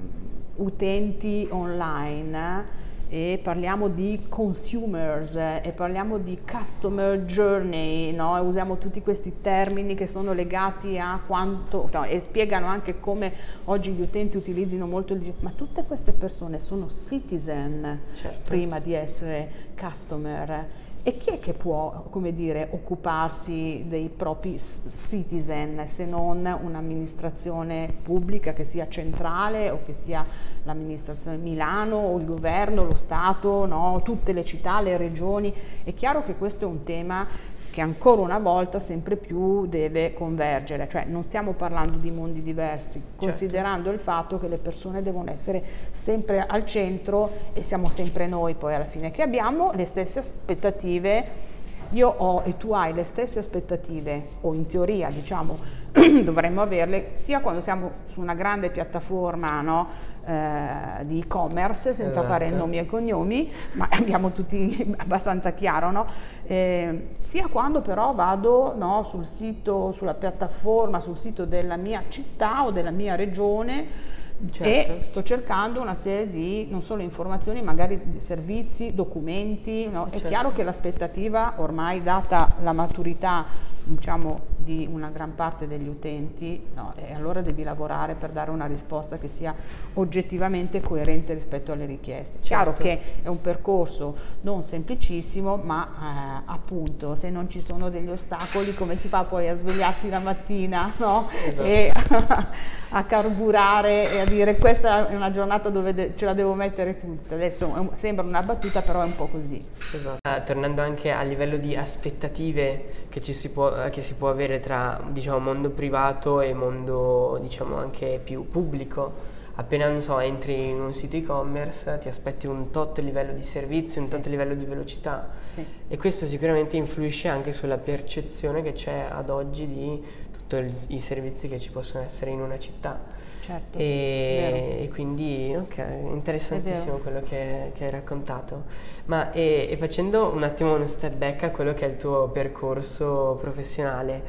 utenti 0.56 1.48
online, 1.52 2.66
e 3.14 3.40
parliamo 3.40 3.90
di 3.90 4.26
consumers 4.28 5.36
e 5.36 5.72
parliamo 5.76 6.18
di 6.18 6.40
customer 6.52 7.20
journey, 7.26 8.12
no? 8.12 8.42
usiamo 8.42 8.80
tutti 8.80 9.04
questi 9.04 9.36
termini 9.40 9.94
che 9.94 10.08
sono 10.08 10.34
legati 10.34 10.98
a 10.98 11.22
quanto 11.24 11.88
no, 11.92 12.06
e 12.06 12.20
spiegano 12.20 12.66
anche 12.66 13.00
come 13.00 13.32
oggi 13.66 13.92
gli 13.92 14.02
utenti 14.02 14.36
utilizzino 14.36 14.88
molto 14.88 15.14
il 15.14 15.32
ma 15.42 15.52
tutte 15.56 15.84
queste 15.84 16.12
persone 16.12 16.60
sono 16.60 16.88
citizen 16.90 18.00
certo. 18.16 18.50
prima 18.50 18.80
di 18.80 18.94
essere 18.94 19.70
customer 19.80 20.66
e 21.06 21.18
chi 21.18 21.32
è 21.32 21.40
che 21.40 21.52
può, 21.52 22.06
come 22.10 22.34
dire, 22.34 22.70
occuparsi 22.72 23.84
dei 23.90 24.08
propri 24.08 24.58
citizen 24.58 25.86
se 25.86 26.06
non 26.06 26.60
un'amministrazione 26.62 27.94
pubblica 28.02 28.54
che 28.54 28.64
sia 28.64 28.88
centrale 28.88 29.70
o 29.70 29.82
che 29.84 29.92
sia 29.92 30.26
l'amministrazione 30.64 31.36
Milano 31.36 31.98
o 31.98 32.18
il 32.18 32.26
governo, 32.26 32.86
lo 32.86 32.96
Stato, 32.96 33.66
no? 33.66 34.00
tutte 34.02 34.32
le 34.32 34.46
città, 34.46 34.80
le 34.80 34.96
regioni? 34.96 35.54
È 35.84 35.94
chiaro 35.94 36.24
che 36.24 36.38
questo 36.38 36.64
è 36.64 36.68
un 36.70 36.84
tema 36.84 37.28
che 37.74 37.82
ancora 37.82 38.22
una 38.22 38.38
volta 38.38 38.80
sempre 38.80 39.16
più 39.16 39.66
deve 39.66 40.14
convergere, 40.14 40.88
cioè 40.88 41.06
non 41.06 41.24
stiamo 41.24 41.54
parlando 41.54 41.98
di 41.98 42.12
mondi 42.12 42.44
diversi, 42.44 43.02
certo. 43.02 43.26
considerando 43.26 43.90
il 43.90 43.98
fatto 43.98 44.38
che 44.38 44.48
le 44.48 44.58
persone 44.58 45.02
devono 45.02 45.32
essere 45.32 45.64
sempre 45.90 46.46
al 46.46 46.68
centro 46.68 47.32
e 47.52 47.64
siamo 47.64 47.90
sempre 47.90 48.28
noi 48.28 48.54
poi 48.54 48.76
alla 48.76 48.86
fine, 48.86 49.10
che 49.10 49.24
abbiamo 49.24 49.72
le 49.74 49.86
stesse 49.86 50.20
aspettative 50.20 51.52
io 51.94 52.08
ho 52.10 52.42
e 52.44 52.58
tu 52.58 52.74
hai 52.74 52.94
le 52.94 53.04
stesse 53.04 53.40
aspettative, 53.40 54.24
o 54.42 54.54
in 54.54 54.68
teoria 54.68 55.10
diciamo 55.10 55.58
dovremmo 56.24 56.62
averle, 56.62 57.12
sia 57.14 57.40
quando 57.40 57.62
siamo 57.62 57.92
su 58.08 58.20
una 58.20 58.34
grande 58.34 58.72
piattaforma 58.72 59.62
no, 59.62 59.88
eh, 60.26 61.06
di 61.06 61.20
e-commerce, 61.20 61.94
senza 61.94 62.20
esatto. 62.20 62.28
fare 62.28 62.50
nomi 62.50 62.80
e 62.80 62.86
cognomi, 62.86 63.52
ma 63.74 63.88
abbiamo 63.94 64.32
tutti 64.32 64.96
abbastanza 64.98 65.52
chiaro, 65.52 65.92
no? 65.92 66.06
eh, 66.46 67.10
sia 67.20 67.48
quando 67.48 67.82
però 67.82 68.12
vado 68.12 68.74
no, 68.76 69.04
sul 69.04 69.26
sito, 69.26 69.92
sulla 69.92 70.16
piattaforma, 70.16 71.00
sul 71.00 71.18
sito 71.18 71.46
della 71.46 71.78
mia 71.78 72.04
città 72.08 72.66
o 72.66 72.72
della 72.72 72.92
mia 72.92 73.16
regione, 73.16 74.12
Certo. 74.52 74.64
e 74.64 75.04
sto 75.04 75.24
cercando 75.24 75.80
una 75.80 75.96
serie 75.96 76.30
di 76.30 76.68
non 76.70 76.82
solo 76.82 77.02
informazioni, 77.02 77.62
magari 77.62 78.18
servizi, 78.18 78.94
documenti. 78.94 79.88
No? 79.88 80.08
Certo. 80.10 80.26
È 80.26 80.28
chiaro 80.28 80.52
che 80.52 80.64
l'aspettativa, 80.64 81.54
ormai 81.58 82.02
data 82.04 82.50
la 82.62 82.74
maturità 82.74 83.46
diciamo, 83.84 84.52
di 84.64 84.88
una 84.90 85.10
gran 85.10 85.36
parte 85.36 85.68
degli 85.68 85.88
utenti, 85.88 86.62
no, 86.76 86.94
e 86.96 87.14
allora 87.14 87.42
devi 87.42 87.64
lavorare 87.64 88.16
per 88.16 88.32
dare 88.32 88.52
una 88.52 88.66
risposta 88.66 89.18
che 89.18 89.28
sia 89.28 89.54
oggettivamente 89.96 90.82
coerente 90.82 91.34
rispetto 91.34 91.72
alle 91.72 91.86
richieste. 91.86 92.40
Certo. 92.42 92.48
Chiaro 92.48 92.74
che 92.74 93.22
è 93.22 93.28
un 93.28 93.42
percorso 93.42 94.16
non 94.42 94.64
semplicissimo, 94.64 95.58
ma 95.58 95.88
eh, 95.88 96.44
appunto 96.46 97.16
se 97.16 97.30
non 97.30 97.50
ci 97.50 97.62
sono 97.62 97.90
degli 97.90 98.10
ostacoli, 98.10 98.74
come 98.74 98.98
si 98.98 99.08
fa 99.08 99.24
poi 99.24 99.50
a 99.50 99.56
svegliarsi 99.56 100.10
la 100.10 100.20
mattina 100.20 100.94
no? 100.98 101.30
esatto. 101.48 101.64
e 101.64 101.92
a 102.96 103.04
carburare 103.06 104.12
e 104.12 104.20
a 104.20 104.26
dire 104.26 104.56
questa 104.56 105.10
è 105.10 105.16
una 105.16 105.32
giornata 105.32 105.70
dove 105.70 106.14
ce 106.16 106.26
la 106.26 106.34
devo 106.34 106.54
mettere 106.54 106.98
tutta. 106.98 107.36
Adesso 107.36 107.94
sembra 107.96 108.24
una 108.26 108.42
battuta, 108.42 108.82
però 108.82 109.02
è 109.02 109.06
un 109.06 109.16
po' 109.16 109.28
così. 109.28 109.64
Esatto. 109.94 110.18
Uh, 110.28 110.44
tornando 110.46 110.82
anche 110.82 111.12
a 111.12 111.22
livello 111.24 111.58
di 111.58 111.76
aspettative 111.76 113.06
che, 113.10 113.22
ci 113.22 113.34
si, 113.34 113.50
può, 113.52 113.90
che 113.90 114.02
si 114.02 114.14
può 114.14 114.30
avere 114.30 114.53
tra 114.60 115.02
diciamo, 115.10 115.40
mondo 115.40 115.70
privato 115.70 116.42
e 116.42 116.54
mondo 116.54 117.40
diciamo, 117.42 117.78
anche 117.78 118.20
più 118.24 118.48
pubblico. 118.48 119.32
Appena 119.56 119.88
non 119.88 120.02
so, 120.02 120.20
entri 120.20 120.70
in 120.70 120.82
un 120.82 120.94
sito 120.96 121.16
e-commerce, 121.16 122.00
ti 122.02 122.08
aspetti 122.08 122.48
un 122.48 122.72
tot 122.72 122.98
livello 123.00 123.34
di 123.34 123.44
servizio, 123.44 124.02
un 124.02 124.08
sì. 124.08 124.14
tot 124.14 124.26
livello 124.26 124.56
di 124.56 124.66
velocità 124.66 125.30
sì. 125.46 125.64
e 125.88 125.98
questo 125.98 126.26
sicuramente 126.26 126.76
influisce 126.76 127.28
anche 127.28 127.52
sulla 127.52 127.78
percezione 127.78 128.64
che 128.64 128.74
c'è 128.74 129.08
ad 129.12 129.30
oggi 129.30 129.68
di 129.68 130.04
tutti 130.32 130.96
i 130.96 131.00
servizi 131.00 131.48
che 131.48 131.60
ci 131.60 131.70
possono 131.70 132.04
essere 132.04 132.32
in 132.32 132.42
una 132.42 132.58
città. 132.58 133.13
Certo, 133.44 133.78
e, 133.78 134.84
e, 134.84 134.90
quindi, 134.94 135.54
ok, 135.54 135.86
interessantissimo 136.14 136.96
quello 137.00 137.22
che, 137.24 137.74
che, 137.76 137.84
hai 137.84 137.92
raccontato. 137.92 138.64
Ma 139.06 139.34
e, 139.34 139.68
e 139.70 139.76
facendo 139.76 140.30
un 140.30 140.44
attimo 140.44 140.76
uno 140.76 140.88
step 140.88 141.14
back 141.14 141.44
a 141.44 141.50
quello 141.50 141.74
che 141.74 141.86
è 141.86 141.90
il 141.90 141.98
tuo 141.98 142.30
percorso 142.30 143.38
professionale, 143.42 144.24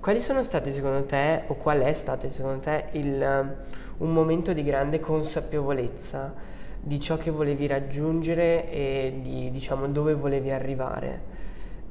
quali 0.00 0.20
sono 0.20 0.42
state 0.42 0.72
secondo 0.72 1.04
te, 1.04 1.44
o 1.46 1.54
qual 1.54 1.78
è 1.82 1.92
stato 1.92 2.28
secondo 2.28 2.58
te, 2.58 2.86
il, 2.92 3.56
un 3.98 4.12
momento 4.12 4.52
di 4.52 4.64
grande 4.64 4.98
consapevolezza 4.98 6.34
di 6.80 6.98
ciò 6.98 7.18
che 7.18 7.30
volevi 7.30 7.68
raggiungere 7.68 8.68
e 8.68 9.18
di 9.22 9.52
diciamo, 9.52 9.86
dove 9.86 10.14
volevi 10.14 10.50
arrivare? 10.50 11.38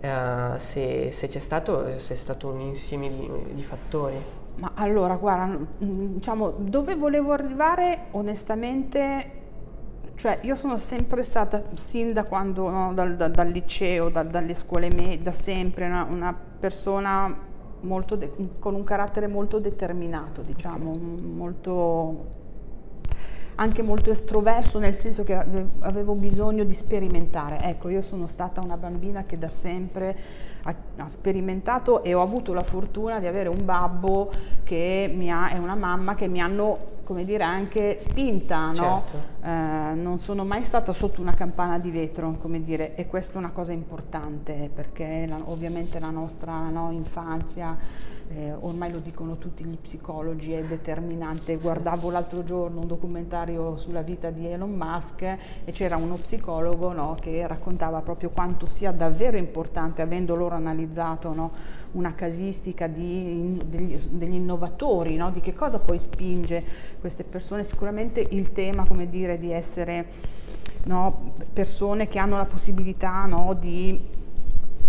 Uh, 0.01 0.57
se, 0.57 1.12
se, 1.12 1.28
c'è 1.28 1.39
stato, 1.39 1.97
se 1.99 2.16
è 2.16 2.18
stato 2.18 2.49
un 2.49 2.60
insieme 2.60 3.10
di, 3.10 3.30
di 3.53 3.64
fattori. 3.64 4.47
Ma 4.60 4.72
allora, 4.76 5.16
guarda, 5.16 5.57
diciamo, 5.78 6.53
dove 6.57 6.95
volevo 6.95 7.32
arrivare 7.32 8.07
onestamente 8.12 9.38
cioè 10.20 10.39
io 10.41 10.53
sono 10.53 10.76
sempre 10.76 11.24
stata, 11.24 11.64
sin 11.76 12.12
da 12.12 12.26
quando, 12.26 12.70
no, 12.70 12.93
dal, 12.93 13.16
dal, 13.16 13.32
dal, 13.32 13.47
liceo, 13.47 14.10
da, 14.10 14.22
dalle 14.22 14.53
scuole 14.53 14.89
medie, 14.89 15.22
da 15.22 15.32
sempre, 15.32 15.86
una, 15.86 16.03
una 16.03 16.34
persona 16.60 17.34
de- 18.18 18.32
con 18.60 18.76
un 18.76 18.84
carattere 18.84 19.28
molto 19.28 19.60
determinato, 19.60 20.41
diciamo, 20.41 20.93
molto, 20.93 22.28
anche 23.55 23.82
molto 23.82 24.12
estroverso 24.12 24.78
nel 24.78 24.93
senso 24.93 25.24
che 25.24 25.41
avevo 25.80 26.16
bisogno 26.16 26.66
di 26.66 26.74
sperimentare. 26.74 27.62
Ecco, 27.62 27.88
io 27.88 28.01
sono 28.01 28.28
stata 28.28 28.60
una 28.60 28.76
bambina 28.76 29.24
che 29.24 29.38
da 29.38 29.49
sempre 29.49 30.18
ha, 30.70 31.07
sperimentato 31.07 32.03
e 32.03 32.13
ho 32.13 32.22
avuto 32.22 32.53
la 32.53 32.63
fortuna 32.63 33.20
di 33.20 33.28
avere 33.28 33.49
un 33.49 33.65
babbo 33.65 34.32
che 34.63 35.11
ha, 35.32 35.51
e 35.51 35.57
una 35.57 35.76
mamma 35.76 36.15
che 36.15 36.28
mi 36.28 36.41
hanno 36.41 36.97
come 37.10 37.26
dire 37.26 37.43
anche 37.43 37.97
spinta, 37.97 38.72
no? 38.72 39.03
certo. 39.10 39.18
eh, 39.43 39.95
non 39.95 40.20
sono 40.20 40.45
mai 40.45 40.64
stata 40.64 40.93
sotto 40.93 41.22
una 41.22 41.34
campana 41.34 41.80
di 41.80 41.89
vetro, 41.89 42.36
come 42.39 42.62
dire, 42.62 42.93
e 42.93 43.07
questa 43.07 43.34
è 43.34 43.38
una 43.39 43.49
cosa 43.49 43.72
importante 43.72 44.70
perché 44.72 45.26
la, 45.28 45.39
ovviamente 45.45 45.99
la 45.99 46.12
nostra 46.12 46.70
no, 46.70 46.91
infanzia 46.91 47.76
eh, 48.32 48.53
ormai 48.60 48.91
lo 48.91 48.99
dicono 48.99 49.38
tutti 49.38 49.64
gli 49.64 49.76
psicologi, 49.78 50.53
è 50.53 50.64
determinante. 50.64 51.57
Guardavo 51.57 52.12
l'altro 52.12 52.43
giorno 52.43 52.82
un 52.82 52.88
documentario 52.88 53.76
sulla 53.78 54.01
vita 54.01 54.30
di 54.30 54.45
Elon 54.45 54.70
Musk 54.70 55.22
e 55.24 55.72
c'era 55.72 55.95
uno 55.97 56.14
psicologo 56.14 56.93
no, 56.93 57.18
che 57.20 57.47
raccontava 57.47 58.01
proprio 58.01 58.30
quanto 58.30 58.68
sia 58.68 58.91
davvero 58.91 59.38
importante, 59.38 60.03
avendo 60.03 60.36
loro 60.36 60.53
analizzato 60.53 61.34
no, 61.34 61.51
una 61.92 62.14
casistica 62.14 62.88
di, 62.88 63.60
degli, 63.66 63.96
degli, 63.96 64.36
innovatori, 64.36 65.16
no, 65.16 65.32
di 65.32 65.42
che 65.42 65.54
cosa 65.54 65.80
poi 65.80 66.00
spinge 66.00 66.64
queste 67.00 67.24
persone, 67.24 67.64
sicuramente 67.64 68.26
il 68.32 68.52
tema 68.52 68.86
come 68.86 69.08
dire, 69.08 69.38
di 69.38 69.52
essere 69.52 70.06
persone 71.54 72.08
che 72.08 72.20
hanno 72.20 72.38
la 72.38 72.46
possibilità 72.46 73.28
di 73.60 74.18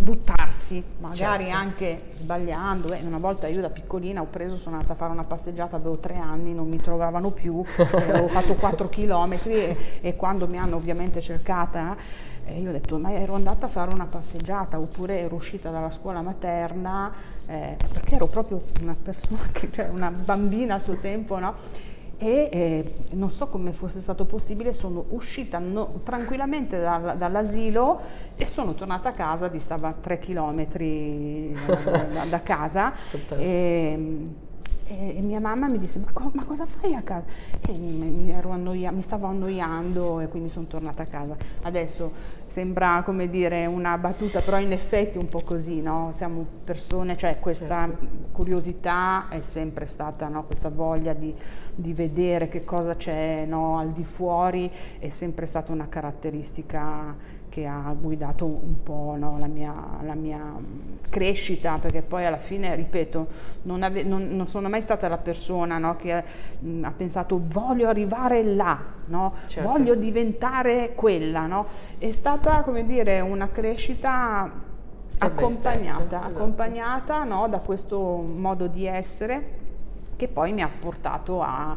buttarsi, 0.01 0.83
magari 0.99 1.45
certo. 1.45 1.59
anche 1.59 2.03
sbagliando. 2.15 2.93
Eh, 2.93 3.05
una 3.05 3.19
volta 3.19 3.47
io 3.47 3.61
da 3.61 3.71
piccolina 3.71 4.21
ho 4.21 4.27
preso, 4.27 4.57
sono 4.57 4.77
andata 4.77 4.95
a 4.95 4.97
fare 4.97 5.13
una 5.13 5.25
passeggiata, 5.25 5.77
avevo 5.77 5.99
tre 5.99 6.17
anni, 6.17 6.55
non 6.55 6.69
mi 6.69 6.79
trovavano 6.79 7.31
più, 7.31 7.63
avevo 7.77 8.29
fatto 8.29 8.55
4 8.55 8.89
chilometri 8.89 9.53
e, 9.53 9.77
e, 10.01 10.17
quando 10.17 10.47
mi 10.47 10.59
hanno 10.59 10.77
ovviamente 10.77 11.21
cercata, 11.21 11.97
eh, 12.51 12.61
io 12.61 12.71
ho 12.71 12.73
detto 12.73 12.99
ma 12.99 13.13
ero 13.13 13.35
andata 13.35 13.67
a 13.67 13.69
fare 13.69 13.93
una 13.93 14.07
passeggiata 14.07 14.79
oppure 14.79 15.21
ero 15.21 15.37
uscita 15.37 15.71
dalla 15.71 15.91
scuola 15.91 16.23
materna 16.23 17.13
eh, 17.47 17.77
perché 17.93 18.17
ero 18.17 18.27
proprio 18.27 18.63
una 18.83 18.97
persona, 19.01 19.47
che, 19.53 19.71
cioè 19.71 19.89
una 19.89 20.11
bambina 20.11 20.75
a 20.75 20.79
suo 20.79 20.97
tempo, 20.97 21.39
no? 21.39 21.55
e 22.23 22.51
eh, 22.53 22.95
non 23.13 23.31
so 23.31 23.47
come 23.47 23.73
fosse 23.73 24.01
stato 24.03 24.27
possibile, 24.27 24.75
sono 24.75 25.07
uscita 25.09 25.59
no, 25.59 26.01
tranquillamente 26.05 26.79
dal, 26.79 27.17
dall'asilo 27.17 27.99
e 28.37 28.45
sono 28.45 28.75
tornata 28.75 29.09
a 29.09 29.13
casa, 29.13 29.49
distava 29.49 29.95
tre 29.95 30.19
chilometri 30.19 31.57
da, 31.67 32.25
da, 32.29 32.43
casa. 32.43 32.93
e, 33.39 34.49
e, 34.91 35.21
mia 35.23 35.41
mamma 35.41 35.69
mi 35.69 35.79
disse, 35.79 35.99
ma, 35.99 36.11
co- 36.13 36.31
ma 36.35 36.45
cosa 36.45 36.67
fai 36.67 36.95
a 36.95 37.03
casa? 37.03 37.25
E 37.61 37.79
mi, 37.79 37.93
mi, 37.93 38.33
annoia- 38.33 38.91
mi, 38.91 39.03
stavo 39.03 39.27
annoiando 39.27 40.21
e 40.21 40.29
quindi 40.29 40.49
sono 40.49 40.67
tornata 40.67 41.03
a 41.03 41.07
casa. 41.07 41.37
Adesso 41.63 42.39
sembra 42.47 43.03
come 43.05 43.29
dire 43.29 43.67
una 43.67 43.97
battuta, 43.97 44.41
però 44.41 44.59
in 44.59 44.73
effetti 44.73 45.17
è 45.19 45.21
un 45.21 45.29
po' 45.29 45.43
così, 45.43 45.81
no? 45.81 46.13
Siamo 46.17 46.45
persone, 46.65 47.17
cioè 47.17 47.39
questa 47.39 47.87
certo. 47.87 48.07
curiosità 48.33 49.29
è 49.29 49.41
sempre 49.41 49.87
stata, 49.87 50.27
no? 50.29 50.45
questa 50.45 50.69
voglia 50.69 51.13
di, 51.13 51.33
di, 51.75 51.93
vedere 51.93 52.49
che 52.49 52.65
cosa 52.65 52.97
c'è 52.97 53.45
no? 53.47 53.79
al 53.79 53.91
di 53.91 54.05
fuori 54.05 54.71
è 54.99 55.09
sempre 55.11 55.47
stata 55.47 55.71
una 55.71 55.89
caratteristica 55.89 57.39
che 57.51 57.67
ha 57.67 57.95
guidato 57.99 58.47
un 58.47 58.83
po' 58.83 59.17
no, 59.19 59.37
la, 59.39 59.49
mia, 59.49 59.75
la, 60.03 60.15
mia, 60.15 60.41
crescita, 61.11 61.77
perché 61.79 62.01
poi 62.01 62.25
alla 62.25 62.39
fine, 62.39 62.75
ripeto, 62.77 63.27
non, 63.63 63.83
ave, 63.83 64.05
non, 64.05 64.29
non 64.31 64.47
sono 64.47 64.69
mai 64.69 64.81
stata 64.81 65.09
la 65.09 65.19
persona 65.19 65.77
no, 65.77 65.97
che 65.97 66.23
mh, 66.61 66.85
ha 66.85 66.93
pensato 66.93 67.41
voglio 67.43 67.89
arrivare 67.89 68.45
là, 68.45 68.81
no? 69.07 69.35
certo. 69.47 69.69
voglio 69.69 69.97
diventare 69.97 70.95
quella. 70.95 71.65
È 71.99 72.11
stata, 72.13 72.63
come 72.63 72.87
dire, 72.87 73.21
una 73.21 73.49
crescita 73.49 74.51
accompagnata, 75.19 76.05
esatto. 76.05 76.27
accompagnata 76.39 77.25
da 77.49 77.59
questo 77.59 77.99
modo 78.37 78.69
di 78.69 78.87
essere 78.87 79.59
che 80.17 80.29
poi 80.29 80.53
mi 80.53 80.63
ha 80.63 80.71
portato 80.81 81.43
a 81.43 81.77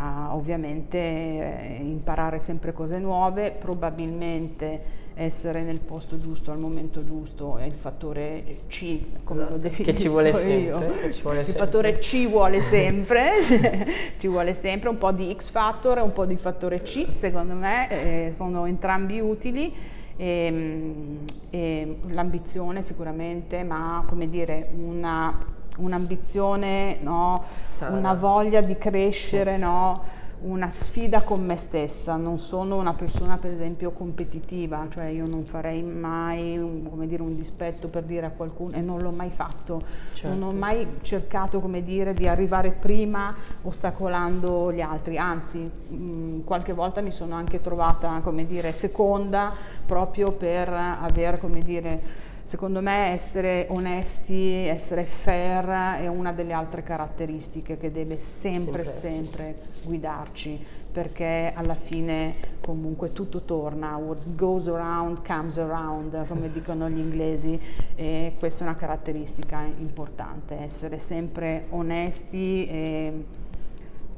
a 0.00 0.34
ovviamente 0.34 0.98
eh, 0.98 1.78
imparare 1.82 2.40
sempre 2.40 2.72
cose 2.72 2.98
nuove, 2.98 3.50
probabilmente 3.52 4.98
essere 5.14 5.62
nel 5.62 5.80
posto 5.80 6.18
giusto 6.18 6.50
al 6.50 6.58
momento 6.58 7.04
giusto 7.04 7.58
è 7.58 7.64
il 7.64 7.74
fattore 7.74 8.60
C, 8.68 8.98
come 9.22 9.40
esatto. 9.40 9.54
lo 9.54 9.60
definisco 9.60 9.92
che 9.92 10.02
ci 10.02 10.08
vuole 10.08 10.30
io. 10.30 10.78
Sempre, 10.78 11.12
ci 11.12 11.22
vuole 11.22 11.38
il 11.40 11.44
sempre. 11.44 11.64
fattore 11.64 11.98
C 11.98 12.28
vuole 12.28 12.60
sempre, 12.64 13.30
ci 14.16 14.26
vuole 14.26 14.54
sempre 14.54 14.88
un 14.88 14.96
po' 14.96 15.12
di 15.12 15.34
X 15.36 15.50
factor 15.50 15.98
e 15.98 16.02
un 16.02 16.12
po' 16.12 16.24
di 16.24 16.36
fattore 16.36 16.80
C, 16.80 17.06
secondo 17.12 17.52
me 17.52 18.26
eh, 18.26 18.32
sono 18.32 18.64
entrambi 18.64 19.20
utili. 19.20 19.72
E, 20.16 20.26
ehm, 20.26 21.18
e 21.50 21.96
l'ambizione 22.08 22.82
sicuramente, 22.82 23.62
ma 23.62 24.04
come 24.06 24.28
dire, 24.28 24.68
una 24.74 25.58
un'ambizione, 25.80 26.98
no? 27.00 27.44
una 27.88 28.14
voglia 28.14 28.60
di 28.60 28.76
crescere, 28.76 29.56
no? 29.56 29.94
una 30.42 30.70
sfida 30.70 31.22
con 31.22 31.44
me 31.44 31.56
stessa, 31.56 32.16
non 32.16 32.38
sono 32.38 32.76
una 32.76 32.94
persona 32.94 33.36
per 33.36 33.50
esempio 33.50 33.90
competitiva, 33.90 34.86
cioè 34.90 35.04
io 35.06 35.26
non 35.26 35.44
farei 35.44 35.82
mai 35.82 36.56
un, 36.56 37.06
dire, 37.06 37.22
un 37.22 37.34
dispetto 37.34 37.88
per 37.88 38.04
dire 38.04 38.26
a 38.26 38.30
qualcuno 38.30 38.74
e 38.76 38.80
non 38.80 39.02
l'ho 39.02 39.10
mai 39.10 39.28
fatto, 39.28 39.82
certo. 40.14 40.34
non 40.34 40.48
ho 40.48 40.52
mai 40.52 40.86
cercato 41.02 41.60
come 41.60 41.82
dire, 41.82 42.14
di 42.14 42.26
arrivare 42.26 42.70
prima 42.70 43.34
ostacolando 43.62 44.72
gli 44.72 44.80
altri, 44.80 45.18
anzi 45.18 45.58
mh, 45.58 46.44
qualche 46.44 46.72
volta 46.72 47.02
mi 47.02 47.12
sono 47.12 47.34
anche 47.34 47.60
trovata 47.60 48.20
come 48.22 48.46
dire, 48.46 48.72
seconda 48.72 49.52
proprio 49.84 50.32
per 50.32 50.70
aver 50.70 51.38
come 51.38 51.60
dire, 51.60 52.28
Secondo 52.50 52.80
me 52.80 53.12
essere 53.12 53.66
onesti, 53.68 54.66
essere 54.66 55.04
fair 55.04 56.00
è 56.00 56.08
una 56.08 56.32
delle 56.32 56.52
altre 56.52 56.82
caratteristiche 56.82 57.78
che 57.78 57.92
deve 57.92 58.18
sempre, 58.18 58.84
sempre, 58.86 59.54
sempre 59.54 59.56
guidarci 59.84 60.66
perché 60.90 61.52
alla 61.54 61.76
fine 61.76 62.34
comunque 62.60 63.12
tutto 63.12 63.42
torna, 63.42 63.94
what 63.94 64.34
goes 64.34 64.66
around 64.66 65.24
comes 65.24 65.58
around, 65.58 66.26
come 66.26 66.50
dicono 66.50 66.90
gli 66.90 66.98
inglesi, 66.98 67.56
e 67.94 68.34
questa 68.36 68.64
è 68.64 68.66
una 68.66 68.76
caratteristica 68.76 69.62
importante, 69.78 70.58
essere 70.58 70.98
sempre 70.98 71.66
onesti 71.68 72.66
e 72.66 73.24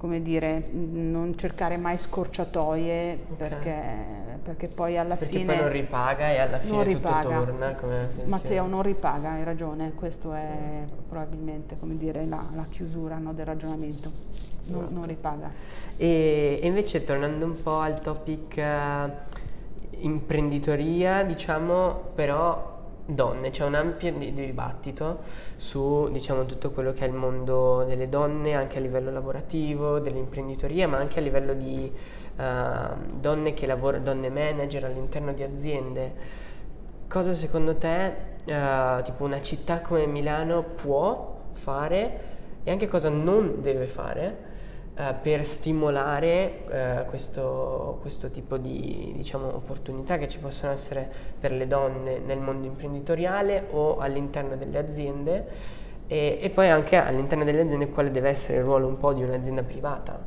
come 0.02 0.20
dire, 0.20 0.66
non 0.72 1.36
cercare 1.36 1.76
mai 1.76 1.96
scorciatoie 1.96 3.18
okay. 3.22 3.36
perché, 3.36 3.82
perché, 4.42 4.66
poi 4.66 4.98
alla 4.98 5.14
perché 5.14 5.36
fine... 5.36 5.52
poi 5.54 5.62
non 5.62 5.70
ripaga 5.70 6.28
e 6.28 6.38
alla 6.38 6.58
fine 6.58 6.82
ripaga. 6.82 7.20
tutto 7.20 7.44
torna 7.44 7.74
come 7.76 8.08
Matteo 8.24 8.66
non 8.66 8.82
ripaga, 8.82 9.30
hai 9.30 9.44
ragione, 9.44 9.92
questo 9.94 10.32
è 10.32 10.82
probabilmente 11.08 11.76
come 11.78 11.96
dire, 11.96 12.26
la, 12.26 12.44
la 12.52 12.66
chiusura 12.68 13.18
no, 13.18 13.32
del 13.32 13.46
ragionamento, 13.46 14.10
non, 14.64 14.82
no. 14.82 14.88
non 14.90 15.06
ripaga. 15.06 15.52
E, 15.96 16.58
e, 16.60 16.66
invece 16.66 17.04
tornando 17.04 17.44
un 17.44 17.62
po' 17.62 17.78
al 17.78 18.00
topic 18.00 18.56
uh, 18.56 19.08
imprenditoria, 20.00 21.22
diciamo, 21.22 22.10
però 22.16 22.71
donne, 23.14 23.50
c'è 23.50 23.64
un 23.64 23.74
ampio 23.74 24.12
dibattito 24.12 25.20
su 25.56 26.08
diciamo, 26.10 26.46
tutto 26.46 26.70
quello 26.70 26.92
che 26.92 27.04
è 27.04 27.08
il 27.08 27.14
mondo 27.14 27.84
delle 27.84 28.08
donne, 28.08 28.54
anche 28.54 28.78
a 28.78 28.80
livello 28.80 29.10
lavorativo, 29.10 29.98
dell'imprenditoria, 29.98 30.88
ma 30.88 30.98
anche 30.98 31.18
a 31.18 31.22
livello 31.22 31.54
di 31.54 31.90
uh, 32.36 32.42
donne 33.18 33.54
che 33.54 33.66
lavorano, 33.66 34.04
donne 34.04 34.28
manager 34.28 34.84
all'interno 34.84 35.32
di 35.32 35.42
aziende. 35.42 36.14
Cosa 37.08 37.34
secondo 37.34 37.76
te, 37.76 38.12
uh, 38.46 39.02
tipo 39.02 39.24
una 39.24 39.40
città 39.40 39.80
come 39.80 40.06
Milano 40.06 40.62
può 40.62 41.40
fare 41.52 42.20
e 42.64 42.70
anche 42.70 42.86
cosa 42.86 43.08
non 43.08 43.60
deve 43.60 43.86
fare 43.86 44.50
eh, 44.94 45.14
per 45.22 45.42
stimolare 45.42 46.66
eh, 46.68 47.04
questo, 47.06 47.96
questo, 48.02 48.30
tipo 48.30 48.58
di 48.58 49.12
diciamo, 49.16 49.46
opportunità 49.46 50.18
che 50.18 50.28
ci 50.28 50.38
possono 50.38 50.72
essere 50.72 51.10
per 51.40 51.52
le 51.52 51.66
donne 51.66 52.18
nel 52.18 52.38
mondo 52.38 52.66
imprenditoriale 52.66 53.68
o 53.70 53.96
all'interno 53.96 54.54
delle 54.54 54.76
aziende 54.76 55.46
e, 56.06 56.38
e 56.42 56.50
poi 56.50 56.68
anche 56.68 56.96
all'interno 56.96 57.42
delle 57.44 57.62
aziende 57.62 57.88
quale 57.88 58.10
deve 58.10 58.28
essere 58.28 58.58
il 58.58 58.64
ruolo 58.64 58.86
un 58.86 58.98
po' 58.98 59.14
di 59.14 59.22
un'azienda 59.22 59.62
privata 59.62 60.22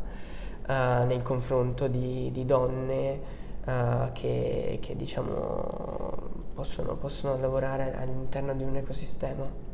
eh, 0.67 1.05
nel 1.05 1.21
confronto 1.21 1.87
di, 1.87 2.31
di 2.31 2.45
donne 2.45 3.43
Uh, 3.65 4.11
che, 4.13 4.77
che 4.79 4.95
diciamo, 4.95 6.13
possono, 6.53 6.93
possono, 6.97 7.35
lavorare 7.39 7.95
all'interno 7.99 8.53
di 8.53 8.61
un 8.61 8.75
ecosistema. 8.75 9.64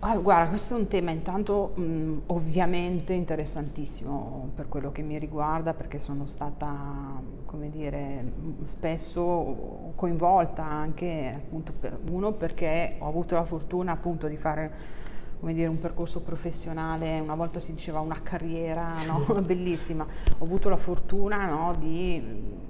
Ah, 0.00 0.16
guarda, 0.18 0.50
questo 0.50 0.76
è 0.76 0.78
un 0.78 0.86
tema 0.86 1.12
intanto 1.12 1.72
mh, 1.76 2.22
ovviamente 2.26 3.14
interessantissimo 3.14 4.50
per 4.54 4.68
quello 4.68 4.92
che 4.92 5.00
mi 5.00 5.18
riguarda 5.18 5.72
perché 5.72 5.98
sono 5.98 6.26
stata, 6.26 7.22
come 7.46 7.70
dire, 7.70 8.32
spesso 8.64 9.92
coinvolta 9.94 10.62
anche 10.62 11.32
appunto 11.34 11.72
per, 11.72 11.98
uno 12.10 12.32
perché 12.32 12.96
ho 12.98 13.08
avuto 13.08 13.34
la 13.34 13.44
fortuna 13.44 13.92
appunto 13.92 14.26
di 14.26 14.36
fare 14.36 14.72
come 15.40 15.54
dire, 15.54 15.68
un 15.68 15.78
percorso 15.80 16.20
professionale, 16.20 17.18
una 17.20 17.34
volta 17.34 17.58
si 17.58 17.72
diceva 17.72 18.00
una 18.00 18.20
carriera 18.22 19.02
no? 19.06 19.24
bellissima, 19.40 20.06
ho 20.38 20.44
avuto 20.44 20.68
la 20.68 20.76
fortuna 20.76 21.46
no, 21.46 21.74
di 21.78 22.62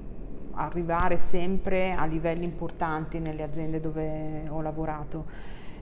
arrivare 0.53 1.19
sempre 1.19 1.93
a 1.93 2.05
livelli 2.05 2.45
importanti 2.45 3.19
nelle 3.19 3.43
aziende 3.43 3.81
dove 3.81 4.49
ho 4.49 4.61
lavorato 4.61 5.25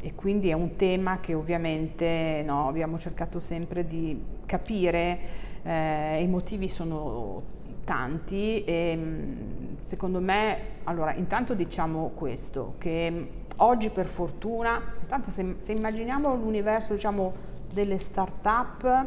e 0.02 0.16
quindi 0.16 0.50
è 0.50 0.52
un 0.52 0.74
tema 0.74 1.20
che 1.20 1.32
ovviamente 1.32 2.42
no, 2.44 2.66
abbiamo 2.66 2.98
cercato 2.98 3.38
sempre 3.38 3.86
di 3.86 4.20
capire, 4.44 5.18
eh, 5.62 6.20
i 6.20 6.26
motivi 6.26 6.68
sono 6.68 7.60
tanti 7.84 8.64
e 8.64 8.96
mm, 8.96 9.74
secondo 9.78 10.20
me, 10.20 10.58
allora 10.84 11.14
intanto 11.14 11.54
diciamo 11.54 12.10
questo, 12.16 12.74
che 12.78 13.28
oggi 13.58 13.90
per 13.90 14.06
fortuna, 14.06 14.82
intanto 15.00 15.30
se, 15.30 15.54
se 15.58 15.70
immaginiamo 15.70 16.34
l'universo 16.34 16.94
diciamo, 16.94 17.32
delle 17.72 17.98
start-up 17.98 19.06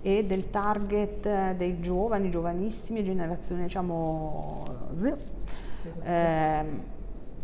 e 0.00 0.24
del 0.24 0.48
target 0.48 1.54
dei 1.56 1.80
giovani, 1.80 2.30
giovanissimi, 2.30 3.02
generazione 3.02 3.64
diciamo 3.64 4.62
Z, 4.92 5.16
eh, 6.04 6.64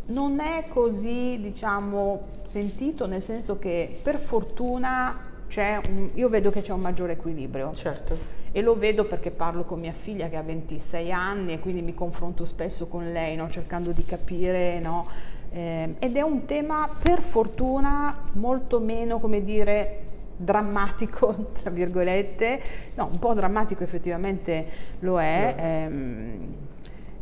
non 0.07 0.41
è 0.41 0.65
così, 0.69 1.39
diciamo, 1.41 2.29
sentito, 2.47 3.07
nel 3.07 3.23
senso 3.23 3.59
che 3.59 3.99
per 4.03 4.17
fortuna 4.17 5.35
c'è 5.49 5.81
un, 5.89 6.11
io 6.15 6.29
vedo 6.29 6.51
che 6.51 6.63
c'è 6.63 6.73
un 6.73 6.81
maggiore 6.81 7.13
equilibrio. 7.13 7.73
Certo. 7.75 8.17
E 8.53 8.63
lo 8.63 8.77
vedo 8.77 9.05
perché 9.05 9.31
parlo 9.31 9.65
con 9.65 9.81
mia 9.81 9.93
figlia 9.93 10.29
che 10.29 10.37
ha 10.37 10.43
26 10.43 11.13
anni 11.13 11.53
e 11.53 11.59
quindi 11.59 11.83
mi 11.83 11.95
confronto 11.95 12.45
spesso 12.45 12.89
con 12.89 13.13
lei, 13.13 13.37
no? 13.37 13.51
cercando 13.51 13.93
di 13.93 14.05
capire, 14.05 14.81
no? 14.81 15.07
eh, 15.51 15.95
ed 15.99 16.17
è 16.17 16.23
un 16.23 16.45
tema 16.45 16.89
per 17.03 17.21
fortuna 17.21 18.25
molto 18.33 18.81
meno, 18.81 19.19
come 19.19 19.43
dire, 19.43 20.03
drammatico, 20.37 21.53
tra 21.61 21.71
virgolette, 21.71 22.61
no, 22.95 23.09
un 23.11 23.19
po' 23.19 23.35
drammatico 23.35 23.83
effettivamente 23.83 24.67
lo 25.01 25.21
è, 25.21 25.55
ehm, 25.57 26.55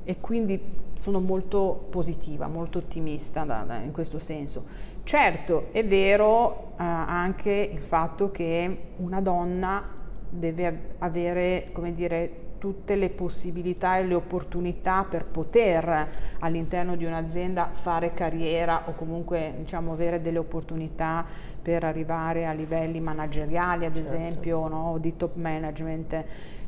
e 0.05 0.19
quindi 0.21 0.61
sono 1.05 1.21
molto 1.21 1.89
positiva, 1.91 2.47
molto 2.47 2.79
ottimista 2.79 3.45
da, 3.45 3.63
da, 3.67 3.77
in 3.77 3.93
questo 3.93 4.19
senso. 4.19 4.65
Certo, 5.03 5.67
è 5.71 5.85
vero 5.85 6.73
eh, 6.79 6.83
anche 6.83 7.51
il 7.51 7.83
fatto 7.83 8.31
che 8.31 8.79
una 8.97 9.21
donna 9.21 9.83
deve 10.31 10.95
avere, 11.01 11.69
come 11.75 11.93
dire, 11.93 12.41
tutte 12.57 12.97
le 12.97 13.11
possibilità 13.11 13.99
e 13.99 14.07
le 14.07 14.15
opportunità 14.15 15.05
per 15.05 15.27
poter 15.27 16.09
all'interno 16.39 16.97
di 16.97 17.05
un'azienda 17.05 17.69
fare 17.75 18.15
carriera 18.15 18.85
o 18.87 18.95
comunque 18.95 19.53
diciamo, 19.59 19.93
avere 19.93 20.23
delle 20.23 20.39
opportunità 20.39 21.23
per 21.61 21.85
arrivare 21.85 22.47
a 22.47 22.53
livelli 22.53 23.01
manageriali 23.01 23.85
ad 23.85 23.93
certo. 23.93 24.09
esempio 24.09 24.69
no? 24.69 24.97
di 24.99 25.15
top 25.19 25.35
management 25.35 26.25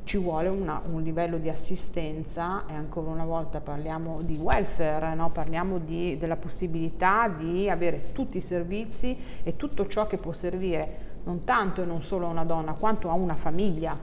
ci 0.07 0.19
vuole 0.19 0.47
una, 0.47 0.81
un 0.93 1.03
livello 1.03 1.37
di 1.37 1.49
assistenza 1.49 2.65
e 2.69 2.75
ancora 2.75 3.11
una 3.11 3.25
volta 3.25 3.61
parliamo 3.61 4.21
di 4.23 4.37
welfare, 4.37 5.17
no? 5.17 5.31
parliamo 5.31 5.79
di, 5.79 6.17
della 6.17 6.37
possibilità 6.37 7.29
di 7.29 7.69
avere 7.69 8.13
tutti 8.13 8.37
i 8.37 8.41
servizi 8.41 9.17
e 9.43 9.57
tutto 9.57 9.89
ciò 9.89 10.07
che 10.07 10.17
può 10.17 10.33
servire 10.33 11.15
non 11.25 11.43
tanto 11.43 11.83
e 11.83 11.87
non 11.87 12.05
solo 12.05 12.27
a 12.27 12.31
una 12.31 12.45
donna 12.45 12.75
quanto 12.75 13.11
a 13.11 13.15
una 13.15 13.35
famiglia, 13.35 13.99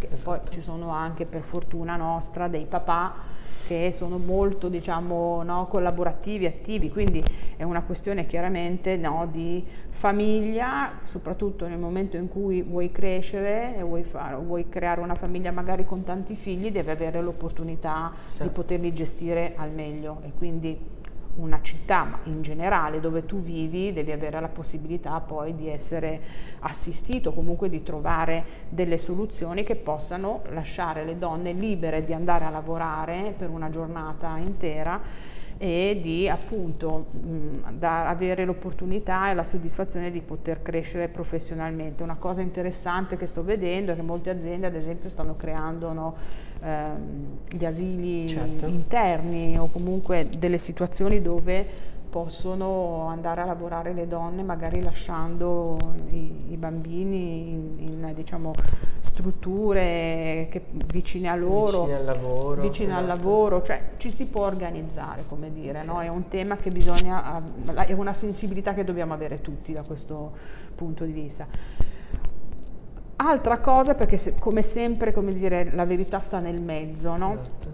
perché 0.00 0.14
esatto. 0.14 0.30
poi 0.30 0.40
ci 0.50 0.62
sono 0.62 0.90
anche 0.90 1.26
per 1.26 1.42
fortuna 1.42 1.96
nostra 1.96 2.48
dei 2.48 2.64
papà 2.64 3.28
che 3.66 3.92
sono 3.92 4.18
molto 4.18 4.68
diciamo, 4.68 5.44
no, 5.44 5.66
collaborativi, 5.68 6.46
attivi, 6.46 6.90
quindi 6.90 7.22
è 7.56 7.62
una 7.62 7.82
questione 7.82 8.26
chiaramente 8.26 8.96
no, 8.96 9.28
di 9.30 9.64
famiglia, 9.90 10.98
soprattutto 11.04 11.68
nel 11.68 11.78
momento 11.78 12.16
in 12.16 12.28
cui 12.28 12.62
vuoi 12.62 12.90
crescere 12.90 13.76
e 13.76 13.82
vuoi, 13.82 14.02
fare, 14.02 14.34
vuoi 14.36 14.68
creare 14.68 15.00
una 15.00 15.14
famiglia 15.14 15.52
magari 15.52 15.84
con 15.84 16.02
tanti 16.02 16.34
figli, 16.34 16.72
devi 16.72 16.90
avere 16.90 17.20
l'opportunità 17.20 18.12
sì. 18.26 18.42
di 18.42 18.48
poterli 18.48 18.92
gestire 18.92 19.52
al 19.54 19.70
meglio 19.70 20.20
e 20.24 20.32
quindi 20.36 20.98
una 21.36 21.60
città, 21.62 22.04
ma 22.04 22.18
in 22.24 22.42
generale 22.42 23.00
dove 23.00 23.24
tu 23.24 23.38
vivi 23.38 23.92
devi 23.92 24.12
avere 24.12 24.40
la 24.40 24.48
possibilità 24.48 25.20
poi 25.20 25.54
di 25.54 25.68
essere 25.68 26.20
assistito, 26.60 27.32
comunque 27.32 27.68
di 27.68 27.82
trovare 27.82 28.44
delle 28.68 28.98
soluzioni 28.98 29.62
che 29.62 29.76
possano 29.76 30.42
lasciare 30.50 31.04
le 31.04 31.18
donne 31.18 31.52
libere 31.52 32.04
di 32.04 32.12
andare 32.12 32.44
a 32.44 32.50
lavorare 32.50 33.34
per 33.36 33.48
una 33.50 33.70
giornata 33.70 34.36
intera 34.36 35.00
e 35.62 35.98
di 36.00 36.26
appunto 36.26 37.08
mh, 37.10 37.76
avere 37.80 38.46
l'opportunità 38.46 39.30
e 39.30 39.34
la 39.34 39.44
soddisfazione 39.44 40.10
di 40.10 40.22
poter 40.22 40.62
crescere 40.62 41.08
professionalmente. 41.08 42.02
Una 42.02 42.16
cosa 42.16 42.40
interessante 42.40 43.18
che 43.18 43.26
sto 43.26 43.44
vedendo 43.44 43.92
è 43.92 43.94
che 43.94 44.00
molte 44.00 44.30
aziende 44.30 44.68
ad 44.68 44.74
esempio 44.74 45.10
stanno 45.10 45.36
creando 45.36 45.92
no, 45.92 46.16
ehm, 46.60 47.38
gli 47.48 47.64
asili 47.64 48.28
certo. 48.28 48.66
interni 48.66 49.58
o 49.58 49.68
comunque 49.70 50.28
delle 50.38 50.58
situazioni 50.58 51.20
dove 51.20 51.88
possono 52.10 53.06
andare 53.06 53.40
a 53.40 53.44
lavorare 53.44 53.92
le 53.92 54.08
donne 54.08 54.42
magari 54.42 54.82
lasciando 54.82 55.78
i, 56.08 56.52
i 56.52 56.56
bambini 56.56 57.50
in, 57.50 57.76
in 57.78 58.12
diciamo, 58.14 58.52
strutture 59.00 60.48
che, 60.50 60.64
vicine 60.92 61.28
a 61.28 61.36
loro, 61.36 61.84
vicine 61.84 61.98
al 61.98 62.04
lavoro, 62.04 62.60
vicine 62.60 62.94
al 62.94 63.04
esatto. 63.04 63.22
lavoro 63.22 63.62
cioè 63.62 63.90
ci 63.96 64.10
si 64.10 64.26
può 64.26 64.44
organizzare 64.44 65.24
come 65.28 65.52
dire, 65.52 65.84
no? 65.84 66.00
è 66.00 66.08
un 66.08 66.26
tema 66.28 66.56
che 66.56 66.70
bisogna, 66.70 67.40
è 67.86 67.92
una 67.92 68.12
sensibilità 68.12 68.74
che 68.74 68.82
dobbiamo 68.82 69.14
avere 69.14 69.40
tutti 69.40 69.72
da 69.72 69.82
questo 69.82 70.32
punto 70.74 71.04
di 71.04 71.12
vista. 71.12 71.46
Altra 73.22 73.58
cosa, 73.58 73.94
perché 73.94 74.16
se, 74.16 74.34
come 74.38 74.62
sempre, 74.62 75.12
come 75.12 75.34
dire, 75.34 75.70
la 75.74 75.84
verità 75.84 76.20
sta 76.20 76.38
nel 76.38 76.62
mezzo, 76.62 77.16
no? 77.16 77.34
Esatto. 77.34 77.72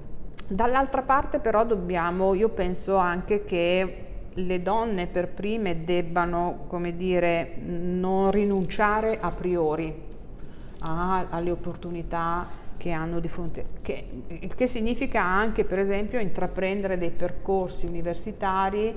Dall'altra 0.49 1.03
parte 1.03 1.39
però 1.39 1.65
dobbiamo, 1.65 2.35
io 2.35 2.49
penso 2.49 2.97
anche 2.97 3.45
che 3.45 4.05
le 4.33 4.63
donne 4.63 5.07
per 5.07 5.29
prime 5.29 5.85
debbano, 5.85 6.65
come 6.67 6.97
dire, 6.97 7.55
non 7.61 8.33
rinunciare 8.33 9.19
a 9.21 9.31
priori 9.31 9.95
a, 10.81 11.27
alle 11.31 11.51
opportunità 11.53 12.47
che 12.77 12.91
hanno 12.91 13.21
di 13.21 13.29
fronte, 13.29 13.67
che, 13.83 14.49
che 14.55 14.67
significa 14.67 15.23
anche 15.23 15.65
per 15.65 15.79
esempio 15.79 16.19
intraprendere 16.19 16.99
dei 16.99 17.11
percorsi 17.11 17.87
universitari 17.87 18.95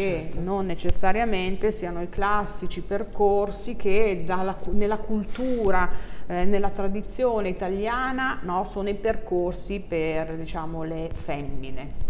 che 0.00 0.28
certo. 0.30 0.40
non 0.40 0.66
necessariamente 0.66 1.70
siano 1.70 2.00
i 2.00 2.08
classici 2.08 2.80
percorsi 2.80 3.76
che 3.76 4.22
dalla, 4.24 4.56
nella 4.70 4.96
cultura, 4.96 5.88
eh, 6.26 6.44
nella 6.46 6.70
tradizione 6.70 7.50
italiana 7.50 8.38
no, 8.42 8.64
sono 8.64 8.88
i 8.88 8.94
percorsi 8.94 9.80
per 9.80 10.34
diciamo, 10.36 10.82
le 10.84 11.10
femmine. 11.12 12.08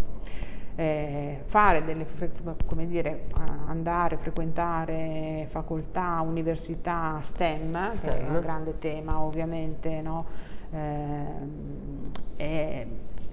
Eh, 0.76 1.42
fare 1.44 1.84
delle, 1.84 2.06
come 2.64 2.86
dire, 2.86 3.26
andare 3.66 4.14
a 4.14 4.18
frequentare 4.18 5.46
facoltà, 5.50 6.22
università 6.24 7.18
STEM, 7.20 7.92
STEM, 7.92 8.00
che 8.00 8.20
è 8.20 8.28
un 8.28 8.40
grande 8.40 8.78
tema 8.78 9.20
ovviamente, 9.20 10.00
no? 10.00 10.24
eh, 10.72 11.24
è, 12.36 12.86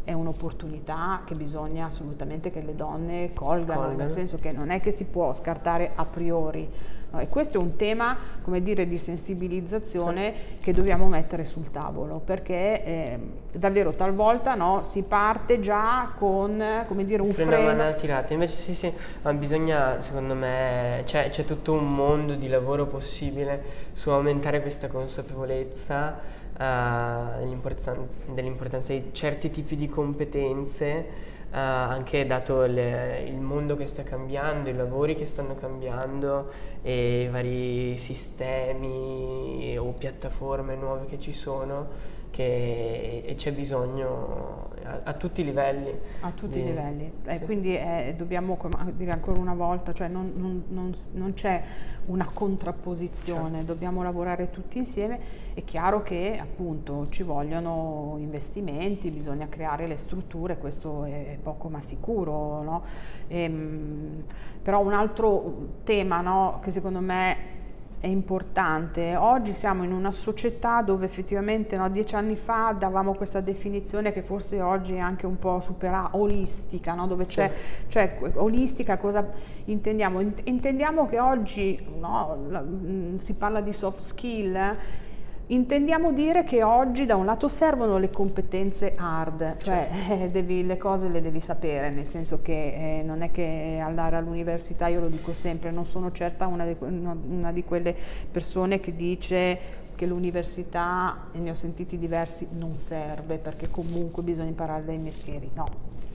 è 0.07 0.13
un'opportunità 0.13 1.23
che 1.25 1.35
bisogna 1.35 1.87
assolutamente 1.87 2.49
che 2.49 2.61
le 2.61 2.77
donne 2.77 3.31
colgano, 3.33 3.81
colgano, 3.81 3.97
nel 3.97 4.09
senso 4.09 4.37
che 4.39 4.53
non 4.53 4.69
è 4.69 4.79
che 4.79 4.93
si 4.93 5.03
può 5.03 5.33
scartare 5.33 5.91
a 5.95 6.05
priori. 6.05 6.65
No, 7.09 7.19
e 7.19 7.27
questo 7.27 7.57
è 7.57 7.61
un 7.61 7.75
tema, 7.75 8.15
come 8.41 8.61
dire, 8.61 8.87
di 8.87 8.97
sensibilizzazione 8.97 10.33
che 10.61 10.71
dobbiamo 10.71 11.07
mettere 11.07 11.43
sul 11.43 11.71
tavolo, 11.71 12.21
perché 12.23 12.83
eh, 12.85 13.19
davvero 13.51 13.91
talvolta 13.91 14.55
no, 14.55 14.81
si 14.85 15.03
parte 15.03 15.59
già 15.59 16.13
con, 16.17 16.85
come 16.87 17.03
dire, 17.03 17.21
un 17.21 17.33
freno. 17.33 17.51
freno. 17.51 17.73
mano 17.73 17.95
tirata, 17.95 18.31
invece 18.31 18.55
sì, 18.55 18.75
sì, 18.75 18.93
ma 19.23 19.33
bisogna, 19.33 20.01
secondo 20.01 20.35
me, 20.35 21.01
c'è, 21.03 21.29
c'è 21.29 21.43
tutto 21.43 21.73
un 21.73 21.93
mondo 21.93 22.35
di 22.35 22.47
lavoro 22.47 22.85
possibile 22.85 23.89
su 23.91 24.09
aumentare 24.09 24.61
questa 24.61 24.87
consapevolezza 24.87 26.45
uh, 26.57 28.33
dell'importanza 28.33 28.93
di 28.93 29.09
certi 29.11 29.49
tipi 29.51 29.75
di 29.75 29.87
competenze, 29.87 31.05
uh, 31.49 31.55
anche 31.55 32.25
dato 32.25 32.65
le, 32.65 33.23
il 33.25 33.39
mondo 33.39 33.75
che 33.75 33.85
sta 33.85 34.03
cambiando, 34.03 34.69
i 34.69 34.75
lavori 34.75 35.15
che 35.15 35.25
stanno 35.25 35.55
cambiando 35.55 36.51
e 36.81 37.23
i 37.23 37.27
vari 37.29 37.97
sistemi 37.97 39.75
o 39.77 39.93
piattaforme 39.93 40.75
nuove 40.75 41.05
che 41.05 41.19
ci 41.19 41.33
sono 41.33 42.15
che, 42.37 43.23
e 43.25 43.33
c'è 43.33 43.51
bisogno 43.51 44.69
a, 44.83 44.99
a, 45.05 45.13
tutti 45.13 45.41
i 45.41 45.43
livelli. 45.43 45.91
A 46.19 46.29
tutti 46.29 46.59
di, 46.59 46.65
i 46.65 46.67
livelli, 46.67 47.11
eh, 47.25 47.39
sì. 47.39 47.45
quindi 47.45 47.75
eh, 47.75 48.13
dobbiamo 48.15 48.55
dire 48.93 49.09
ancora 49.09 49.39
una 49.39 49.55
volta, 49.55 49.91
cioè 49.91 50.07
non, 50.07 50.33
non, 50.35 50.65
non, 50.67 50.93
non 51.13 51.33
c'è 51.33 51.63
una 52.05 52.27
contrapposizione, 52.31 53.57
certo. 53.57 53.73
dobbiamo 53.73 54.03
lavorare 54.03 54.51
tutti 54.51 54.77
insieme, 54.77 55.19
è 55.55 55.63
chiaro 55.63 56.03
che 56.03 56.37
appunto 56.39 57.07
ci 57.09 57.23
vogliono 57.23 58.17
investimenti, 58.19 59.09
bisogna 59.09 59.49
creare 59.49 59.87
le 59.87 59.97
strutture, 59.97 60.59
questo 60.59 61.05
è 61.05 61.39
poco 61.41 61.69
ma 61.69 61.81
sicuro, 61.81 62.61
no? 62.61 62.83
e, 63.27 63.41
ehm, 63.41 64.23
però 64.61 64.79
un 64.81 64.93
altro 64.93 65.69
tema 65.83 66.21
no, 66.21 66.59
che 66.61 66.69
secondo 66.69 66.99
me 66.99 67.56
è 67.99 68.07
importante. 68.07 69.15
Oggi 69.15 69.53
siamo 69.53 69.83
in 69.83 69.91
una 69.91 70.11
società 70.11 70.81
dove 70.81 71.05
effettivamente 71.05 71.77
no, 71.77 71.89
dieci 71.89 72.15
anni 72.15 72.35
fa 72.35 72.75
davamo 72.77 73.13
questa 73.13 73.41
definizione 73.41 74.11
che 74.11 74.21
forse 74.21 74.61
oggi 74.61 74.93
è 74.95 74.99
anche 74.99 75.25
un 75.25 75.39
po' 75.39 75.59
superata, 75.59 76.15
olistica, 76.17 76.93
no? 76.93 77.07
dove 77.07 77.25
c'è, 77.25 77.51
cioè 77.87 78.19
olistica 78.35 78.97
cosa 78.97 79.27
intendiamo? 79.65 80.21
Intendiamo 80.43 81.07
che 81.07 81.19
oggi 81.19 81.79
no, 81.99 82.35
mh, 82.35 83.17
si 83.17 83.33
parla 83.33 83.61
di 83.61 83.73
soft 83.73 83.99
skill, 83.99 84.55
eh? 84.55 85.05
Intendiamo 85.49 86.11
dire 86.11 86.43
che 86.43 86.61
oggi 86.61 87.05
da 87.05 87.15
un 87.15 87.23
lato 87.25 87.47
servono 87.47 87.97
le 87.97 88.09
competenze 88.09 88.93
hard, 88.97 89.55
cioè 89.59 89.87
certo. 89.89 90.23
eh, 90.23 90.27
devi, 90.27 90.65
le 90.65 90.75
cose 90.75 91.07
le 91.07 91.21
devi 91.21 91.39
sapere, 91.39 91.89
nel 91.89 92.05
senso 92.05 92.41
che 92.41 92.99
eh, 92.99 93.03
non 93.03 93.21
è 93.21 93.31
che 93.31 93.79
andare 93.81 94.17
all'università, 94.17 94.87
io 94.87 94.99
lo 94.99 95.07
dico 95.07 95.31
sempre, 95.31 95.71
non 95.71 95.85
sono 95.85 96.11
certa 96.11 96.47
una 96.47 96.65
di, 96.65 96.75
una 96.79 97.53
di 97.53 97.63
quelle 97.63 97.95
persone 98.29 98.81
che 98.81 98.93
dice 98.93 99.59
che 99.95 100.05
l'università, 100.05 101.27
e 101.31 101.37
ne 101.37 101.51
ho 101.51 101.55
sentiti 101.55 101.97
diversi, 101.97 102.49
non 102.51 102.75
serve 102.75 103.37
perché 103.37 103.69
comunque 103.71 104.23
bisogna 104.23 104.49
imparare 104.49 104.83
dai 104.83 104.97
mestieri, 104.97 105.49
no, 105.53 105.65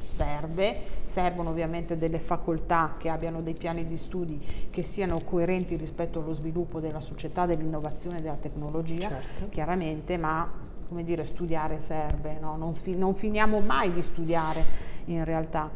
serve, 0.03 1.01
servono 1.05 1.51
ovviamente 1.51 1.97
delle 1.97 2.19
facoltà 2.19 2.95
che 2.99 3.09
abbiano 3.09 3.43
dei 3.43 3.55
piani 3.55 3.87
di 3.87 3.97
studi 3.97 4.39
che 4.71 4.83
siano 4.83 5.19
coerenti 5.25 5.77
rispetto 5.77 6.21
allo 6.21 6.35
sviluppo 6.35 6.81
della 6.81 7.01
società, 7.01 7.47
dell'innovazione 7.47 8.19
e 8.19 8.23
della 8.23 8.39
tecnologia, 8.41 9.09
certo. 9.11 9.49
chiaramente, 9.49 10.17
ma 10.17 10.51
come 10.89 11.05
dire, 11.05 11.27
studiare 11.27 11.81
serve, 11.81 12.39
no? 12.39 12.57
non, 12.57 12.75
fi 12.75 12.97
non, 12.97 13.15
finiamo 13.15 13.61
mai 13.61 13.93
di 13.93 14.03
studiare 14.03 14.65
in 15.07 15.25
realtà. 15.25 15.71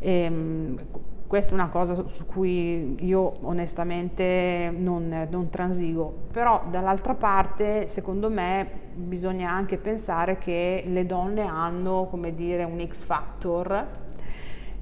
Ehm, 0.00 0.78
questa 1.34 1.50
è 1.50 1.54
una 1.56 1.68
cosa 1.68 1.94
su 2.06 2.26
cui 2.26 2.94
io 3.00 3.32
onestamente 3.40 4.72
non, 4.72 5.26
non 5.28 5.48
transigo, 5.50 6.28
però 6.30 6.62
dall'altra 6.70 7.14
parte 7.14 7.88
secondo 7.88 8.30
me 8.30 8.64
bisogna 8.94 9.50
anche 9.50 9.76
pensare 9.76 10.38
che 10.38 10.84
le 10.86 11.04
donne 11.06 11.42
hanno 11.42 12.06
come 12.08 12.36
dire 12.36 12.62
un 12.62 12.80
X 12.86 13.02
factor 13.02 13.84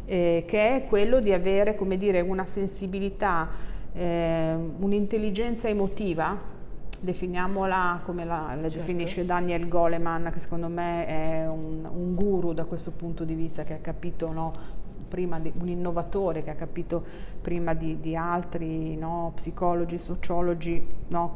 eh, 0.05 0.44
che 0.46 0.76
è 0.76 0.86
quello 0.88 1.20
di 1.20 1.32
avere 1.32 1.74
come 1.74 1.96
dire 1.96 2.20
una 2.20 2.44
sensibilità, 2.44 3.48
eh, 3.94 4.55
un'intelligenza 4.76 5.68
emotiva 5.68 6.61
definiamola 7.00 8.03
come 8.05 8.24
la, 8.24 8.53
la 8.55 8.61
certo. 8.62 8.76
definisce 8.76 9.24
Daniel 9.24 9.66
Goleman, 9.68 10.30
che 10.32 10.38
secondo 10.38 10.68
me 10.68 11.07
è 11.07 11.46
un, 11.50 11.88
un, 11.92 12.14
guru 12.14 12.53
da 12.53 12.64
questo 12.64 12.92
punto 12.92 13.24
di 13.24 13.34
vista, 13.34 13.64
che 13.64 13.74
ha 13.74 13.78
capito 13.78 14.30
no, 14.30 14.53
prima 15.12 15.38
di, 15.38 15.52
un 15.58 15.68
innovatore 15.68 16.40
che 16.40 16.48
ha 16.48 16.54
capito 16.54 17.04
prima 17.42 17.74
di, 17.74 18.00
di 18.00 18.16
altri 18.16 18.96
no, 18.96 19.32
psicologi, 19.34 19.98
sociologi, 19.98 20.88
no, 21.08 21.34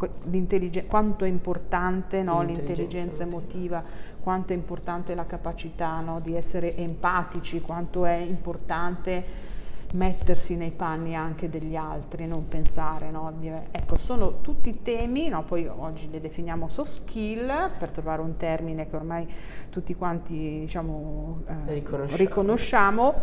quanto 0.87 1.27
è 1.27 1.29
importante 1.29 2.23
no, 2.23 2.41
l'intelligenza 2.41 3.25
emotiva, 3.25 3.85
quanto 4.23 4.55
è 4.55 4.57
importante 4.57 5.15
la 5.15 5.27
capacità 5.27 6.03
di 6.23 6.35
essere 6.35 6.75
empatici, 6.75 7.61
quanto 7.61 8.07
è 8.07 8.15
importante 8.15 9.55
mettersi 9.93 10.57
nei 10.57 10.71
panni 10.71 11.15
anche 11.15 11.49
degli 11.49 11.77
altri, 11.77 12.27
non 12.27 12.49
pensare, 12.49 13.11
no? 13.11 13.33
ecco, 13.71 13.97
sono 13.97 14.41
tutti 14.41 14.83
temi, 14.83 15.29
no? 15.29 15.45
poi 15.45 15.67
oggi 15.67 16.11
le 16.11 16.21
definiamo 16.21 16.69
soft 16.69 16.93
skill 16.93 17.71
per 17.79 17.91
trovare 17.91 18.21
un 18.21 18.37
termine 18.37 18.89
che 18.89 18.97
ormai 18.97 19.27
tutti 19.71 19.95
quanti 19.95 20.61
diciamo, 20.61 21.43
eh, 21.47 21.75
riconosciamo. 21.75 22.17
riconosciamo 22.17 23.15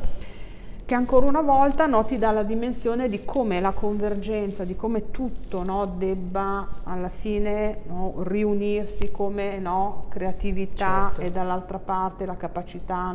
che 0.86 0.96
ancora 0.96 1.26
una 1.26 1.42
volta 1.42 1.86
no, 1.86 2.04
ti 2.04 2.18
dà 2.18 2.32
la 2.32 2.44
dimensione 2.44 3.08
di 3.08 3.24
come 3.24 3.62
la 3.62 3.72
convergenza, 3.72 4.66
di 4.66 4.76
come 4.76 5.12
tutto 5.12 5.64
no, 5.64 5.86
debba 5.86 6.68
alla 6.84 7.08
fine 7.08 7.80
no, 7.88 8.16
riunirsi 8.24 9.10
come 9.10 9.62
creatività 10.10 11.08
certo. 11.08 11.22
e 11.22 11.32
dall'altra 11.32 11.80
parte 11.80 12.26
la 12.26 12.36
capacità 12.36 13.14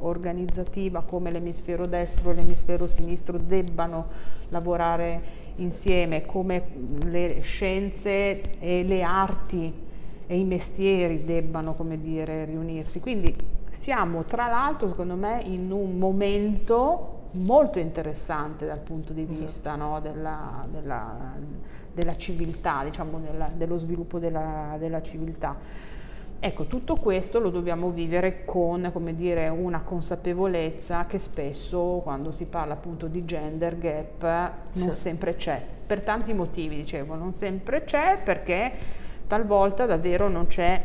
organizzativa, 0.00 1.02
come 1.02 1.30
l'emisfero 1.30 1.86
destro 1.86 2.30
e 2.30 2.34
l'emisfero 2.34 2.86
sinistro 2.86 3.38
debbano 3.38 4.34
lavorare 4.50 5.44
insieme, 5.56 6.26
come 6.26 6.64
le 7.04 7.40
scienze 7.40 8.58
e 8.58 8.82
le 8.82 9.02
arti 9.02 9.72
e 10.26 10.38
i 10.38 10.44
mestieri 10.44 11.24
debbano 11.24 11.74
come 11.74 11.98
dire, 11.98 12.44
riunirsi. 12.44 13.00
Quindi 13.00 13.34
siamo 13.76 14.24
tra 14.24 14.48
l'altro 14.48 14.88
secondo 14.88 15.14
me 15.14 15.42
in 15.42 15.70
un 15.70 15.98
momento 15.98 17.28
molto 17.32 17.78
interessante 17.78 18.64
dal 18.64 18.78
punto 18.78 19.12
di 19.12 19.22
esatto. 19.22 19.38
vista 19.38 19.74
esatto. 19.74 19.90
no, 19.90 20.00
della, 20.00 20.66
della, 20.70 21.14
della, 21.92 22.16
civiltà, 22.16 22.82
diciamo 22.84 23.18
della, 23.18 23.50
dello 23.54 23.76
sviluppo 23.76 24.18
della, 24.18 24.76
della, 24.78 25.02
civiltà. 25.02 25.54
Ecco, 26.38 26.66
tutto 26.66 26.96
questo 26.96 27.38
lo 27.38 27.50
dobbiamo 27.50 27.90
vivere 27.90 28.44
con, 28.44 28.90
come 28.92 29.14
dire, 29.14 29.48
una 29.48 29.80
consapevolezza 29.80 31.06
che 31.06 31.18
spesso 31.18 32.00
quando 32.02 32.32
si 32.32 32.46
parla 32.46 32.74
appunto 32.74 33.06
di 33.06 33.24
gender 33.24 33.78
gap 33.78 34.22
non 34.72 34.92
sì. 34.92 35.00
sempre 35.00 35.36
c'è, 35.36 35.62
per 35.86 36.02
tanti 36.02 36.32
motivi, 36.32 36.76
dicevo, 36.76 37.14
non 37.14 37.32
sempre 37.32 37.84
c'è 37.84 38.18
perché 38.22 38.72
talvolta 39.26 39.86
davvero 39.86 40.28
non 40.28 40.46
c'è, 40.46 40.82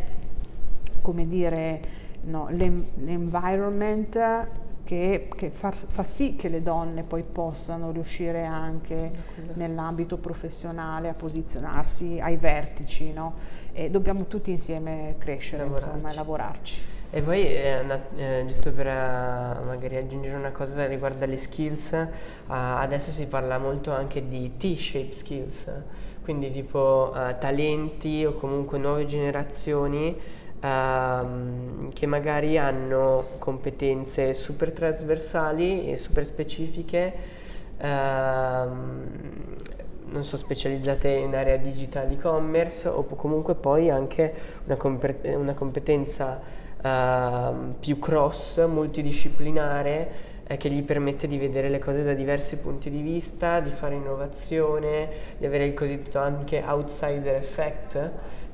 come 1.01 1.27
dire, 1.27 2.00
no, 2.23 2.47
l'environment 2.49 4.17
che, 4.83 5.29
che 5.35 5.49
fa, 5.51 5.71
fa, 5.71 6.03
sì 6.03 6.35
che 6.35 6.49
le 6.49 6.61
donne 6.61 7.03
poi 7.03 7.23
possano 7.23 7.91
riuscire 7.91 8.43
anche 8.45 9.11
nell'ambito 9.53 10.17
professionale 10.17 11.09
a 11.09 11.13
posizionarsi 11.13 12.19
ai 12.19 12.37
vertici, 12.37 13.13
no? 13.13 13.33
E 13.71 13.89
dobbiamo 13.89 14.25
tutti 14.25 14.51
insieme 14.51 15.15
crescere, 15.17 15.63
lavorarci. 15.63 15.87
insomma, 15.87 16.11
e 16.11 16.13
lavorarci. 16.13 16.81
E 17.13 17.21
poi, 17.21 17.45
eh, 17.45 17.83
eh, 18.15 18.45
giusto 18.47 18.71
per 18.71 18.85
uh, 18.85 19.65
magari 19.65 19.97
aggiungere 19.97 20.35
una 20.35 20.51
cosa 20.51 20.85
riguardo 20.85 21.25
alle 21.25 21.35
skills, 21.35 21.91
uh, 21.91 22.07
adesso 22.47 23.11
si 23.11 23.27
parla 23.27 23.57
molto 23.57 23.91
anche 23.91 24.29
di 24.29 24.55
T-shape 24.55 25.11
skills, 25.11 25.71
quindi 26.23 26.53
tipo 26.53 27.11
uh, 27.13 27.37
talenti 27.37 28.23
o 28.23 28.33
comunque 28.33 28.77
nuove 28.77 29.05
generazioni 29.05 30.17
ehm, 30.61 31.91
che 31.93 32.05
magari 32.05 32.57
hanno 32.57 33.25
competenze 33.39 34.33
super 34.33 34.71
trasversali 34.71 35.91
e 35.91 35.97
super 35.97 36.25
specifiche, 36.25 37.13
ehm, 37.77 39.05
non 40.05 40.23
so, 40.23 40.37
specializzate 40.37 41.09
in 41.09 41.35
area 41.35 41.57
digital 41.57 42.11
e-commerce 42.11 42.87
o 42.87 43.03
comunque 43.03 43.55
poi 43.55 43.89
anche 43.89 44.33
una, 44.65 44.75
compet- 44.75 45.25
una 45.35 45.53
competenza 45.53 46.39
ehm, 46.81 47.75
più 47.79 47.97
cross, 47.99 48.65
multidisciplinare, 48.65 50.29
è 50.43 50.57
che 50.57 50.69
gli 50.69 50.83
permette 50.83 51.27
di 51.27 51.37
vedere 51.37 51.69
le 51.69 51.79
cose 51.79 52.03
da 52.03 52.13
diversi 52.13 52.57
punti 52.57 52.89
di 52.89 53.01
vista, 53.01 53.61
di 53.61 53.69
fare 53.69 53.95
innovazione, 53.95 55.07
di 55.37 55.45
avere 55.45 55.63
il 55.63 55.73
cosiddetto 55.73 56.19
anche 56.19 56.61
outsider 56.65 57.35
effect 57.35 58.11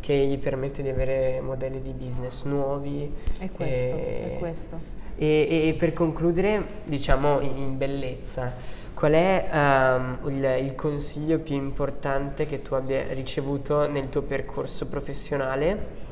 che 0.08 0.16
gli 0.16 0.38
permette 0.38 0.82
di 0.82 0.88
avere 0.88 1.42
modelli 1.42 1.82
di 1.82 1.92
business 1.92 2.44
nuovi. 2.44 3.14
È 3.38 3.52
questo, 3.52 3.98
e, 3.98 4.24
è 4.24 4.38
questo. 4.38 4.80
E, 5.18 5.68
e, 5.68 5.76
per 5.78 5.92
concludere, 5.92 6.64
diciamo 6.86 7.42
in 7.42 7.78
bellezza, 7.78 8.54
qual 8.94 9.12
è 9.12 9.50
um, 9.52 10.18
il, 10.30 10.66
il, 10.66 10.76
consiglio 10.76 11.40
più 11.40 11.56
importante 11.56 12.48
che 12.48 12.62
tu 12.62 12.76
abbia 12.76 13.04
ricevuto 13.10 13.86
nel 13.90 14.08
tuo 14.08 14.22
percorso 14.22 14.88
professionale? 14.88 16.06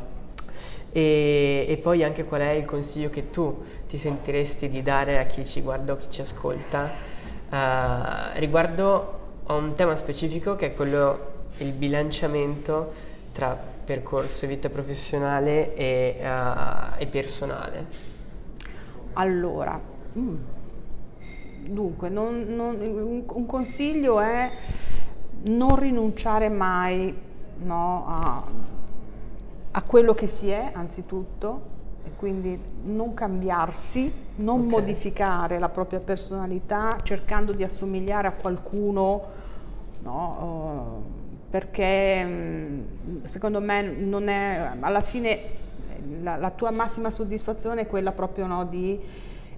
E, 0.91 1.65
e, 1.65 1.77
poi 1.77 2.03
anche 2.03 2.25
qual 2.25 2.41
è 2.41 2.49
il 2.49 2.65
consiglio 2.65 3.09
che 3.09 3.29
tu 3.31 3.63
ti 3.87 3.97
sentiresti 3.97 4.67
di 4.67 4.83
dare 4.83 5.19
a 5.19 5.23
chi 5.23 5.45
ci 5.45 5.61
guarda 5.61 5.93
o 5.93 5.95
chi 5.95 6.07
ci 6.09 6.19
ascolta 6.19 6.91
uh, 7.49 8.37
riguardo 8.39 9.19
a 9.45 9.53
un 9.53 9.73
tema 9.75 9.95
specifico 9.95 10.57
che 10.57 10.65
è 10.65 10.73
quello 10.73 11.31
il 11.59 11.71
bilanciamento 11.71 12.91
tra 13.31 13.73
percorso 13.85 14.47
vita 14.47 14.69
professionale 14.69 15.75
e, 15.75 16.19
uh, 16.21 16.95
e 16.97 17.07
personale. 17.07 17.85
Allora, 19.13 19.79
mm, 20.17 20.35
dunque, 21.67 22.09
non, 22.09 22.41
non, 22.47 22.75
un, 22.81 23.23
un, 23.27 23.45
consiglio 23.45 24.19
è 24.19 24.49
non 25.43 25.75
rinunciare 25.79 26.49
mai 26.49 27.15
no, 27.57 28.05
a 28.07 28.43
a 29.77 29.83
quello 29.83 30.13
che 30.13 30.27
si 30.27 30.49
è 30.49 30.71
anzitutto 30.73 31.73
e 32.05 32.11
quindi 32.15 32.57
non 32.83 33.13
cambiarsi, 33.13 34.11
non 34.35 34.59
okay. 34.59 34.69
modificare 34.69 35.59
la 35.59 35.67
propria 35.67 35.99
personalità 35.99 36.97
cercando 37.03 37.51
di 37.51 37.61
assomigliare 37.61 38.27
a 38.27 38.31
qualcuno, 38.31 39.21
no, 39.99 41.01
uh, 41.01 41.24
perché 41.55 42.21
mm, 42.25 43.23
secondo 43.23 43.61
me 43.61 43.81
non 43.81 44.27
è, 44.27 44.71
alla 44.77 44.99
fine 44.99 45.39
la, 46.21 46.35
la 46.35 46.49
tua 46.49 46.69
massima 46.69 47.09
soddisfazione 47.09 47.83
è 47.83 47.87
quella 47.87 48.11
proprio 48.11 48.45
no, 48.45 48.65
di 48.65 48.99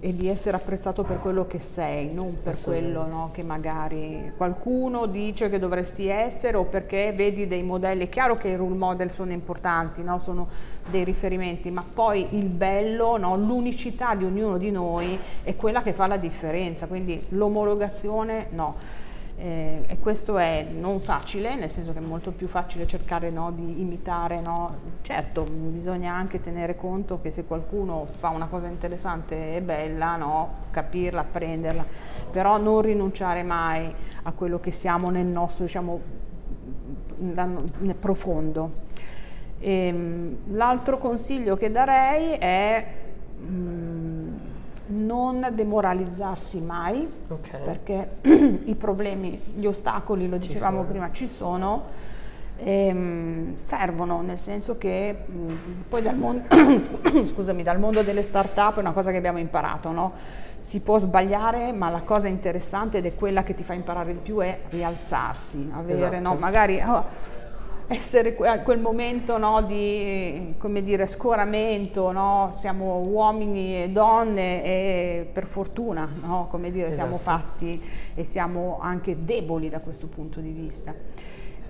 di 0.00 0.28
essere 0.28 0.56
apprezzato 0.56 1.02
per 1.02 1.18
quello 1.18 1.48
che 1.48 1.58
sei, 1.58 2.14
non 2.14 2.38
per 2.40 2.60
quello 2.62 3.04
no, 3.04 3.30
che 3.32 3.42
magari 3.42 4.32
qualcuno 4.36 5.06
dice 5.06 5.50
che 5.50 5.58
dovresti 5.58 6.06
essere 6.06 6.56
o 6.56 6.66
perché 6.66 7.12
vedi 7.16 7.48
dei 7.48 7.64
modelli. 7.64 8.06
È 8.06 8.08
chiaro 8.08 8.36
che 8.36 8.46
i 8.46 8.54
role 8.54 8.76
model 8.76 9.10
sono 9.10 9.32
importanti, 9.32 10.04
no? 10.04 10.20
sono 10.20 10.46
dei 10.88 11.02
riferimenti, 11.02 11.72
ma 11.72 11.84
poi 11.92 12.28
il 12.38 12.46
bello, 12.46 13.16
no? 13.16 13.36
l'unicità 13.36 14.14
di 14.14 14.22
ognuno 14.22 14.56
di 14.56 14.70
noi 14.70 15.18
è 15.42 15.56
quella 15.56 15.82
che 15.82 15.92
fa 15.92 16.06
la 16.06 16.16
differenza, 16.16 16.86
quindi 16.86 17.20
l'omologazione 17.30 18.46
no. 18.50 19.06
Eh, 19.40 19.84
e 19.86 19.98
questo 20.00 20.36
è 20.36 20.66
non 20.68 20.98
facile, 20.98 21.54
nel 21.54 21.70
senso 21.70 21.92
che 21.92 21.98
è 21.98 22.02
molto 22.02 22.32
più 22.32 22.48
facile 22.48 22.88
cercare 22.88 23.30
no, 23.30 23.52
di 23.52 23.80
imitare, 23.80 24.40
no? 24.40 24.96
certo 25.02 25.44
bisogna 25.44 26.12
anche 26.12 26.40
tenere 26.40 26.74
conto 26.74 27.20
che 27.20 27.30
se 27.30 27.44
qualcuno 27.44 28.04
fa 28.18 28.30
una 28.30 28.46
cosa 28.46 28.66
interessante 28.66 29.54
e 29.54 29.62
bella, 29.62 30.16
no? 30.16 30.54
capirla, 30.72 31.20
apprenderla, 31.20 31.86
però 32.32 32.58
non 32.58 32.80
rinunciare 32.80 33.44
mai 33.44 33.94
a 34.24 34.32
quello 34.32 34.58
che 34.58 34.72
siamo 34.72 35.08
nel 35.08 35.26
nostro, 35.26 35.66
diciamo, 35.66 36.00
nel 37.18 37.94
profondo. 37.96 38.86
Ehm, 39.60 40.36
l'altro 40.48 40.98
consiglio 40.98 41.56
che 41.56 41.70
darei 41.70 42.32
è... 42.32 42.86
Mh, 43.38 43.52
mm, 43.52 44.47
non 44.88 45.48
demoralizzarsi 45.52 46.60
mai, 46.60 47.08
okay. 47.28 47.62
perché 47.62 48.10
i 48.64 48.74
problemi, 48.74 49.40
gli 49.54 49.66
ostacoli, 49.66 50.28
lo 50.28 50.36
dicevamo 50.36 50.84
prima, 50.84 51.10
ci 51.12 51.28
sono, 51.28 51.84
ehm, 52.58 53.56
servono, 53.58 54.22
nel 54.22 54.38
senso 54.38 54.78
che 54.78 55.24
mh, 55.26 55.52
poi 55.88 56.02
dal 56.02 56.16
mondo, 56.16 56.44
scusami, 57.24 57.62
dal 57.62 57.78
mondo 57.78 58.02
delle 58.02 58.22
start-up 58.22 58.76
è 58.76 58.80
una 58.80 58.92
cosa 58.92 59.10
che 59.10 59.16
abbiamo 59.16 59.38
imparato, 59.38 59.90
no? 59.90 60.12
si 60.58 60.80
può 60.80 60.98
sbagliare, 60.98 61.72
ma 61.72 61.88
la 61.88 62.00
cosa 62.00 62.26
interessante 62.26 62.98
ed 62.98 63.06
è 63.06 63.14
quella 63.14 63.44
che 63.44 63.54
ti 63.54 63.62
fa 63.62 63.74
imparare 63.74 64.12
di 64.12 64.18
più 64.18 64.38
è 64.38 64.58
rialzarsi, 64.70 65.70
avere, 65.74 66.18
esatto. 66.18 66.22
no? 66.22 66.34
magari... 66.34 66.82
Oh, 66.84 67.36
essere 67.88 68.36
a 68.42 68.60
quel 68.60 68.78
momento 68.78 69.38
no, 69.38 69.62
di 69.62 70.54
dire, 70.82 71.06
scoramento, 71.06 72.12
no? 72.12 72.54
siamo 72.58 72.98
uomini 72.98 73.82
e 73.82 73.88
donne 73.88 74.62
e 74.62 75.28
per 75.32 75.46
fortuna 75.46 76.06
no? 76.20 76.48
dire, 76.52 76.88
esatto. 76.88 76.94
siamo 76.94 77.18
fatti 77.18 77.80
e 78.14 78.24
siamo 78.24 78.78
anche 78.80 79.24
deboli 79.24 79.70
da 79.70 79.80
questo 79.80 80.06
punto 80.06 80.40
di 80.40 80.50
vista. 80.50 80.94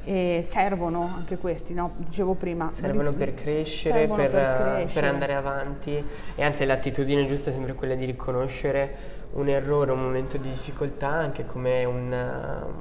E 0.04 0.40
servono 0.42 1.02
anche 1.02 1.36
questi, 1.36 1.76
dicevo 1.98 2.34
prima. 2.34 2.72
Servono 2.74 3.12
per 3.12 3.34
crescere, 3.34 3.98
servono 4.00 4.22
per, 4.22 4.30
per, 4.30 4.56
crescere. 4.56 4.92
per 5.00 5.04
andare 5.04 5.34
avanti 5.34 6.00
e 6.34 6.42
anzi 6.42 6.64
l'attitudine 6.64 7.26
giusta 7.26 7.50
è 7.50 7.52
sempre 7.52 7.74
quella 7.74 7.94
di 7.94 8.06
riconoscere 8.06 9.17
un 9.32 9.48
errore, 9.48 9.92
un 9.92 10.02
momento 10.02 10.36
di 10.38 10.48
difficoltà 10.48 11.08
anche 11.08 11.44
come 11.44 11.84
un, 11.84 12.10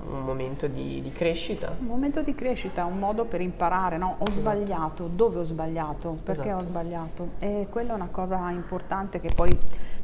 un 0.10 0.24
momento 0.24 0.68
di, 0.68 1.02
di, 1.02 1.12
crescita. 1.12 1.76
Un 1.80 1.86
momento 1.86 2.22
di 2.22 2.34
crescita, 2.34 2.86
un 2.86 3.00
modo 3.00 3.26
per 3.26 3.42
imparare, 3.42 3.98
no? 3.98 4.16
Ho 4.20 4.30
sbagliato, 4.32 5.08
dove 5.08 5.40
ho 5.40 5.44
sbagliato, 5.44 6.18
perché 6.24 6.50
esatto. 6.50 6.64
ho 6.64 6.68
sbagliato. 6.68 7.30
E 7.40 7.68
quella 7.70 7.92
è 7.92 7.96
una 7.96 8.10
cosa 8.10 8.50
importante 8.50 9.20
che 9.20 9.32
poi 9.36 9.56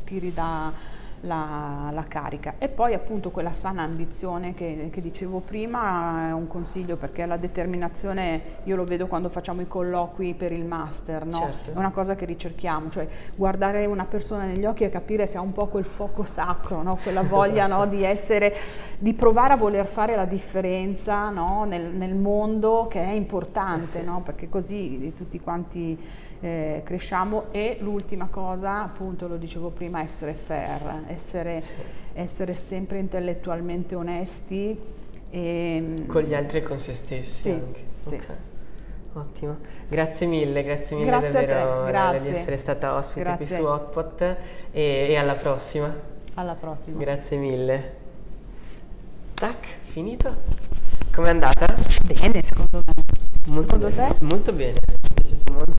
ti 0.04 0.20
ridà 0.20 0.72
la, 1.24 1.90
la, 1.92 2.04
carica. 2.04 2.56
E 2.58 2.68
poi 2.68 2.94
appunto 2.94 3.32
quella 3.32 3.54
sana 3.54 3.84
ambizione 3.84 4.54
che, 4.54 4.90
che, 4.92 5.02
dicevo 5.02 5.40
prima 5.40 6.30
è 6.30 6.34
un 6.34 6.48
consiglio 6.48 6.96
perché 6.96 7.26
la 7.26 7.38
determinazione 7.38 8.42
io 8.64 8.76
lo 8.76 8.84
vedo 8.84 9.08
quando 9.08 9.30
facciamo 9.30 9.62
i 9.62 9.68
colloqui 9.68 10.34
per 10.34 10.52
il 10.52 10.66
master, 10.66 11.26
no? 11.26 11.40
certo. 11.40 11.72
è 11.72 11.78
una 11.78 11.92
cosa 11.92 12.16
che 12.16 12.26
ricerchiamo, 12.26 12.90
cioè 12.90 13.08
guardare 13.36 13.86
una 13.86 14.06
persona 14.06 14.46
negli 14.46 14.66
occhi 14.66 14.84
e 14.84 14.90
capire 14.90 15.28
se 15.28 15.38
ha 15.38 15.42
un 15.42 15.54
po' 15.54 15.68
quel 15.68 15.86
fuoco 15.86 16.26
sacro, 16.26 16.82
no? 16.82 16.98
quella 17.02 17.24
voglia 17.24 17.68
no? 17.68 17.86
di 17.86 18.04
essere, 18.04 18.54
di 18.98 19.14
provare 19.14 19.54
a 19.54 19.58
voler 19.58 19.86
fare 19.86 20.16
la 20.16 20.26
differenza 20.26 21.30
nel, 21.30 21.94
nel, 21.94 22.16
mondo 22.16 22.88
che 22.90 23.04
è 23.04 23.12
importante, 23.12 24.02
eh 24.02 24.22
perché 24.24 24.50
così 24.50 25.12
tutti 25.16 25.40
quanti 25.40 25.98
eh, 26.44 26.82
cresciamo 26.84 27.46
e 27.52 27.78
l'ultima 27.80 28.28
cosa 28.28 28.84
appunto 28.84 29.30
lo 29.30 29.38
dicevo 29.38 29.70
prima 29.70 30.02
essere 30.02 30.34
fair 30.34 31.04
essere, 31.08 31.62
sì. 31.62 31.72
essere 32.14 32.52
sempre 32.52 33.00
intellettualmente 33.00 33.96
onesti. 33.96 34.78
E, 35.30 35.78
mm, 35.82 36.06
con 36.08 36.22
gli 36.24 36.34
altri 36.34 36.58
e 36.58 36.62
con 36.62 36.80
se 36.80 36.94
stessi 36.96 37.32
sì, 37.32 37.50
anche. 37.52 37.84
Sì. 38.02 38.16
Okay. 38.16 38.36
Ottimo, 39.14 39.58
grazie 39.88 40.26
mille, 40.26 40.64
grazie 40.64 40.98
mille 40.98 41.08
grazie 41.12 41.46
davvero 41.46 41.86
grazie. 41.86 42.20
di 42.20 42.36
essere 42.36 42.58
stata 42.58 42.96
ospite 42.96 43.22
grazie. 43.22 43.46
qui 43.46 43.56
su 43.56 43.64
Hotpot 43.64 44.22
e, 44.22 44.36
e 44.72 45.16
alla 45.16 45.36
prossima. 45.36 45.96
Alla 46.34 46.56
prossima. 46.56 47.00
Grazie 47.00 47.38
mille. 47.38 47.96
Tac, 49.36 49.66
finito? 49.84 50.36
Com'è 51.14 51.30
andata? 51.30 51.74
Bene, 52.06 52.42
secondo 52.44 52.82
me. 52.86 52.94
Molto 53.48 53.76
secondo 53.76 53.90
bene. 53.90 54.18
te? 54.18 54.26
Molto 54.26 54.52
bene. 54.52 54.80